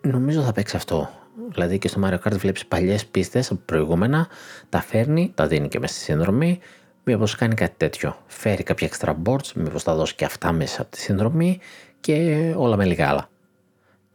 νομίζω 0.00 0.42
θα 0.42 0.52
παίξει 0.52 0.76
αυτό. 0.76 1.10
Δηλαδή 1.52 1.78
και 1.78 1.88
στο 1.88 2.00
Mario 2.04 2.18
Kart 2.24 2.36
βλέπεις 2.38 2.66
παλιές 2.66 3.06
πίστες 3.06 3.50
από 3.50 3.60
προηγούμενα 3.64 4.28
τα 4.68 4.80
φέρνει, 4.80 5.32
τα 5.34 5.46
δίνει 5.46 5.68
και 5.68 5.78
μέσα 5.78 5.94
στη 5.94 6.02
συνδρομή 6.02 6.58
μήπως 7.04 7.34
κάνει 7.34 7.54
κάτι 7.54 7.74
τέτοιο. 7.76 8.16
Φέρει 8.26 8.62
κάποια 8.62 8.88
extra 8.88 9.14
boards, 9.24 9.52
μήπως 9.54 9.82
θα 9.82 9.94
δώσει 9.94 10.14
και 10.14 10.24
αυτά 10.24 10.52
μέσα 10.52 10.82
από 10.82 10.90
τη 10.90 10.98
συνδρομή 10.98 11.58
και 12.00 12.52
όλα 12.56 12.76
με 12.76 12.84
λίγα 12.84 13.08
άλλα. 13.08 13.28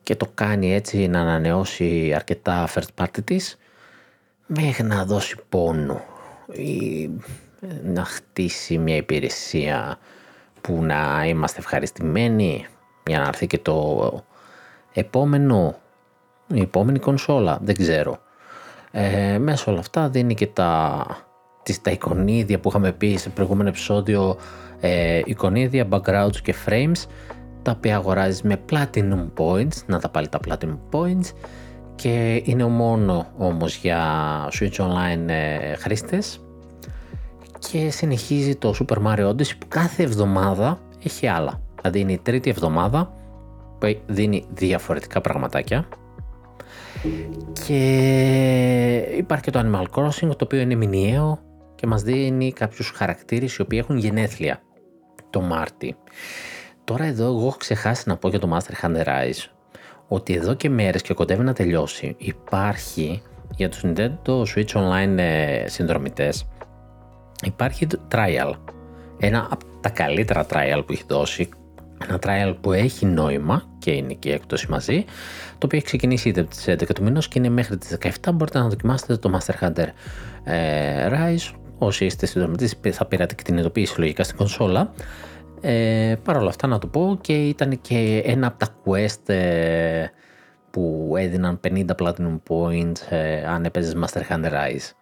Και 0.03 0.15
το 0.15 0.27
κάνει 0.33 0.73
έτσι 0.73 1.07
να 1.07 1.21
ανανεώσει 1.21 2.13
αρκετά 2.15 2.69
first 2.73 3.03
party 3.03 3.23
της 3.23 3.57
μέχρι 4.45 4.83
να 4.83 5.05
δώσει 5.05 5.35
πόνο 5.49 6.01
να 7.83 8.03
χτίσει 8.03 8.77
μια 8.77 8.95
υπηρεσία 8.95 9.97
που 10.61 10.83
να 10.83 11.25
είμαστε 11.25 11.59
ευχαριστημένοι 11.59 12.65
για 13.05 13.19
να 13.19 13.27
έρθει 13.27 13.47
και 13.47 13.57
το 13.57 14.23
επόμενο, 14.93 15.75
η 16.47 16.61
επόμενη 16.61 16.99
κονσόλα, 16.99 17.59
δεν 17.61 17.75
ξέρω. 17.75 18.19
Ε, 18.91 19.37
μέσα 19.37 19.71
όλα 19.71 19.79
αυτά 19.79 20.09
δίνει 20.09 20.33
και 20.33 20.47
τα, 20.47 21.05
τις, 21.63 21.81
τα 21.81 21.91
εικονίδια 21.91 22.59
που 22.59 22.69
είχαμε 22.69 22.91
πει 22.91 23.17
σε 23.17 23.29
προηγούμενο 23.29 23.69
επεισόδιο, 23.69 24.37
ε, 24.79 25.21
εικονίδια, 25.25 25.87
backgrounds 25.89 26.37
και 26.43 26.55
frames, 26.65 27.05
τα 27.61 27.71
οποία 27.71 27.95
αγοράζεις 27.95 28.41
με 28.41 28.61
platinum 28.71 29.27
points, 29.37 29.83
να 29.85 29.99
τα 29.99 30.09
πάλι 30.09 30.27
τα 30.27 30.39
platinum 30.47 30.77
points 30.91 31.33
και 31.95 32.41
είναι 32.45 32.65
μόνο 32.65 33.27
όμως 33.37 33.75
για 33.75 34.01
Switch 34.59 34.75
Online 34.75 35.27
ε, 35.27 35.75
χρήστες 35.75 36.39
και 37.59 37.89
συνεχίζει 37.89 38.55
το 38.55 38.73
Super 38.79 38.97
Mario 39.05 39.29
Odyssey 39.29 39.57
που 39.57 39.67
κάθε 39.67 40.03
εβδομάδα 40.03 40.79
έχει 41.03 41.27
άλλα. 41.27 41.61
Δηλαδή 41.81 41.99
είναι 41.99 42.11
η 42.11 42.17
τρίτη 42.17 42.49
εβδομάδα 42.49 43.13
που 43.79 43.97
δίνει 44.07 44.45
διαφορετικά 44.53 45.21
πραγματάκια 45.21 45.87
και 47.65 47.77
υπάρχει 49.17 49.43
και 49.43 49.51
το 49.51 49.59
Animal 49.59 49.83
Crossing 49.99 50.29
το 50.29 50.43
οποίο 50.43 50.59
είναι 50.59 50.75
μηνιαίο 50.75 51.39
και 51.75 51.87
μας 51.87 52.01
δίνει 52.01 52.51
κάποιους 52.51 52.89
χαρακτήρες 52.89 53.55
οι 53.55 53.61
οποίοι 53.61 53.79
έχουν 53.81 53.97
γενέθλια 53.97 54.61
το 55.29 55.41
Μάρτι. 55.41 55.95
Τώρα 56.83 57.03
εδώ 57.03 57.25
εγώ 57.25 57.47
έχω 57.47 57.57
ξεχάσει 57.57 58.03
να 58.05 58.17
πω 58.17 58.29
για 58.29 58.39
το 58.39 58.57
Master 58.57 58.85
Hunter 58.85 59.05
Rise 59.05 59.49
ότι 60.07 60.33
εδώ 60.33 60.53
και 60.53 60.69
μέρες 60.69 61.01
και 61.01 61.13
κοντεύει 61.13 61.43
να 61.43 61.53
τελειώσει 61.53 62.15
υπάρχει 62.17 63.21
για 63.55 63.69
τους 63.69 63.81
Nintendo 63.85 64.43
Switch 64.55 64.73
Online 64.73 65.17
ε, 65.17 65.63
συνδρομητές 65.67 66.47
υπάρχει 67.43 67.87
το 67.87 67.99
trial. 68.11 68.53
Ένα 69.19 69.47
από 69.49 69.65
τα 69.81 69.89
καλύτερα 69.89 70.45
trial 70.49 70.83
που 70.85 70.91
έχει 70.91 71.03
δώσει. 71.07 71.49
Ένα 72.07 72.19
trial 72.23 72.55
που 72.61 72.71
έχει 72.71 73.05
νόημα 73.05 73.63
και 73.79 73.91
είναι 73.91 74.13
και 74.13 74.33
έκπτωση 74.33 74.67
μαζί. 74.69 75.05
Το 75.57 75.65
οποίο 75.65 75.77
έχει 75.77 75.85
ξεκινήσει 75.85 76.29
είτε 76.29 76.39
από 76.39 76.49
τις 76.49 76.65
11 76.67 76.93
του 76.95 77.03
μηνός 77.03 77.27
και 77.27 77.39
είναι 77.39 77.49
μέχρι 77.49 77.77
τις 77.77 77.97
17. 78.21 78.29
Μπορείτε 78.33 78.59
να 78.59 78.67
δοκιμάσετε 78.67 79.17
το 79.17 79.39
Master 79.39 79.67
Hunter 79.67 79.87
ε, 80.43 81.09
Rise. 81.09 81.53
Όσοι 81.77 82.05
είστε 82.05 82.25
συνδρομητές 82.25 82.77
θα 82.91 83.05
πήρατε 83.05 83.35
και 83.35 83.43
την 83.43 83.57
ειδοποίηση 83.57 83.99
λογικά 83.99 84.23
στην 84.23 84.37
κονσόλα. 84.37 84.93
Ε, 85.61 86.15
Παρ' 86.23 86.37
όλα 86.37 86.49
αυτά 86.49 86.67
να 86.67 86.79
το 86.79 86.87
πω 86.87 87.17
και 87.21 87.47
ήταν 87.47 87.81
και 87.81 88.21
ένα 88.25 88.47
από 88.47 88.57
τα 88.57 88.67
quest 88.85 89.29
ε, 89.33 90.05
που 90.71 91.13
έδιναν 91.17 91.59
50 91.67 91.85
platinum 91.99 92.39
points 92.49 93.01
ε, 93.09 93.45
αν 93.45 93.65
έπαιζες 93.65 93.95
Monster 94.03 94.21
Hunter 94.29 94.51
Rise. 94.51 94.98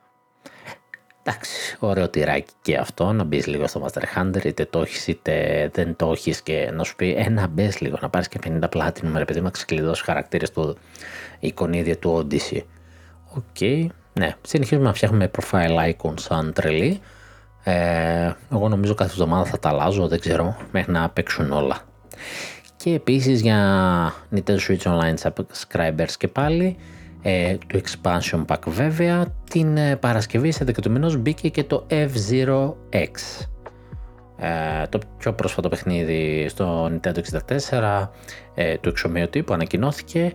Εντάξει, 1.28 1.78
ωραίο 1.80 2.10
τυράκι 2.10 2.54
και 2.62 2.78
αυτό, 2.78 3.12
να 3.12 3.24
μπεις 3.24 3.48
λίγο 3.48 3.68
στο 3.68 3.86
Monster 3.86 4.02
Hunter, 4.18 4.46
είτε 4.46 4.66
το 4.66 4.82
έχεις 4.82 5.08
είτε 5.08 5.70
δεν 5.74 5.96
το 5.96 6.12
έχεις 6.12 6.42
και 6.42 6.72
να 6.74 6.84
σου 6.84 6.96
πει 6.96 7.16
ένα 7.18 7.42
ε, 7.42 7.48
μπες 7.48 7.80
λίγο, 7.80 7.98
να 8.02 8.10
πάρεις 8.10 8.28
και 8.28 8.40
50 8.44 8.64
platinum, 8.70 9.12
ρε 9.16 9.26
παιδί, 9.26 9.42
να 9.42 9.50
ξεκλειδώσεις 9.50 10.04
χαρακτήρες 10.04 10.52
του 10.52 10.78
εικονίδια 11.40 11.98
του 11.98 12.18
Odyssey. 12.18 12.62
OK, 13.36 13.44
okay. 13.60 13.88
ναι, 14.14 14.36
συνεχίζουμε 14.42 14.88
να 14.88 14.94
φτιάχνουμε 14.94 15.32
profile 15.40 15.92
icon 15.92 16.14
σαν 16.16 16.54
τρελοί. 16.54 17.00
Ε, 17.64 18.32
εγώ 18.52 18.70
νομίζω 18.70 18.94
κάθε 18.94 19.12
εβδομάδα 19.12 19.46
θα 19.46 19.60
τα 19.60 19.70
αλλάζω, 19.70 20.08
δεν 20.08 20.20
ξέρω, 20.20 20.58
μέχρι 20.72 20.92
να 20.92 21.10
παίξουν 21.10 21.52
όλα. 21.52 21.78
Και 22.78 22.94
επίσης 22.94 23.42
για 23.42 24.14
Nintendo 24.36 24.60
Switch 24.68 24.82
Online 24.82 25.16
subscribers 25.22 26.12
και 26.18 26.28
πάλι, 26.28 26.78
ε, 27.30 27.58
το 27.68 27.80
expansion 27.84 28.46
pack 28.46 28.68
βέβαια, 28.68 29.26
την 29.50 29.78
ε, 29.78 29.96
Παρασκευή 29.96 30.52
σε 30.52 30.64
10 30.64 30.88
μηνός 30.88 31.18
μπήκε 31.18 31.50
και 31.50 31.64
το 31.64 31.86
F-Zero 31.90 32.74
X. 32.94 33.46
Ε, 34.38 34.88
το 34.90 35.00
πιο 35.18 35.34
πρόσφατο 35.34 35.70
παιχνίδι 35.70 36.46
στο 36.50 36.86
Nintendo 36.86 37.20
64 37.70 38.08
ε, 38.56 38.78
του 38.78 38.90
εξομοιωτή 38.90 39.44
που 39.44 39.54
ανακοινώθηκε. 39.54 40.34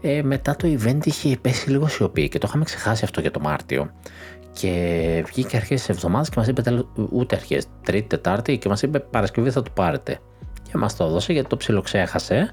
Ε, 0.00 0.22
μετά 0.22 0.56
το 0.56 0.78
event 0.78 1.06
είχε 1.06 1.36
πέσει 1.40 1.70
λίγο 1.70 1.88
σιωπή 1.88 2.28
και 2.28 2.38
το 2.38 2.46
είχαμε 2.48 2.64
ξεχάσει 2.64 3.04
αυτό 3.04 3.20
για 3.20 3.30
το 3.30 3.40
Μάρτιο. 3.40 3.90
Και 4.52 5.24
βγήκε 5.26 5.56
αρχές 5.56 5.78
της 5.78 5.88
εβδομάδας 5.88 6.28
και 6.28 6.34
μας 6.38 6.46
είπε 6.46 6.84
ούτε 7.10 7.36
αρχές, 7.36 7.66
τρίτη, 7.84 8.06
τετάρτη 8.06 8.58
και 8.58 8.68
μας 8.68 8.82
είπε 8.82 8.98
Παρασκευή 8.98 9.50
θα 9.50 9.62
το 9.62 9.70
πάρετε 9.74 10.18
και 10.62 10.78
μας 10.78 10.96
το 10.96 11.04
έδωσε 11.04 11.32
γιατί 11.32 11.48
το 11.48 11.56
ψιλοξέχασε 11.56 12.52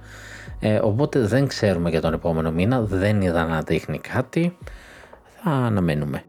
ε, 0.63 0.79
οπότε 0.83 1.19
δεν 1.19 1.47
ξέρουμε 1.47 1.89
για 1.89 2.01
τον 2.01 2.13
επόμενο 2.13 2.51
μήνα, 2.51 2.81
δεν 2.81 3.21
είδα 3.21 3.45
να 3.45 3.61
δείχνει 3.61 3.99
κάτι. 3.99 4.57
Θα 5.43 5.51
αναμένουμε 5.51 6.23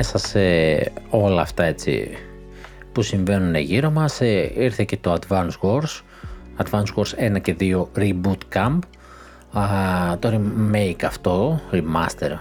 μέσα 0.00 0.18
σε 0.18 0.92
όλα 1.10 1.40
αυτά 1.40 1.64
έτσι 1.64 2.08
που 2.92 3.02
συμβαίνουν 3.02 3.54
γύρω 3.54 3.90
μας 3.90 4.20
ε, 4.20 4.52
ήρθε 4.54 4.84
και 4.84 4.96
το 4.96 5.16
Advance 5.18 5.50
Wars 5.60 6.00
Advance 6.62 6.94
Wars 6.94 7.34
1 7.36 7.40
και 7.40 7.56
2 7.60 7.84
Reboot 7.96 8.38
Camp. 8.54 8.78
Α, 9.52 9.64
το 10.18 10.30
remake 10.32 11.04
αυτό, 11.04 11.60
remaster 11.72 12.38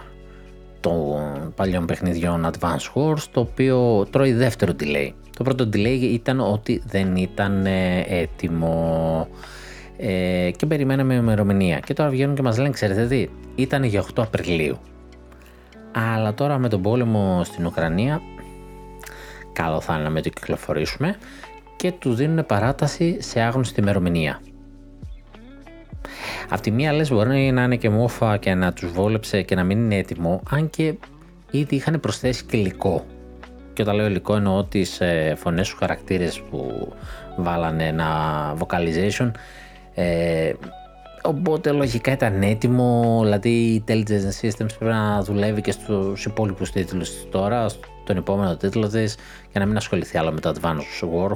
των 0.79 1.53
παλιών 1.55 1.85
παιχνιδιών 1.85 2.49
Advance 2.51 2.93
Wars 2.93 3.23
το 3.31 3.39
οποίο 3.39 4.07
τρώει 4.09 4.33
δεύτερο 4.33 4.73
delay. 4.79 5.11
Το 5.37 5.43
πρώτο 5.43 5.69
delay 5.73 5.99
ήταν 6.01 6.39
ότι 6.39 6.81
δεν 6.85 7.15
ήταν 7.15 7.65
ε, 7.65 8.05
έτοιμο. 8.07 9.27
Ε, 9.97 10.51
και 10.55 10.65
περιμέναμε 10.65 11.13
ημερομηνία. 11.13 11.79
Και 11.79 11.93
τώρα 11.93 12.09
βγαίνουν 12.09 12.35
και 12.35 12.41
μας 12.41 12.57
λένε 12.57 12.69
ξέρετε 12.69 13.05
τι 13.05 13.27
ήταν 13.55 13.83
για 13.83 14.03
8 14.15 14.23
Απριλίου 14.23 14.77
αλλά 15.91 16.33
τώρα 16.33 16.57
με 16.57 16.69
τον 16.69 16.81
πόλεμο 16.81 17.43
στην 17.43 17.65
Ουκρανία 17.65 18.21
καλό 19.53 19.81
θα 19.81 19.93
είναι 19.93 20.03
να 20.03 20.09
με 20.09 20.21
το 20.21 20.29
κυκλοφορήσουμε 20.29 21.17
και 21.75 21.91
τους 21.91 22.15
δίνουν 22.15 22.45
παράταση 22.45 23.21
σε 23.21 23.41
άγνωστη 23.41 23.79
ημερομηνία. 23.79 24.41
Απ' 26.49 26.59
τη 26.59 26.71
μία 26.71 26.93
λες 26.93 27.09
μπορεί 27.09 27.51
να 27.51 27.63
είναι 27.63 27.75
και 27.75 27.89
μόφα 27.89 28.37
και 28.37 28.53
να 28.53 28.73
τους 28.73 28.91
βόλεψε 28.91 29.41
και 29.41 29.55
να 29.55 29.63
μην 29.63 29.77
είναι 29.77 29.95
έτοιμο, 29.95 30.41
αν 30.49 30.69
και 30.69 30.93
ήδη 31.51 31.75
είχαν 31.75 31.99
προσθέσει 31.99 32.45
και 32.45 32.57
υλικό. 32.57 33.05
Και 33.73 33.81
όταν 33.81 33.95
λέω 33.95 34.05
υλικό 34.05 34.35
εννοώ 34.35 34.63
τις 34.63 35.01
ε, 35.01 35.33
φωνές 35.37 35.67
σου 35.67 35.77
χαρακτήρες 35.77 36.41
που 36.49 36.91
βάλανε 37.37 37.87
ένα 37.87 38.07
vocalization 38.59 39.31
ε, 39.93 40.53
Οπότε 41.23 41.71
λογικά 41.71 42.11
ήταν 42.11 42.41
έτοιμο, 42.41 43.19
δηλαδή 43.23 43.49
η 43.49 43.83
Intelligence 43.87 44.41
Systems 44.41 44.73
πρέπει 44.79 44.93
να 44.93 45.21
δουλεύει 45.21 45.61
και 45.61 45.71
στους 45.71 46.25
υπόλοιπους 46.25 46.71
τίτλους 46.71 47.29
τώρα, 47.29 47.69
στον 47.69 48.17
επόμενο 48.17 48.57
τίτλο 48.57 48.87
της, 48.87 49.17
για 49.51 49.59
να 49.59 49.65
μην 49.65 49.77
ασχοληθεί 49.77 50.17
άλλο 50.17 50.31
με 50.31 50.39
το 50.39 50.53
Advanced 50.55 51.07
War, 51.09 51.31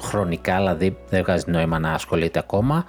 χρονικά 0.00 0.56
δηλαδή 0.56 0.96
δεν 1.08 1.22
βγάζει 1.22 1.44
νόημα 1.46 1.78
να 1.78 1.92
ασχολείται 1.92 2.38
ακόμα. 2.38 2.84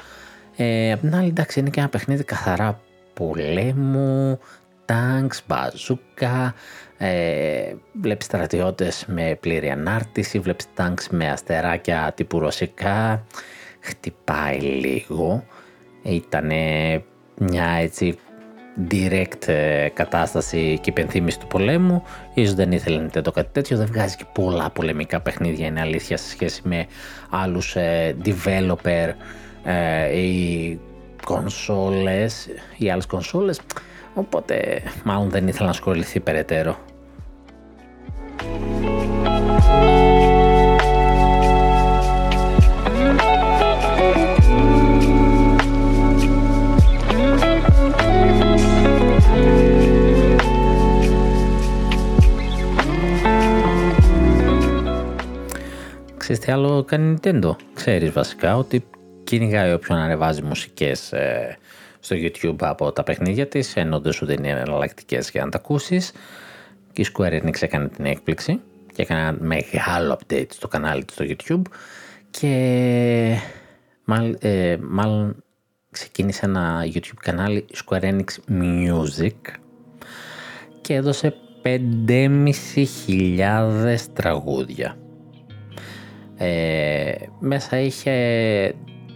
Ε, 0.56 0.92
απ' 0.92 1.00
την 1.00 1.16
άλλη 1.16 1.28
εντάξει 1.28 1.60
είναι 1.60 1.70
και 1.70 1.80
ένα 1.80 1.90
παιχνίδι 1.90 2.24
καθαρά 2.24 2.80
πολέμου, 3.14 4.40
tanks, 4.86 5.38
μπαζούκα, 5.48 6.54
ε, 6.98 7.74
βλέπεις 8.02 8.26
στρατιώτες 8.26 9.06
με 9.08 9.38
πλήρη 9.40 9.70
ανάρτηση, 9.70 10.40
βλέπεις 10.40 10.66
tanks 10.78 11.08
με 11.10 11.30
αστεράκια 11.30 12.12
τύπου 12.16 12.40
ρωσικά, 12.40 13.24
χτυπάει 13.80 14.60
λίγο 14.60 15.44
ήταν 16.06 16.52
μια 17.38 17.66
έτσι 17.80 18.18
direct 18.90 19.48
ε, 19.48 19.88
κατάσταση 19.94 20.80
και 20.82 20.90
υπενθύμηση 20.90 21.40
του 21.40 21.48
πολέμου. 21.48 22.04
Ίσως 22.34 22.54
δεν 22.54 22.72
ήθελε 22.72 23.08
να 23.14 23.22
το 23.22 23.32
κάτι 23.32 23.50
τέτοιο. 23.52 23.78
Δεν 23.78 23.86
βγάζει 23.86 24.16
και 24.16 24.26
πολλά 24.34 24.70
πολεμικά 24.70 25.22
παιχνίδια, 25.22 25.68
είναι 25.68 25.82
αλήθεια, 25.82 26.18
σε 26.18 26.30
σχέση 26.30 26.62
με 26.64 26.86
άλλους 27.30 27.76
ε, 27.76 28.16
developer 28.26 29.14
ε, 29.64 30.20
ή 30.20 30.80
κονσόλες 31.26 32.48
ή 32.78 32.90
άλλες 32.90 33.06
κονσόλες. 33.06 33.62
Οπότε 34.14 34.82
μάλλον 35.04 35.30
δεν 35.30 35.48
ήθελα 35.48 35.66
να 35.66 35.72
ασχοληθεί 35.72 36.20
περαιτέρω. 36.20 36.78
Ξέρεις 56.26 56.44
τι 56.44 56.52
άλλο 56.52 56.84
κάνει 56.84 57.18
Nintendo. 57.22 57.56
Ξέρεις 57.74 58.12
βασικά 58.12 58.58
ότι 58.58 58.86
κυνηγάει 59.24 59.74
όποιον 59.74 59.98
ανεβάζει 59.98 60.42
μουσικές 60.42 61.12
ε, 61.12 61.58
στο 62.00 62.16
YouTube 62.20 62.56
από 62.60 62.92
τα 62.92 63.04
παιχνίδια 63.04 63.48
της, 63.48 63.76
ενώ 63.76 64.00
δεν 64.00 64.12
σου 64.12 64.26
δίνει 64.26 64.50
εναλλακτικές 64.50 65.30
για 65.30 65.44
να 65.44 65.50
τα 65.52 65.58
ακούσεις. 65.58 66.12
Και 66.94 67.02
η 67.02 67.08
Square 67.14 67.42
Enix 67.42 67.62
έκανε 67.62 67.88
την 67.88 68.06
έκπληξη 68.06 68.60
και 68.94 69.02
έκανε 69.02 69.22
ένα 69.22 69.38
μεγάλο 69.40 70.20
update 70.20 70.48
στο 70.50 70.68
κανάλι 70.68 71.06
του 71.06 71.14
στο 71.14 71.26
YouTube 71.28 71.62
και 72.30 73.38
ε, 74.40 74.78
μάλλον 74.82 75.44
ξεκίνησε 75.92 76.46
ένα 76.46 76.86
YouTube 76.94 77.20
κανάλι 77.20 77.66
Square 77.86 78.04
Enix 78.04 78.26
Music 78.50 79.32
και 80.82 80.94
έδωσε 80.94 81.36
5.500 81.64 83.98
τραγούδια. 84.14 84.98
Ε, 86.38 87.14
μέσα 87.40 87.80
είχε 87.80 88.12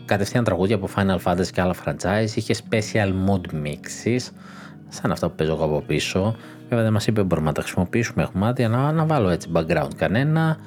κατευθείαν 0.06 0.44
τραγούδια 0.44 0.76
από 0.76 0.90
Final 0.96 1.18
Fantasy 1.24 1.48
και 1.48 1.62
άλλα 1.62 1.76
franchise, 1.86 2.36
είχε 2.36 2.56
special 2.70 3.14
mood 3.28 3.66
mixes, 3.66 4.32
σαν 4.90 5.12
αυτά 5.12 5.30
που 5.30 5.36
παίζω 5.36 5.52
εγώ 5.52 5.64
από 5.64 5.82
πίσω. 5.82 6.36
Βέβαια 6.70 6.84
δεν 6.84 6.94
μας 6.94 7.08
είπε 7.08 7.24
μπορούμε 7.24 7.48
να 7.48 7.54
τα 7.54 7.62
χρησιμοποιήσουμε, 7.62 8.24
έχουμε 8.24 8.48
άδεια 8.48 8.70
να, 8.70 8.92
να 8.92 9.06
βάλω 9.06 9.30
έτσι 9.30 9.50
background 9.54 9.96
κανένα. 9.96 10.58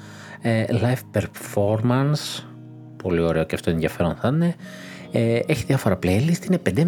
Ε, 0.43 0.65
live 0.71 1.21
performance, 1.21 2.43
πολύ 3.03 3.21
ωραίο 3.21 3.45
και 3.45 3.55
αυτό 3.55 3.71
ενδιαφέρον 3.71 4.15
θα 4.15 4.29
είναι. 4.29 4.55
Ε, 5.13 5.41
έχει 5.47 5.65
διάφορα 5.65 5.99
playlist, 6.03 6.47
είναι 6.47 6.61
5.500. 6.75 6.85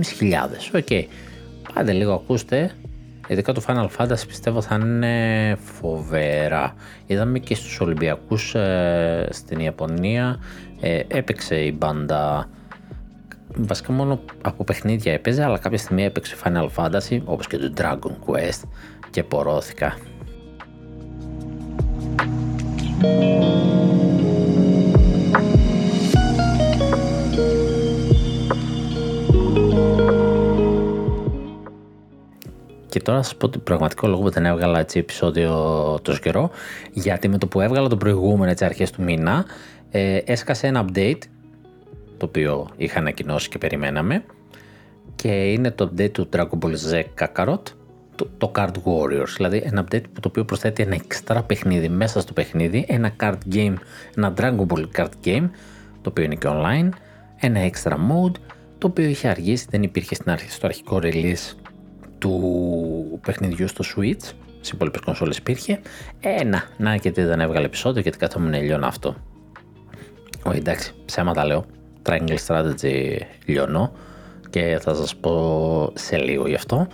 OK, 0.75 0.87
okay. 0.89 1.05
πάτε 1.75 1.93
λίγο 1.93 2.13
ακούστε, 2.13 2.71
Ειδικά 3.27 3.53
το 3.53 3.63
Final 3.67 3.87
Fantasy 3.97 4.27
πιστεύω 4.27 4.61
θα 4.61 4.75
είναι 4.75 5.57
φοβερά. 5.81 6.75
Είδαμε 7.07 7.39
και 7.39 7.55
στους 7.55 7.81
Ολυμπιακούς 7.81 8.55
ε, 8.55 9.29
στην 9.31 9.59
Ιαπωνία 9.59 10.39
ε, 10.81 11.01
έπαιξε 11.09 11.57
η 11.57 11.75
μπάντα 11.79 12.49
βασικά 13.57 13.93
μόνο 13.93 14.21
από 14.43 14.65
παιχνίδια 14.65 15.13
έπαιζε 15.13 15.45
αλλά 15.45 15.59
κάποια 15.59 15.79
στιγμή 15.79 16.05
έπαιξε 16.05 16.37
Final 16.45 16.69
Fantasy 16.77 17.21
όπως 17.25 17.47
και 17.47 17.59
το 17.59 17.73
Dragon 17.77 18.13
Quest 18.27 18.69
και 19.11 19.23
πορώθηκα. 19.23 19.97
Και 32.95 33.01
τώρα 33.01 33.19
θα 33.19 33.25
σας 33.25 33.37
πω 33.37 33.49
τον 33.49 33.63
πραγματικό 33.63 34.07
λόγο 34.07 34.23
που 34.23 34.31
δεν 34.31 34.47
έβγαλα 34.47 34.79
έτσι 34.79 34.99
επεισόδιο 34.99 35.51
τόσο 36.03 36.19
καιρό. 36.19 36.51
Γιατί 36.93 37.29
με 37.29 37.39
το 37.39 37.47
που 37.47 37.61
έβγαλα 37.61 37.89
το 37.89 37.97
προηγούμενο 37.97 38.51
έτσι 38.51 38.65
αρχές 38.65 38.91
του 38.91 39.03
μήνα, 39.03 39.45
ε, 39.91 40.17
έσκασε 40.17 40.67
ένα 40.67 40.85
update 40.85 41.19
το 42.17 42.27
οποίο 42.27 42.69
είχα 42.77 42.99
ανακοινώσει 42.99 43.49
και 43.49 43.59
περιμέναμε 43.59 44.25
και 45.15 45.29
είναι 45.29 45.71
το 45.71 45.91
update 45.93 46.11
του 46.11 46.29
Dragon 46.33 46.59
Ball 46.61 46.75
Z 46.93 47.03
Kakarot 47.19 47.63
το, 48.15 48.29
το 48.39 48.53
Card 48.55 48.75
Warriors, 48.85 49.33
δηλαδή 49.37 49.63
ένα 49.65 49.85
update 49.85 50.05
το 50.21 50.29
οποίο 50.29 50.45
προσθέτει 50.45 50.83
ένα 50.83 50.97
extra 51.09 51.41
παιχνίδι 51.47 51.89
μέσα 51.89 52.21
στο 52.21 52.33
παιχνίδι, 52.33 52.85
ένα 52.89 53.13
card 53.21 53.55
game, 53.55 53.75
ένα 54.17 54.35
Dragon 54.37 54.67
Ball 54.67 54.85
card 54.97 55.13
game, 55.25 55.49
το 56.03 56.09
οποίο 56.11 56.25
είναι 56.25 56.35
και 56.35 56.49
online, 56.51 56.89
ένα 57.37 57.71
extra 57.71 57.93
mode, 57.93 58.35
το 58.79 58.87
οποίο 58.87 59.05
είχε 59.05 59.29
αργήσει, 59.29 59.67
δεν 59.71 59.83
υπήρχε 59.83 60.15
στην 60.15 60.31
αρχή, 60.31 60.51
στο 60.51 60.67
αρχικό 60.67 60.99
release 61.03 61.64
του 62.25 63.21
παιχνιδιού 63.23 63.69
στο 63.69 63.85
Switch, 63.85 64.33
σε 64.61 64.73
υπόλοιπες 64.75 65.01
κονσόλες 65.01 65.37
υπήρχε. 65.37 65.81
Ένα, 66.21 66.63
να 66.77 66.97
και 66.97 67.11
τι 67.11 67.23
δεν 67.23 67.41
έβγαλε 67.41 67.67
επεισόδιο 67.67 68.03
γιατί 68.03 68.19
καθόμουν 68.19 68.55
λιώνω 68.63 68.87
αυτό. 68.87 69.17
Όχι 70.43 70.59
εντάξει, 70.59 70.95
ψέματα 71.05 71.45
λέω. 71.45 71.65
Triangle 72.03 72.37
Strategy 72.47 73.19
λιώνω 73.45 73.93
και 74.51 74.79
θα 74.83 74.95
σας 74.95 75.17
πω 75.17 75.93
σε 75.95 76.17
λίγο 76.17 76.49
γι' 76.49 76.55
αυτό. 76.55 76.87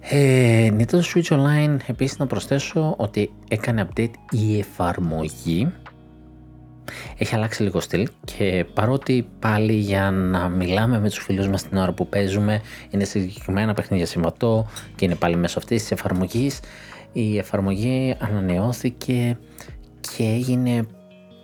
Ε, 0.00 0.68
Nintendo 0.78 1.00
Switch 1.14 1.28
Online 1.28 1.76
επίσης 1.86 2.18
να 2.18 2.26
προσθέσω 2.26 2.94
ότι 2.98 3.32
έκανε 3.48 3.88
update 3.88 4.14
η 4.30 4.58
εφαρμογή 4.58 5.72
έχει 7.18 7.34
αλλάξει 7.34 7.62
λίγο 7.62 7.80
στυλ 7.80 8.08
και 8.24 8.66
παρότι 8.74 9.26
πάλι 9.38 9.72
για 9.72 10.10
να 10.10 10.48
μιλάμε 10.48 11.00
με 11.00 11.08
τους 11.08 11.18
φίλους 11.18 11.48
μας 11.48 11.68
την 11.68 11.76
ώρα 11.76 11.92
που 11.92 12.08
παίζουμε 12.08 12.60
είναι 12.90 13.04
συγκεκριμένα 13.04 13.74
παιχνίδια 13.74 14.06
συμβατό 14.06 14.66
και 14.94 15.04
είναι 15.04 15.14
πάλι 15.14 15.36
μέσω 15.36 15.58
αυτής 15.58 15.80
της 15.80 15.90
εφαρμογής 15.90 16.60
η 17.12 17.38
εφαρμογή 17.38 18.14
ανανεώθηκε 18.18 19.38
και 20.00 20.24
έγινε 20.24 20.86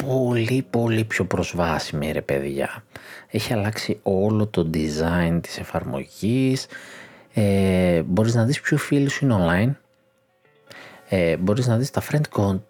πολύ 0.07 0.67
πολύ 0.71 1.05
πιο 1.05 1.25
προσβάσιμη 1.25 2.13
ρε 2.13 2.23
παιδιά. 2.23 2.85
Έχει 3.31 3.53
αλλάξει 3.53 3.99
όλο 4.03 4.47
το 4.47 4.71
design 4.75 5.39
της 5.43 5.59
εφαρμογής. 5.59 6.67
Ε, 7.35 8.03
μπορείς 8.03 8.35
να 8.35 8.45
δεις 8.45 8.61
ποιο 8.61 8.77
φίλοι 8.77 9.11
σου 9.11 9.25
είναι 9.25 9.37
online 9.39 9.73
ε, 11.13 11.37
μπορείς 11.37 11.67
να 11.67 11.77
δεις 11.77 11.91
τα 11.91 12.03
friend 12.11 12.41
code, 12.41 12.61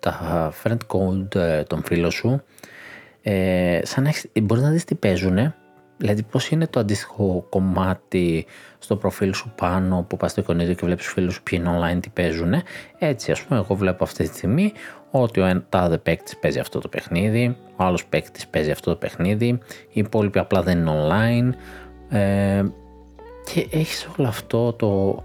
τα 0.00 0.52
friend 0.62 0.78
code 0.86 1.34
ε, 1.34 1.62
των 1.62 1.82
φίλων 1.84 2.10
σου. 2.10 2.42
Ε, 3.22 3.80
σαν 3.82 4.02
να 4.02 4.08
έχεις, 4.08 4.26
μπορείς 4.42 4.62
να 4.62 4.70
δεις 4.70 4.84
τι 4.84 4.94
παίζουν 4.94 5.54
δηλαδή 5.98 6.22
πώς 6.22 6.50
είναι 6.50 6.66
το 6.66 6.80
αντίστοιχο 6.80 7.46
κομμάτι 7.48 8.46
στο 8.78 8.96
προφίλ 8.96 9.34
σου 9.34 9.52
πάνω 9.56 10.04
που 10.08 10.16
πας 10.16 10.30
στο 10.30 10.40
εικονίδιο 10.40 10.74
και 10.74 10.84
βλέπεις 10.84 11.06
φίλους 11.06 11.34
σου 11.34 11.42
ποιοι 11.42 11.58
είναι 11.62 11.78
online 11.78 11.98
τι 12.00 12.08
παίζουν 12.08 12.54
έτσι 12.98 13.30
ας 13.30 13.42
πούμε 13.42 13.60
εγώ 13.60 13.74
βλέπω 13.74 14.04
αυτή 14.04 14.28
τη 14.28 14.36
στιγμή 14.36 14.72
ότι 15.10 15.40
ο 15.40 15.62
τάδε 15.68 15.98
παίκτης 15.98 16.36
παίζει 16.36 16.58
αυτό 16.58 16.78
το 16.78 16.88
παιχνίδι 16.88 17.56
ο 17.76 17.84
άλλος 17.84 18.06
παίκτης 18.06 18.46
παίζει 18.46 18.70
αυτό 18.70 18.90
το 18.90 18.96
παιχνίδι 18.96 19.46
οι 19.88 20.00
υπόλοιποι 20.00 20.38
απλά 20.38 20.62
δεν 20.62 20.78
είναι 20.78 20.92
online. 20.92 21.52
Ε, 22.16 22.64
και 23.52 23.68
έχεις 23.70 24.08
όλο 24.16 24.28
αυτό 24.28 24.72
το, 24.72 25.22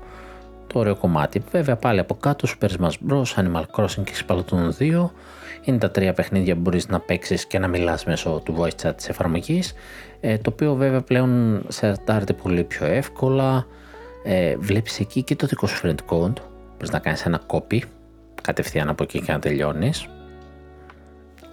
το 0.74 0.80
ωραίο 0.80 0.96
κομμάτι. 0.96 1.44
Βέβαια 1.52 1.76
πάλι 1.76 2.00
από 2.00 2.16
κάτω 2.16 2.48
Super 2.48 2.68
Smash 2.68 3.10
Bros, 3.10 3.24
Animal 3.36 3.64
Crossing 3.76 4.04
και 4.04 4.14
Splatoon 4.28 4.70
2 4.80 5.10
είναι 5.64 5.78
τα 5.78 5.92
τρία 5.92 6.14
παιχνίδια 6.14 6.56
που 6.56 6.62
μπορείς 6.62 6.88
να 6.88 7.00
παίξεις 7.00 7.46
και 7.46 7.60
να 7.60 7.68
μιλάς 7.68 8.06
μέσω 8.06 8.42
του 8.46 8.56
voice 8.58 8.88
chat 8.88 8.96
της 8.96 9.10
εφαρμογής. 9.10 9.74
Ε, 10.20 10.38
το 10.38 10.50
οποίο 10.54 10.76
βέβαια 10.76 11.02
πλέον 11.02 11.62
σε 11.68 11.88
αρτάρεται 11.88 12.34
πολύ 12.34 12.64
πιο 12.64 12.86
εύκολα. 12.86 13.66
Ε, 14.24 14.56
βλέπεις 14.58 15.00
εκεί 15.00 15.24
και 15.24 15.36
το 15.36 15.48
δικό 15.48 15.68
σου 15.68 15.80
friend 15.84 16.14
code. 16.14 16.34
Μπορείς 16.72 16.92
να 16.92 17.00
κάνεις 17.00 17.26
ένα 17.26 17.42
copy 17.48 17.80
κατευθείαν 18.42 18.90
από 18.90 19.04
εκεί 19.04 19.22
και 19.22 19.32
να 19.32 19.40
τελειώνεις. 19.40 20.08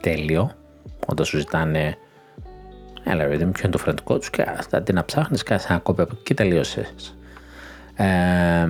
Τέλειο. 0.01 0.51
Όταν 1.07 1.27
σου 1.27 1.39
ζητάνε 1.39 1.97
Έλα 3.05 3.27
ρε 3.27 3.37
ποιο 3.37 3.47
είναι 3.47 3.77
το 3.77 3.83
friend 3.87 4.13
code 4.13 4.23
σου 4.25 4.31
και 4.31 4.45
αντί 4.71 4.93
να 4.93 5.05
ψάχνεις 5.05 5.43
κάνεις 5.43 5.65
ένα 5.65 5.83
copy 5.83 5.99
από 5.99 6.11
εκεί 6.13 6.23
και 6.23 6.35
τελείωσες 6.35 7.15
ε, 8.01 8.69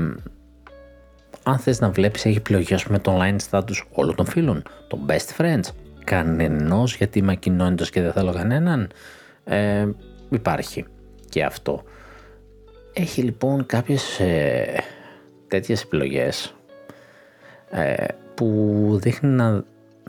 αν 1.43 1.59
θες 1.59 1.80
να 1.80 1.91
βλέπεις 1.91 2.24
έχει 2.24 2.36
επιλογή 2.36 2.74
με 2.88 2.99
το 2.99 3.18
online 3.18 3.36
status 3.51 3.82
όλων 3.93 4.14
των 4.14 4.26
φίλων, 4.26 4.62
των 4.88 5.07
best 5.09 5.41
friends, 5.41 5.68
κανενός 6.05 6.97
γιατί 6.97 7.18
είμαι 7.18 7.32
ακοινώνητος 7.32 7.91
και 7.91 8.03
δεν 8.03 8.12
θέλω 8.12 8.32
κανέναν, 8.32 8.91
ε, 9.45 9.88
υπάρχει 10.30 10.84
και 11.28 11.45
αυτό. 11.45 11.82
Έχει 12.93 13.22
λοιπόν 13.22 13.66
κάποιες 13.66 14.20
ε, 14.20 14.82
τέτοιες 15.49 15.82
επιλογές 15.82 16.55
ε, 17.70 18.05
που 18.34 18.99
δείχνει 19.03 19.30
να, 19.30 19.64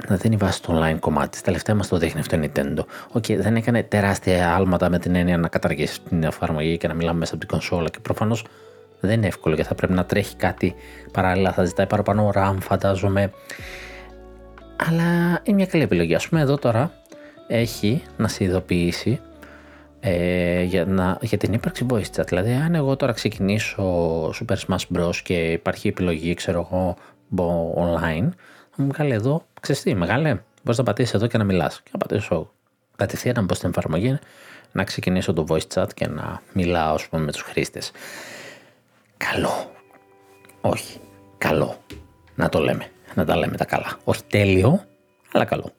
να 0.08 0.16
δίνει 0.16 0.36
βάση 0.36 0.58
στο 0.58 0.80
online 0.80 0.98
κομμάτι. 1.00 1.38
Στα 1.38 1.46
τελευταία 1.46 1.76
μας 1.76 1.88
το 1.88 1.98
δείχνει 1.98 2.20
αυτό 2.20 2.36
η 2.36 2.52
Nintendo. 2.54 2.80
OK, 3.12 3.24
okay, 3.28 3.36
δεν 3.38 3.56
έκανε 3.56 3.84
τεράστια 3.84 4.56
άλματα 4.56 4.90
με 4.90 5.00
την 5.00 5.16
έννοια 5.16 5.38
να 5.38 5.48
καταργήσει 5.48 6.02
την 6.02 6.24
εφαρμογή 6.24 6.78
και 6.78 6.88
να 6.88 6.94
μιλάμε 6.94 7.20
μέσα 7.20 7.32
από 7.36 7.46
την 7.46 7.50
κονσόλα 7.50 7.90
και 7.90 8.00
προφανώς 8.02 8.46
δεν 9.08 9.18
είναι 9.18 9.28
εύκολο 9.28 9.56
γιατί 9.56 9.70
θα 9.70 9.76
πρέπει 9.76 9.94
να 9.94 10.06
τρέχει 10.06 10.36
κάτι 10.36 10.76
παράλληλα, 11.12 11.52
θα 11.52 11.64
ζητάει 11.64 11.88
παραπάνω 11.88 12.32
RAM 12.36 12.56
φαντάζομαι. 12.60 13.32
Αλλά 14.76 15.40
είναι 15.44 15.56
μια 15.56 15.66
καλή 15.66 15.84
επιλογή. 15.84 16.16
Ας 16.16 16.28
πούμε 16.28 16.42
εδώ 16.42 16.58
τώρα 16.58 16.92
έχει 17.48 18.04
να 18.18 18.28
σε 18.28 18.44
ειδοποιήσει 18.44 19.20
ε, 20.00 20.62
για, 20.62 20.86
να, 20.86 21.18
για 21.22 21.38
την 21.38 21.54
ύπαρξη 21.54 21.86
voice 21.90 22.16
chat. 22.16 22.28
Δηλαδή 22.28 22.52
αν 22.52 22.76
εγώ 22.76 22.96
τώρα 22.96 23.12
ξεκινήσω 23.12 23.84
Super 24.30 24.56
Smash 24.68 24.98
Bros 24.98 25.16
και 25.24 25.52
υπάρχει 25.52 25.88
επιλογή 25.88 26.34
ξέρω 26.34 26.68
εγώ 26.72 26.96
online 27.76 28.30
θα 28.76 28.84
μου 28.84 28.88
βγάλει 28.88 29.14
εδώ, 29.14 29.46
ξέρεις 29.62 29.82
τι 29.82 29.96
μεγάλε, 29.96 30.40
μπορείς 30.64 30.78
να 30.78 30.84
πατήσεις 30.84 31.14
εδώ 31.14 31.28
και 31.28 31.38
να 31.38 31.44
μιλάς 31.44 31.82
και 31.84 31.90
να 31.92 31.98
πατήσω 31.98 32.52
κατευθείαν 32.96 33.36
να 33.36 33.42
μπω 33.42 33.54
στην 33.54 33.70
εφαρμογή 33.70 34.20
να 34.72 34.84
ξεκινήσω 34.84 35.34
το 35.34 35.46
voice 35.48 35.68
chat 35.74 35.88
και 35.94 36.08
να 36.08 36.42
μιλάω 36.54 36.96
πούμε, 37.10 37.24
με 37.24 37.32
τους 37.32 37.42
χρήστες. 37.42 37.92
Καλό. 39.30 39.72
Όχι. 40.62 41.00
Καλό. 41.38 41.78
Να 42.36 42.50
το 42.50 42.60
λέμε. 42.60 42.92
Να 43.14 43.26
τα 43.26 43.38
λέμε 43.38 43.58
τα 43.58 43.66
καλά. 43.66 43.98
Όχι 44.04 44.24
τέλειο, 44.24 44.84
αλλά 45.32 45.46
καλό. 45.46 45.72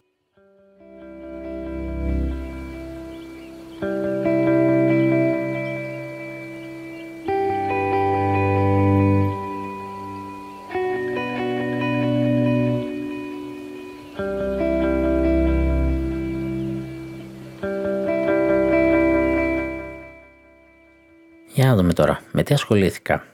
Για 21.54 21.66
να 21.66 21.76
δούμε 21.76 21.92
τώρα, 21.92 22.20
με 22.32 22.42
τι 22.42 22.54
ασχολήθηκα. 22.54 23.31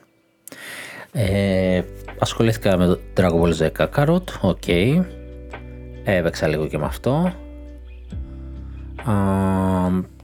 Ε, 1.11 1.81
ασχολήθηκα 2.19 2.77
με 2.77 2.85
το 2.85 2.99
Dragon 3.17 3.41
Ball 3.41 3.53
Z 3.53 3.69
Kakarot, 3.77 4.23
OK. 4.41 4.61
Okay. 4.65 5.05
Έπαιξα 6.03 6.47
λίγο 6.47 6.67
και 6.67 6.77
με 6.77 6.85
αυτό. 6.85 7.33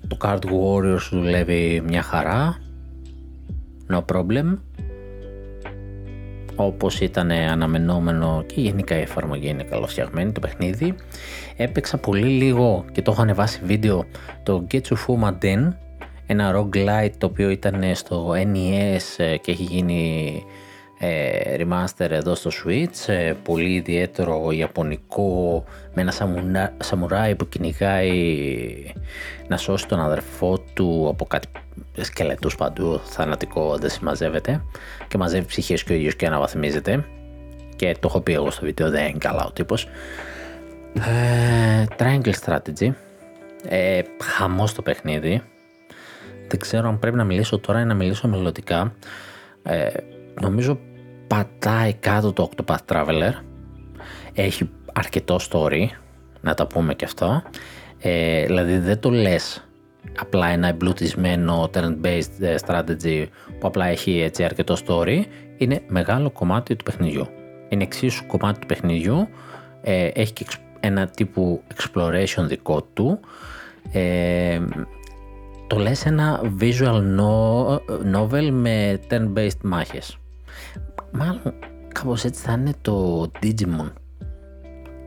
το 0.07 0.17
Card 0.21 0.39
Warriors 0.39 1.07
δουλεύει 1.11 1.81
μια 1.87 2.01
χαρά. 2.01 2.57
No 3.89 4.01
problem. 4.13 4.57
Όπως 6.55 6.99
ήταν 6.99 7.31
αναμενόμενο 7.31 8.43
και 8.45 8.61
γενικά 8.61 8.97
η 8.97 9.01
εφαρμογή 9.01 9.47
είναι 9.47 9.63
καλοφτιαγμένη 9.63 10.31
το 10.31 10.39
παιχνίδι. 10.39 10.95
Έπαιξα 11.57 11.97
πολύ 11.97 12.27
λίγο 12.27 12.85
και 12.91 13.01
το 13.01 13.11
έχω 13.11 13.21
ανεβάσει 13.21 13.61
βίντεο 13.63 14.05
το 14.43 14.67
Getsu 14.71 14.93
Fuma 15.07 15.31
Den 15.41 15.73
ένα 16.25 16.53
roguelite 16.55 17.13
το 17.17 17.25
οποίο 17.25 17.49
ήταν 17.49 17.95
στο 17.95 18.31
NES 18.31 19.01
ε, 19.17 19.37
και 19.37 19.51
έχει 19.51 19.63
γίνει 19.63 20.43
ε, 20.99 21.55
remaster 21.59 22.09
εδώ 22.09 22.35
στο 22.35 22.51
Switch 22.63 23.07
ε, 23.13 23.33
πολύ 23.43 23.73
ιδιαίτερο 23.73 24.51
ιαπωνικό 24.51 25.63
με 25.93 26.01
ένα 26.01 26.11
σαμουνα, 26.11 26.73
σαμουράι 26.83 27.35
που 27.35 27.49
κυνηγάει 27.49 28.93
να 29.47 29.57
σώσει 29.57 29.87
τον 29.87 29.99
αδερφό 29.99 30.59
του 30.73 31.07
από 31.09 31.25
κάτι 31.25 31.47
σκελετούς 32.01 32.55
παντού 32.55 33.01
θανατικό 33.03 33.77
δεν 33.77 33.89
συμμαζεύεται 33.89 34.63
και 35.07 35.17
μαζεύει 35.17 35.45
ψυχές 35.45 35.83
και 35.83 35.93
ο 35.93 35.95
ίδιος 35.95 36.15
και 36.15 36.25
αναβαθμίζεται. 36.25 37.05
Και 37.75 37.95
το 37.99 38.07
έχω 38.07 38.21
πει 38.21 38.33
εγώ 38.33 38.51
στο 38.51 38.65
βίντεο 38.65 38.89
δεν 38.89 39.07
είναι 39.07 39.17
καλά 39.17 39.45
ο 39.45 39.51
τύπος. 39.51 39.87
Ε, 40.93 41.85
Triangle 41.97 42.33
Strategy. 42.45 42.89
Ε, 43.67 44.01
χαμός 44.23 44.73
το 44.73 44.81
παιχνίδι. 44.81 45.41
Δεν 46.47 46.59
ξέρω 46.59 46.87
αν 46.87 46.99
πρέπει 46.99 47.15
να 47.15 47.23
μιλήσω 47.23 47.59
τώρα 47.59 47.79
ή 47.79 47.85
να 47.85 47.93
μιλήσω 47.93 48.27
μελλοντικά. 48.27 48.93
Ε, 49.63 49.87
νομίζω 50.41 50.79
πατάει 51.27 51.93
κάτω 51.93 52.33
το 52.33 52.49
Octopath 52.49 52.93
Traveler. 52.93 53.31
Έχει 54.33 54.69
αρκετό 54.93 55.39
story, 55.51 55.85
να 56.41 56.53
τα 56.53 56.67
πούμε 56.67 56.93
και 56.93 57.05
αυτό. 57.05 57.43
Ε, 57.99 58.45
δηλαδή 58.45 58.77
δεν 58.77 58.99
το 58.99 59.09
λες 59.09 59.67
απλά 60.19 60.47
ένα 60.47 60.67
εμπλουτισμένο 60.67 61.69
turn-based 61.73 62.39
ε, 62.39 62.55
strategy 62.65 63.25
που 63.59 63.67
απλά 63.67 63.85
έχει 63.85 64.19
έτσι 64.19 64.43
αρκετό 64.43 64.77
story, 64.87 65.23
είναι 65.57 65.81
μεγάλο 65.87 66.29
κομμάτι 66.29 66.75
του 66.75 66.83
παιχνιδιού. 66.83 67.27
Είναι 67.69 67.83
εξίσου 67.83 68.25
κομμάτι 68.25 68.59
του 68.59 68.65
παιχνιδιού, 68.65 69.27
ε, 69.81 70.07
έχει 70.13 70.33
και 70.33 70.45
ένα 70.79 71.07
τύπου 71.07 71.63
exploration 71.75 72.43
δικό 72.47 72.81
του, 72.93 73.19
ε, 73.91 74.59
το 75.67 75.77
λες 75.77 76.05
ένα 76.05 76.41
visual 76.59 77.01
novel 78.13 78.49
με 78.51 78.99
turn-based 79.09 79.61
μάχες. 79.63 80.17
Μάλλον 81.17 81.53
κάπως 81.87 82.23
έτσι 82.23 82.41
θα 82.41 82.51
είναι 82.51 82.73
το 82.81 83.25
Digimon 83.41 83.91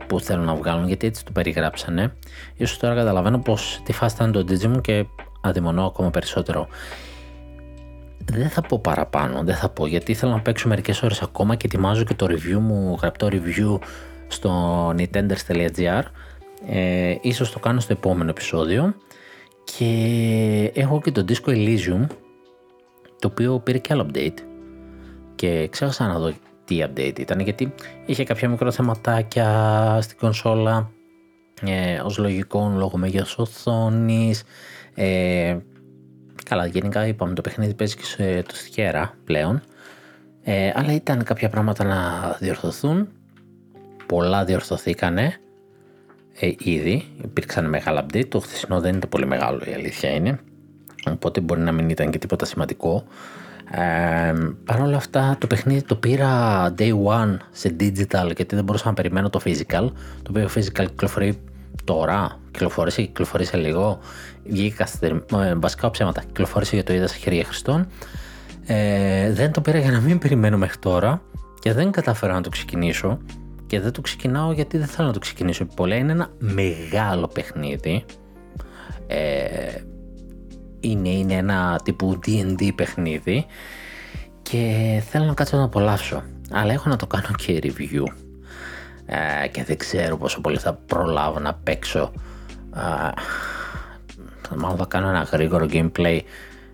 που 0.07 0.21
θέλουν 0.21 0.45
να 0.45 0.55
βγάλουν 0.55 0.87
γιατί 0.87 1.07
έτσι 1.07 1.25
το 1.25 1.33
περιγράψανε. 1.33 2.13
Ίσως 2.57 2.79
τώρα 2.79 2.95
καταλαβαίνω 2.95 3.39
πως 3.39 3.81
τη 3.85 3.93
φάση 3.93 4.15
ήταν 4.15 4.33
το 4.33 4.45
Digimon 4.49 4.81
και 4.81 5.07
αδειμονώ 5.41 5.87
ακόμα 5.87 6.11
περισσότερο. 6.11 6.69
Δεν 8.25 8.49
θα 8.49 8.61
πω 8.61 8.79
παραπάνω, 8.79 9.43
δεν 9.43 9.55
θα 9.55 9.69
πω 9.69 9.87
γιατί 9.87 10.11
ήθελα 10.11 10.33
να 10.33 10.41
παίξω 10.41 10.69
μερικές 10.69 11.03
ώρες 11.03 11.23
ακόμα 11.23 11.55
και 11.55 11.67
ετοιμάζω 11.67 12.05
και 12.05 12.15
το 12.15 12.27
review 12.27 12.59
μου, 12.61 12.97
γραπτό 13.01 13.29
review 13.31 13.79
στο 14.29 14.89
nintenders.gr 14.91 16.03
ε, 16.69 17.15
ίσως 17.21 17.53
το 17.53 17.59
κάνω 17.59 17.81
στο 17.81 17.93
επόμενο 17.93 18.31
επεισόδιο 18.31 18.95
και 19.65 20.73
έχω 20.75 21.01
και 21.01 21.13
το 21.13 21.25
Disco 21.29 21.51
Elysium 21.51 22.07
το 23.19 23.29
οποίο 23.29 23.59
πήρε 23.59 23.79
και 23.79 23.93
άλλο 23.93 24.11
update 24.13 24.48
και 25.39 25.69
ξέχασα 25.71 26.07
να 26.07 26.19
δω 26.19 26.33
τι 26.65 26.79
update 26.83 27.19
ήταν 27.19 27.41
γιατί 27.41 27.75
είχε 28.07 28.25
κάποια 28.25 28.49
μικρό 28.49 28.71
θεματάκια 28.71 29.99
στην 30.03 30.19
κονσόλα 30.19 30.91
ε, 31.67 32.01
ως 32.01 32.19
λογικό 32.19 32.73
λόγω 32.77 32.97
μέγεθος 32.97 33.39
οθόνης 33.39 34.43
ε, 34.95 35.57
καλά 36.45 36.67
γενικά 36.67 37.07
είπαμε 37.07 37.35
το 37.35 37.41
παιχνίδι 37.41 37.75
παίζει 37.75 37.97
και 37.97 38.05
σε 38.05 38.43
το 38.43 38.55
στιέρα 38.55 39.15
πλέον 39.25 39.63
ε, 40.43 40.73
αλλά 40.75 40.93
ήταν 40.93 41.25
κάποια 41.25 41.49
πράγματα 41.49 41.85
να 41.85 42.31
διορθωθούν 42.41 43.09
πολλά 44.07 44.45
διορθωθήκανε 44.45 45.41
ε, 46.41 46.53
ήδη. 46.59 47.05
Υπήρξαν 47.25 47.69
μεγάλα 47.69 48.07
update. 48.07 48.29
Το 48.29 48.41
χθεσινό 48.41 48.81
δεν 48.81 48.97
ήταν 48.97 49.09
πολύ 49.09 49.27
μεγάλο, 49.27 49.63
η 49.71 49.73
αλήθεια 49.73 50.11
είναι. 50.11 50.39
Οπότε 51.11 51.41
μπορεί 51.41 51.61
να 51.61 51.73
μην 51.73 51.89
ήταν 51.89 52.11
και 52.11 52.19
τίποτα 52.19 52.45
σημαντικό. 52.45 53.05
Ε, 53.71 54.33
Παρ' 54.65 54.81
όλα 54.81 54.97
αυτά 54.97 55.37
το 55.41 55.47
παιχνίδι 55.47 55.83
το 55.83 55.97
πήρα 55.97 56.75
day 56.79 56.93
one 57.07 57.37
σε 57.51 57.77
digital 57.81 58.33
γιατί 58.37 58.55
δεν 58.55 58.65
μπορούσα 58.65 58.87
να 58.87 58.95
περιμένω 58.95 59.31
το 59.31 59.41
physical. 59.45 59.91
Το 60.23 60.31
οποίο 60.31 60.49
physical 60.55 60.85
κυκλοφορεί 60.87 61.41
τώρα, 61.85 62.39
κυκλοφόρησε, 62.51 63.03
κυκλοφορήσε 63.03 63.57
λίγο. 63.57 63.99
Βγήκε 64.45 64.75
καθυστερημένο, 64.75 65.61
βασικά 65.61 65.91
ψέματα, 65.91 66.23
κυκλοφόρησε 66.23 66.75
για 66.75 66.85
το 66.85 66.93
είδα 66.93 67.07
σε 67.07 67.19
χέρια 67.19 67.45
Χριστών. 67.45 67.87
Ε, 68.67 69.33
δεν 69.33 69.53
το 69.53 69.61
πήρα 69.61 69.79
για 69.79 69.91
να 69.91 70.01
μην 70.01 70.19
περιμένω 70.19 70.57
μέχρι 70.59 70.79
τώρα 70.79 71.23
και 71.61 71.73
δεν 71.73 71.91
κατάφερα 71.91 72.33
να 72.33 72.41
το 72.41 72.49
ξεκινήσω 72.49 73.19
και 73.67 73.81
δεν 73.81 73.93
το 73.93 74.01
ξεκινάω 74.01 74.53
γιατί 74.53 74.79
δεν 74.79 74.87
θέλω 74.87 75.07
να 75.07 75.13
το 75.13 75.19
ξεκινήσω 75.19 75.65
πολύ. 75.65 75.97
Είναι 75.97 76.13
ένα 76.13 76.29
μεγάλο 76.39 77.29
παιχνίδι. 77.29 78.05
Ε, 79.07 79.17
είναι, 80.81 81.09
είναι 81.09 81.35
ένα 81.35 81.81
τύπου 81.85 82.19
D&D 82.27 82.71
παιχνίδι 82.75 83.47
και 84.43 85.03
θέλω 85.11 85.25
να 85.25 85.35
κάτσω 85.35 85.57
να 85.57 85.65
απολαύσω. 85.65 86.23
Αλλά 86.51 86.73
έχω 86.73 86.89
να 86.89 86.97
το 86.97 87.07
κάνω 87.07 87.29
και 87.37 87.59
review 87.63 88.05
ε, 89.07 89.49
και 89.49 89.65
δεν 89.65 89.77
ξέρω 89.77 90.17
πόσο 90.17 90.41
πολύ 90.41 90.59
θα 90.59 90.73
προλάβω 90.73 91.39
να 91.39 91.55
παίξω. 91.55 92.13
Ε, 92.77 93.11
μάλλον 94.57 94.77
θα 94.77 94.85
κάνω 94.89 95.09
ένα 95.09 95.23
γρήγορο 95.23 95.67
gameplay 95.71 96.21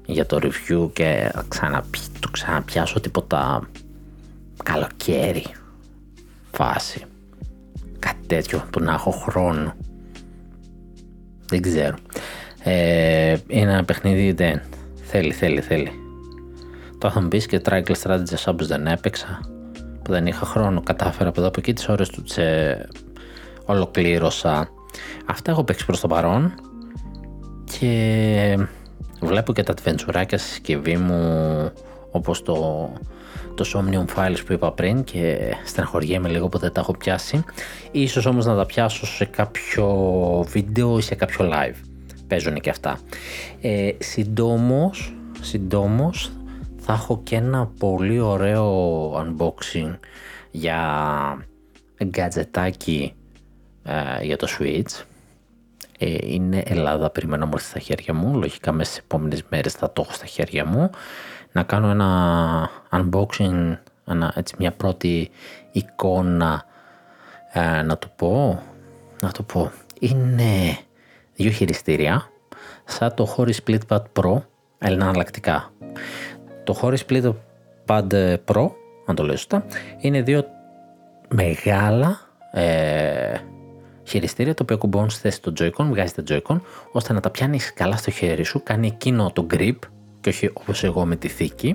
για 0.07 0.27
το 0.27 0.39
review 0.43 0.91
και 0.93 1.31
θα 1.49 1.85
το 2.21 2.29
ξαναπιάσω 2.31 3.01
τίποτα 3.01 3.69
καλοκαίρι 4.63 5.47
φάση. 6.53 7.05
Κάτι 7.99 8.27
τέτοιο 8.27 8.65
που 8.71 8.81
να 8.81 8.93
έχω 8.93 9.11
χρόνο. 9.11 9.75
Δεν 11.47 11.63
ξέρω. 11.63 11.97
Ε, 12.65 13.37
είναι 13.47 13.73
ένα 13.73 13.85
παιχνίδι 13.85 14.33
δεν. 14.33 14.61
Θέλει, 15.03 15.33
θέλει, 15.33 15.61
θέλει. 15.61 15.91
Το 16.99 17.11
θα 17.11 17.21
μου 17.21 17.29
πεις 17.29 17.47
και 17.47 17.61
Triangle 17.65 17.95
Strategy 18.03 18.35
όπως 18.47 18.67
δεν 18.67 18.87
έπαιξα. 18.87 19.41
Που 20.03 20.13
δεν 20.13 20.27
είχα 20.27 20.47
χρόνο. 20.47 20.81
Κατάφερα 20.83 21.29
από 21.29 21.41
εδώ 21.41 21.49
από 21.49 21.61
εκεί 21.61 21.73
τις 21.73 21.89
ώρες 21.89 22.09
τους 22.09 22.23
τσε 22.23 22.89
ολοκλήρωσα. 23.65 24.69
Αυτά 25.27 25.51
έχω 25.51 25.65
παίξει 25.65 25.87
προς 25.87 26.01
το 26.01 26.07
παρόν. 26.07 26.55
Και 27.79 28.59
βλέπω 29.21 29.53
και 29.53 29.63
τα 29.63 29.75
adventure 29.75 30.25
στη 30.27 30.39
συσκευή 30.39 30.97
μου 30.97 31.71
όπως 32.11 32.43
το 32.43 32.91
το 33.55 33.65
Somnium 33.75 34.05
Files 34.17 34.39
που 34.47 34.53
είπα 34.53 34.73
πριν 34.73 35.05
και 35.05 35.55
στεναχωριέμαι 35.65 36.29
λίγο 36.29 36.49
που 36.49 36.59
δεν 36.59 36.73
τα 36.73 36.81
έχω 36.81 36.97
πιάσει. 36.97 37.45
Ίσως 37.91 38.27
όμως 38.27 38.47
να 38.47 38.57
τα 38.57 38.67
πιάσω 38.67 39.07
σε 39.07 39.25
κάποιο 39.25 39.87
βίντεο 40.49 40.99
ή 40.99 41.01
σε 41.01 41.15
κάποιο 41.15 41.51
live. 41.53 41.94
Παίζουν 42.27 42.61
και 42.61 42.71
αυτά. 42.71 42.99
Ε, 43.61 43.91
συντόμως, 43.99 45.15
συντόμως 45.41 46.33
θα 46.77 46.93
έχω 46.93 47.21
και 47.23 47.37
ένα 47.37 47.71
πολύ 47.79 48.21
ωραίο 48.21 49.13
unboxing 49.17 49.99
για 50.51 50.79
γκατζετάκι 52.05 53.15
ε, 53.83 54.25
για 54.25 54.37
το 54.37 54.47
Switch. 54.59 55.03
Ε, 55.99 56.17
είναι 56.21 56.63
Ελλάδα, 56.67 57.11
περιμένω 57.11 57.47
μου 57.47 57.59
στα 57.59 57.79
χέρια 57.79 58.15
μου. 58.15 58.39
Λογικά 58.39 58.73
μέσα 58.73 58.91
στις 58.91 59.03
επόμενες 59.03 59.43
μέρες 59.49 59.73
θα 59.73 59.93
το 59.93 60.03
έχω 60.03 60.13
στα 60.13 60.27
χέρια 60.27 60.65
μου 60.65 60.91
να 61.55 61.63
κάνω 61.63 61.89
ένα 61.89 62.71
unboxing, 62.91 63.77
ένα, 64.07 64.33
έτσι 64.37 64.55
μια 64.59 64.73
πρώτη 64.73 65.31
εικόνα 65.73 66.65
ε, 67.53 67.83
να 67.83 67.99
το 67.99 68.09
πω, 68.17 68.63
να 69.23 69.31
το 69.31 69.43
πω, 69.43 69.71
είναι 70.01 70.79
δύο 71.35 71.51
χειριστήρια 71.51 72.29
σαν 72.85 73.15
το 73.15 73.35
Hori 73.37 73.53
Split 73.65 73.79
Pro, 73.89 74.43
αλλά 74.79 74.95
εναλλακτικά. 74.95 75.73
Το 76.65 76.79
Hori 76.83 76.97
Split 77.07 77.33
Pro, 78.45 78.71
αν 79.07 79.15
το 79.15 79.23
λέω 79.23 79.37
σωστά, 79.37 79.67
είναι 79.99 80.23
δύο 80.23 80.45
μεγάλα 81.29 82.21
ε, 82.53 83.37
χειριστήρια 84.05 84.55
το 84.55 84.63
οποίο 84.63 84.79
κουμπώνει 84.79 85.11
στη 85.11 85.21
θέση 85.21 85.43
του 85.43 85.53
Joy-Con, 85.59 85.85
βγάζει 85.85 86.13
τα 86.13 86.23
Joy-Con, 86.29 86.61
ώστε 86.93 87.13
να 87.13 87.21
τα 87.21 87.31
πιάνει 87.31 87.59
καλά 87.75 87.97
στο 87.97 88.11
χέρι 88.11 88.45
σου, 88.45 88.63
κάνει 88.63 88.87
εκείνο 88.87 89.31
το 89.33 89.47
grip 89.51 89.79
και 90.21 90.29
όχι 90.29 90.51
όπως 90.53 90.85
εγώ 90.85 91.05
με 91.05 91.17
τη 91.17 91.29
θήκη 91.29 91.75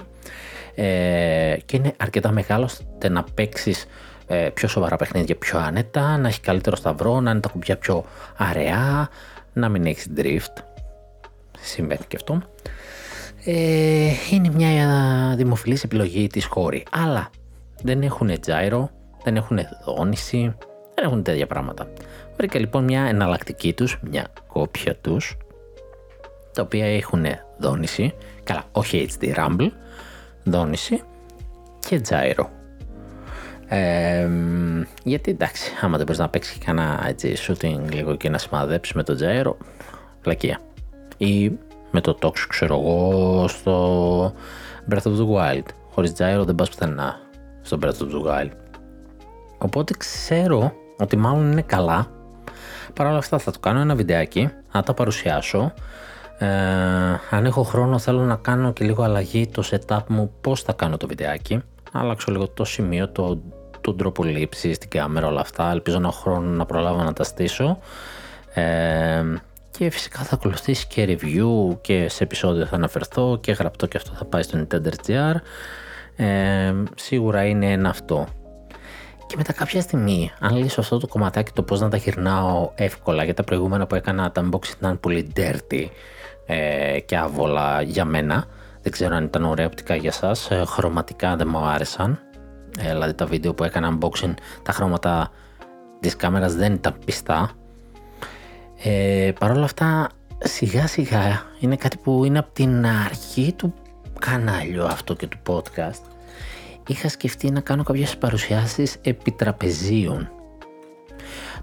ε, 0.76 1.58
και 1.66 1.78
είναι 1.78 1.94
αρκετά 1.98 2.32
μεγάλο 2.32 2.64
ώστε 2.64 3.10
να 3.10 3.24
παίξεις 3.24 3.86
ε, 4.28 4.50
πιο 4.54 4.68
σοβαρά 4.68 4.96
παιχνίδια 4.96 5.36
πιο 5.36 5.60
άνετα, 5.60 6.18
να 6.18 6.28
έχει 6.28 6.42
καλύτερο 6.42 6.76
σταυρό, 6.76 7.20
να 7.20 7.32
είναι 7.32 7.40
τα 7.40 7.50
κουμπιά 7.50 7.78
πιο 7.78 8.06
αραιά, 8.38 9.10
να 9.54 9.70
μην 9.70 9.86
έχεις 9.86 10.08
drift. 10.16 10.64
Συμβαίνει 11.60 12.06
και 12.08 12.16
αυτό. 12.16 12.42
Ε, 13.46 14.12
είναι 14.32 14.50
μια 14.56 15.34
δημοφιλής 15.38 15.84
επιλογή 15.84 16.28
της 16.28 16.46
χώρη, 16.46 16.86
αλλά 16.92 17.30
δεν 17.82 18.02
έχουν 18.02 18.32
gyro, 18.46 18.88
δεν 19.24 19.36
έχουν 19.36 19.60
δόνηση, 19.86 20.56
δεν 20.96 21.06
έχουν 21.06 21.24
τέτοια 21.24 21.48
πράγματα. 21.48 21.88
Βρήκα 22.38 22.60
λοιπόν 22.60 22.84
μια 22.84 23.02
εναλλακτική 23.02 23.74
τους, 23.74 24.00
μια 24.10 24.28
κόπια 24.48 24.96
τους, 24.96 25.38
τα 26.54 26.62
οποία 26.62 26.86
έχουν 26.86 27.26
δόνηση, 27.58 28.14
καλά 28.44 28.64
όχι 28.72 29.10
HD 29.20 29.36
Rumble, 29.36 29.70
δόνηση 30.44 31.02
και 31.88 32.02
gyro. 32.10 32.59
Ε, 33.72 34.30
γιατί 35.04 35.32
εντάξει, 35.32 35.72
άμα 35.82 35.98
δεν 35.98 36.06
μπορείς 36.06 36.22
να 36.22 36.30
παίξεις 36.30 36.58
και 36.58 36.66
κανένα 36.66 37.04
έτσι 37.08 37.36
shooting 37.48 37.92
λίγο 37.92 38.16
και 38.16 38.30
να 38.30 38.38
σημαδέψεις 38.38 38.96
με 38.96 39.04
το 39.04 39.18
gyro, 39.22 39.66
πλακία. 40.22 40.60
Ή 41.18 41.52
με 41.92 42.02
το 42.02 42.18
tox, 42.22 42.34
ξέρω 42.50 42.76
εγώ, 42.76 43.48
στο 43.48 44.34
Breath 44.90 45.04
of 45.04 45.18
the 45.18 45.28
Wild. 45.36 45.66
Χωρίς 45.92 46.12
gyro 46.12 46.44
δεν 46.46 46.56
πας 46.56 46.70
πουθενά 46.70 47.20
στο 47.62 47.78
Breath 47.82 47.88
of 47.88 48.12
the 48.12 48.28
Wild. 48.28 48.52
Οπότε 49.58 49.94
ξέρω 49.98 50.74
ότι 50.98 51.18
μάλλον 51.18 51.52
είναι 51.52 51.62
καλά. 51.62 52.08
Παρ' 52.94 53.08
όλα 53.08 53.18
αυτά 53.18 53.38
θα 53.38 53.52
το 53.52 53.60
κάνω 53.60 53.80
ένα 53.80 53.96
βιντεάκι, 53.96 54.50
να 54.72 54.84
τα 54.84 54.94
παρουσιάσω 54.94 55.74
ε, 56.42 56.48
αν 57.30 57.46
έχω 57.46 57.64
χρόνο 57.64 58.00
θέλω 58.00 58.22
να 58.22 58.36
κάνω 58.36 58.74
και 58.74 58.86
λίγο 58.86 59.04
αλλαγή 59.04 59.48
το 59.48 59.64
setup 59.72 60.00
μου 60.08 60.32
πώς 60.42 60.62
θα 60.62 60.74
κάνω 60.74 60.98
το 60.98 61.08
βιντεάκι. 61.08 61.62
Αλλάξω 61.92 62.32
λίγο 62.32 62.48
το 62.48 62.66
σημείο, 62.66 63.10
το, 63.10 63.42
τον 63.90 63.98
τρόπο 63.98 64.24
λήψης, 64.24 64.78
την 64.78 64.90
κάμερα, 64.90 65.28
όλα 65.28 65.42
αυτά. 65.42 65.72
Ελπίζω 65.72 66.00
να 66.00 66.08
έχω 66.08 66.20
χρόνο 66.20 66.50
να 66.50 66.66
προλάβω 66.66 67.04
να 67.04 67.14
τα 67.14 67.24
στήσω. 67.24 67.80
Ε, 68.54 69.24
και 69.78 69.90
φυσικά 69.90 70.20
θα 70.20 70.36
ακολουθήσει 70.36 70.88
και 70.88 71.18
review 71.22 71.78
και 71.82 72.10
σε 72.10 72.24
επεισόδιο 72.24 72.66
θα 72.66 72.76
αναφερθώ 72.76 73.38
και 73.42 73.52
γραπτό 73.52 73.86
και 73.86 73.98
αυτό 73.98 74.12
θα 74.16 74.26
πάει 74.26 74.42
στο 74.42 74.60
Nintendo 74.60 75.36
Ε, 76.16 76.74
σίγουρα 76.96 77.46
είναι 77.46 77.72
ένα 77.72 77.90
αυτό. 77.90 78.28
Και 79.28 79.36
μετά 79.38 79.54
κάποια 79.54 79.82
στιγμή, 79.82 80.32
αν 80.40 80.56
λύσω 80.58 80.82
αυτό 80.82 80.98
το 80.98 81.08
κομματάκι 81.08 81.52
το 81.52 81.64
πώς 81.64 81.80
να 81.80 81.90
τα 81.90 81.98
γυρνάω 81.98 82.72
εύκολα, 82.76 83.24
για 83.24 83.34
τα 83.34 83.44
προηγούμενα 83.44 83.88
που 83.88 83.96
έκανα 83.96 84.32
τα 84.32 84.50
unboxing 84.50 84.76
ήταν 84.78 85.00
πολύ 85.00 85.32
dirty, 85.36 85.86
ε, 86.46 87.00
και 87.00 87.18
άβολα 87.18 87.82
για 87.82 88.06
μένα. 88.06 88.46
Δεν 88.82 88.92
ξέρω 88.92 89.16
αν 89.16 89.24
ήταν 89.24 89.44
ωραία 89.46 89.66
οπτικά 89.66 89.96
για 89.96 90.12
σας. 90.12 90.52
Ε, 90.52 90.64
χρωματικά 90.66 91.36
δεν 91.36 91.48
μου 91.52 91.58
άρεσαν. 91.58 92.20
Ε, 92.80 92.92
δηλαδή 92.92 93.14
τα 93.14 93.26
βίντεο 93.26 93.54
που 93.54 93.64
έκανα 93.64 93.98
unboxing, 93.98 94.34
τα 94.64 94.72
χρώματα 94.72 95.32
της 96.00 96.16
κάμερας 96.16 96.56
δεν 96.56 96.74
ήταν 96.74 96.96
πιστά. 97.06 97.52
Ε, 98.84 99.32
Παρ' 99.40 99.52
όλα 99.52 99.64
αυτά 99.64 100.10
σιγά 100.38 100.88
σιγά 100.88 101.44
είναι 101.60 101.76
κάτι 101.76 101.98
που 101.98 102.26
είναι 102.26 102.40
από 102.40 102.50
την 102.54 102.86
αρχή 102.86 103.54
του 103.54 103.74
κανάλιου 104.20 104.86
αυτό 104.86 105.14
και 105.14 105.28
του 105.28 105.38
podcast. 105.48 106.02
Είχα 106.88 107.10
σκεφτεί 107.10 107.52
να 107.52 107.60
κάνω 107.60 107.84
κάποιες 107.84 108.18
παρουσιάσεις 108.18 108.98
επιτραπεζίων 109.02 110.30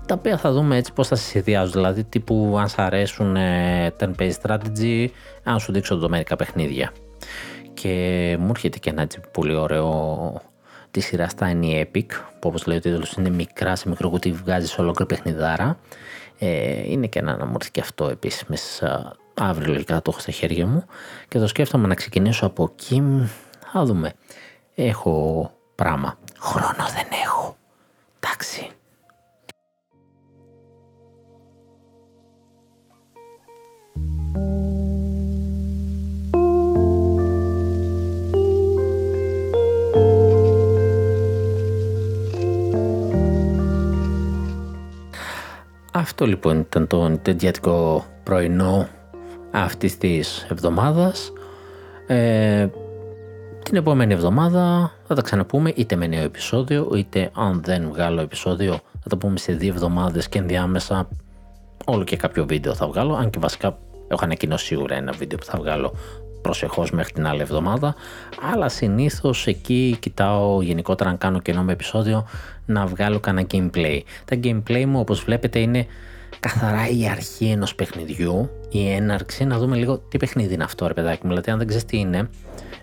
τα 0.06 0.14
οποία 0.14 0.38
θα 0.38 0.52
δούμε 0.52 0.76
έτσι 0.76 0.92
πώς 0.92 1.08
θα 1.08 1.14
συνδυάζουν, 1.14 1.72
δηλαδή 1.72 2.04
τύπου 2.04 2.56
αν 2.58 2.68
σ' 2.68 2.78
αρέσουν 2.78 3.36
ε, 3.36 3.94
turn-based 4.00 4.32
strategy, 4.42 5.06
αν 5.42 5.60
σου 5.60 5.72
δείξω 5.72 5.96
το 5.96 6.08
μερικά 6.08 6.36
παιχνίδια. 6.36 6.92
Και 7.74 8.36
μου 8.40 8.48
έρχεται 8.50 8.78
και 8.78 8.90
ένα 8.90 9.02
έτσι 9.02 9.20
πολύ 9.32 9.54
ωραίο 9.54 10.42
τη 10.96 11.02
σειρά 11.02 11.28
Tiny 11.38 11.84
Epic, 11.84 12.06
που 12.38 12.48
όπως 12.48 12.66
λέει 12.66 12.76
ο 12.76 12.80
τίτλος 12.80 13.12
είναι 13.12 13.30
μικρά 13.30 13.76
σε 13.76 13.88
μικρό 13.88 14.10
κουτί, 14.10 14.32
βγάζεις 14.32 14.78
ολόκληρη 14.78 15.14
παιχνιδάρα. 15.14 15.78
Ε, 16.38 16.90
είναι 16.90 17.06
και 17.06 17.18
ένα 17.18 17.36
να 17.36 17.46
μου 17.46 17.52
έρθει 17.54 17.70
και 17.70 17.80
αυτό 17.80 18.08
επίσης 18.08 18.44
μέσα 18.46 19.16
αύριο 19.34 19.72
λογικά 19.72 20.02
το 20.02 20.10
έχω 20.10 20.20
στα 20.20 20.32
χέρια 20.32 20.66
μου 20.66 20.84
και 21.28 21.38
το 21.38 21.46
σκέφτομαι 21.46 21.86
να 21.86 21.94
ξεκινήσω 21.94 22.46
από 22.46 22.72
εκεί, 22.72 23.02
θα 23.72 23.84
δούμε. 23.84 24.12
Έχω 24.74 25.50
πράγμα. 25.74 26.18
Χρόνο 26.38 26.86
δεν 26.94 27.20
έχω. 27.24 27.56
Εντάξει. 28.20 28.70
Αυτό 45.96 46.26
λοιπόν 46.26 46.58
ήταν 46.58 46.86
το 46.86 47.08
νητεντιατικό 47.08 48.04
πρωινό 48.22 48.88
αυτής 49.50 49.98
της 49.98 50.46
εβδομάδας. 50.50 51.32
Ε, 52.06 52.66
την 53.62 53.76
επόμενη 53.76 54.12
εβδομάδα 54.12 54.92
θα 55.06 55.14
τα 55.14 55.22
ξαναπούμε 55.22 55.72
είτε 55.76 55.96
με 55.96 56.06
νέο 56.06 56.22
επεισόδιο 56.22 56.90
είτε 56.96 57.30
αν 57.34 57.62
δεν 57.64 57.88
βγάλω 57.88 58.20
επεισόδιο 58.20 58.78
θα 59.00 59.08
τα 59.08 59.16
πούμε 59.16 59.38
σε 59.38 59.52
δύο 59.52 59.68
εβδομάδες 59.68 60.28
και 60.28 60.38
ενδιάμεσα 60.38 61.08
όλο 61.84 62.04
και 62.04 62.16
κάποιο 62.16 62.46
βίντεο 62.46 62.74
θα 62.74 62.86
βγάλω 62.86 63.14
αν 63.14 63.30
και 63.30 63.38
βασικά 63.38 63.78
έχω 64.08 64.24
ανακοινώσει 64.24 64.66
σίγουρα 64.66 64.94
ένα 64.94 65.12
βίντεο 65.12 65.38
που 65.38 65.44
θα 65.44 65.58
βγάλω 65.58 65.94
προσεχώς 66.46 66.90
μέχρι 66.90 67.12
την 67.12 67.26
άλλη 67.26 67.40
εβδομάδα 67.40 67.94
αλλά 68.52 68.68
συνήθως 68.68 69.46
εκεί 69.46 69.96
κοιτάω 70.00 70.62
γενικότερα 70.62 71.10
αν 71.10 71.18
κάνω 71.18 71.38
καινό 71.38 71.62
με 71.62 71.72
επεισόδιο 71.72 72.26
να 72.66 72.86
βγάλω 72.86 73.20
κανένα 73.20 73.46
gameplay. 73.52 74.00
Τα 74.24 74.38
gameplay 74.42 74.84
μου 74.84 75.00
όπως 75.00 75.20
βλέπετε 75.24 75.58
είναι 75.58 75.86
καθαρά 76.40 76.88
η 76.88 77.08
αρχή 77.08 77.46
ενός 77.46 77.74
παιχνιδιού, 77.74 78.50
η 78.70 78.90
έναρξη, 78.90 79.44
να 79.44 79.58
δούμε 79.58 79.76
λίγο 79.76 79.98
τι 79.98 80.16
παιχνίδι 80.16 80.54
είναι 80.54 80.64
αυτό 80.64 80.86
ρε 80.86 80.92
παιδάκι 80.92 81.20
μου, 81.22 81.28
δηλαδή 81.28 81.50
αν 81.50 81.58
δεν 81.58 81.66
ξέρεις 81.66 81.84
τι 81.86 81.98
είναι, 81.98 82.28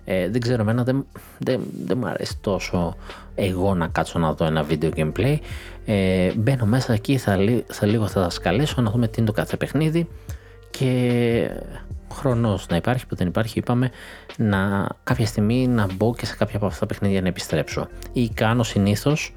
ε, 0.06 0.30
δεν 0.30 0.42
ξέρω 0.42 0.62
εμένα, 0.62 0.84
δεν, 0.84 1.06
δεν, 1.38 1.62
δεν 1.86 1.98
μου 1.98 2.08
αρέσει 2.08 2.38
τόσο 2.42 2.96
εγώ 3.36 3.76
να 3.76 3.88
κάτσω 3.88 4.20
να 4.20 4.34
δω 4.34 4.46
ένα 4.46 4.64
βίντεο 4.64 4.90
gameplay, 4.96 5.38
ε, 5.86 6.32
μπαίνω 6.36 6.66
μέσα 6.66 6.94
εκεί, 6.94 7.18
θα, 7.18 7.38
θα 7.68 7.86
λίγο 7.86 8.08
θα 8.08 8.30
σκαλέσω 8.30 8.82
να 8.82 8.92
δούμε 8.92 9.08
τι 9.08 9.16
είναι 9.18 9.28
το 9.28 9.34
κάθε 9.34 9.58
παιχνίδι 9.58 10.08
και 10.70 11.50
χρόνος 12.14 12.68
να 12.70 12.76
υπάρχει 12.76 13.08
που 13.08 13.16
δεν 13.16 13.28
υπάρχει 13.28 13.60
είπαμε 13.60 13.92
να 14.38 14.88
κάποια 15.04 15.26
στιγμή 15.26 15.68
να 15.68 15.88
μπω 15.94 16.16
και 16.16 16.26
σε 16.26 16.36
κάποια 16.36 16.58
από 16.58 16.66
αυτά 16.66 16.80
τα 16.80 16.86
παιχνίδια 16.86 17.22
να 17.22 17.28
επιστρέψω 17.28 17.88
ή 18.14 18.30
κάνω 18.30 18.64
συνήθως 18.64 19.34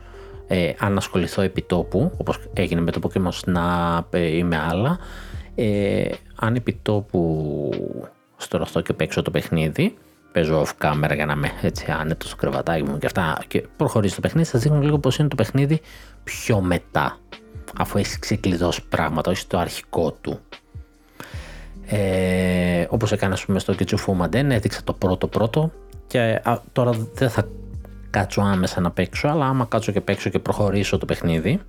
ε, 0.46 0.72
αν 0.78 0.96
ασχοληθώ 0.96 1.42
επί 1.42 1.62
τόπου, 1.62 2.12
όπως 2.16 2.38
έγινε 2.52 2.80
με 2.80 2.90
το 2.90 3.00
Pokemon 3.02 3.30
Snap 3.44 4.18
ή 4.18 4.42
με 4.42 4.58
άλλα, 4.58 4.98
ε, 5.54 6.08
αν 6.34 6.54
επί 6.54 6.78
τόπου 6.82 7.70
στρωθώ 8.36 8.80
και 8.80 8.92
παίξω 8.92 9.22
το 9.22 9.30
παιχνίδι, 9.30 9.96
παίζω 10.32 10.62
off 10.62 10.86
camera 10.86 11.14
για 11.14 11.26
να 11.26 11.32
είμαι 11.32 11.52
έτσι 11.62 11.90
άνετος 11.90 12.28
στο 12.28 12.36
κρεβατάκι 12.36 12.82
μου 12.82 12.98
και 12.98 13.06
αυτά 13.06 13.38
και 13.48 13.66
προχωρήσει 13.76 14.14
το 14.14 14.20
παιχνίδι, 14.20 14.48
θα 14.48 14.58
δείχνω 14.58 14.80
λίγο 14.80 14.98
πώς 14.98 15.18
είναι 15.18 15.28
το 15.28 15.36
παιχνίδι 15.36 15.80
πιο 16.24 16.60
μετά, 16.60 17.18
αφού 17.78 17.98
έχει 17.98 18.18
ξεκλειδώσει 18.18 18.86
πράγματα, 18.88 19.30
όχι 19.30 19.40
στο 19.40 19.58
αρχικό 19.58 20.12
του. 20.12 20.40
Ε, 21.88 22.86
όπως 22.88 23.12
έκανα 23.12 23.38
πούμε 23.46 23.58
στο 23.58 23.74
Kichufu 23.78 24.22
Maden, 24.22 24.50
έδειξα 24.50 24.80
το 24.84 24.92
πρώτο 24.92 25.26
πρώτο 25.26 25.72
και 26.06 26.42
τώρα 26.72 26.90
δεν 27.14 27.30
θα 27.30 27.48
κάτσω 28.10 28.40
άμεσα 28.40 28.80
να 28.80 28.90
παίξω, 28.90 29.28
αλλά 29.28 29.46
άμα 29.46 29.64
κάτσω 29.64 29.92
και 29.92 30.00
παίξω 30.00 30.30
και 30.30 30.38
προχωρήσω 30.38 30.98
το 30.98 31.04
παιχνίδι, 31.04 31.60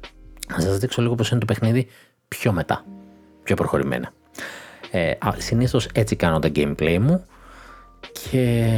θα 0.47 0.61
σας 0.61 0.77
δείξω 0.77 1.01
λίγο 1.01 1.15
πώς 1.15 1.29
είναι 1.29 1.39
το 1.39 1.45
παιχνίδι 1.45 1.87
πιο 2.27 2.51
μετά, 2.51 2.85
πιο 3.43 3.55
προχωρημένα. 3.55 4.11
Ε, 4.91 5.11
συνήθως 5.37 5.87
έτσι 5.93 6.15
κάνω 6.15 6.39
τα 6.39 6.51
gameplay 6.55 6.97
μου 7.01 7.25
και 8.09 8.69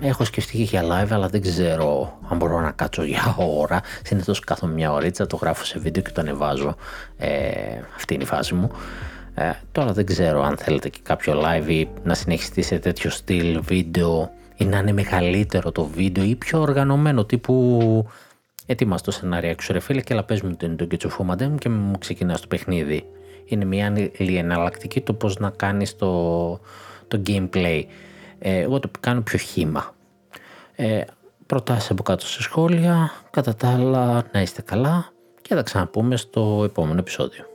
έχω 0.00 0.24
σκεφτεί 0.24 0.56
και 0.56 0.62
για 0.62 0.82
live 0.82 1.10
αλλά 1.10 1.28
δεν 1.28 1.42
ξέρω 1.42 2.18
αν 2.28 2.36
μπορώ 2.36 2.60
να 2.60 2.70
κάτσω 2.70 3.02
για 3.02 3.36
ώρα. 3.38 3.80
Συνήθως 4.04 4.40
κάθομαι 4.40 4.72
μια 4.72 4.92
ωρίτσα, 4.92 5.26
το 5.26 5.36
γράφω 5.36 5.64
σε 5.64 5.78
βίντεο 5.78 6.02
και 6.02 6.10
το 6.10 6.20
ανεβάζω. 6.20 6.76
Ε, 7.16 7.30
αυτή 7.96 8.14
είναι 8.14 8.22
η 8.22 8.26
φάση 8.26 8.54
μου. 8.54 8.70
Ε, 9.34 9.50
τώρα 9.72 9.92
δεν 9.92 10.06
ξέρω 10.06 10.42
αν 10.42 10.56
θέλετε 10.56 10.88
και 10.88 10.98
κάποιο 11.02 11.42
live 11.44 11.68
ή 11.68 11.88
να 12.02 12.14
συνεχιστεί 12.14 12.62
σε 12.62 12.78
τέτοιο 12.78 13.10
στυλ 13.10 13.60
βίντεο 13.62 14.30
ή 14.56 14.64
να 14.64 14.78
είναι 14.78 14.92
μεγαλύτερο 14.92 15.72
το 15.72 15.84
βίντεο 15.84 16.24
ή 16.24 16.36
πιο 16.36 16.60
οργανωμένο 16.60 17.24
τύπου 17.24 18.06
ετοιμάς 18.66 19.02
το 19.02 19.10
σενάριο 19.10 19.54
ρε 19.70 19.80
φίλε 19.80 20.00
και 20.00 20.12
αλλά 20.12 20.24
πες 20.24 20.42
μου 20.42 20.56
το 20.56 20.66
είναι 20.66 20.86
το 20.86 21.44
μου 21.48 21.58
και 21.58 21.68
μου 21.68 21.98
ξεκινάς 21.98 22.40
το 22.40 22.46
παιχνίδι. 22.46 23.04
Είναι 23.44 23.64
μια 23.64 23.92
εναλλακτική 24.18 25.00
το 25.00 25.12
πώς 25.12 25.36
να 25.36 25.50
κάνεις 25.50 25.96
το, 25.96 26.52
το 27.08 27.22
gameplay. 27.26 27.82
Ε, 28.38 28.58
εγώ 28.58 28.80
το 28.80 28.90
κάνω 29.00 29.20
πιο 29.20 29.38
χήμα. 29.38 29.94
Ε, 30.74 31.00
προτάσεις 31.46 31.90
από 31.90 32.02
κάτω 32.02 32.26
σε 32.26 32.42
σχόλια, 32.42 33.12
κατά 33.30 33.54
τα 33.54 33.68
άλλα 33.68 34.24
να 34.32 34.40
είστε 34.40 34.62
καλά 34.62 35.12
και 35.42 35.54
θα 35.54 35.62
ξαναπούμε 35.62 36.16
στο 36.16 36.62
επόμενο 36.64 36.98
επεισόδιο. 36.98 37.53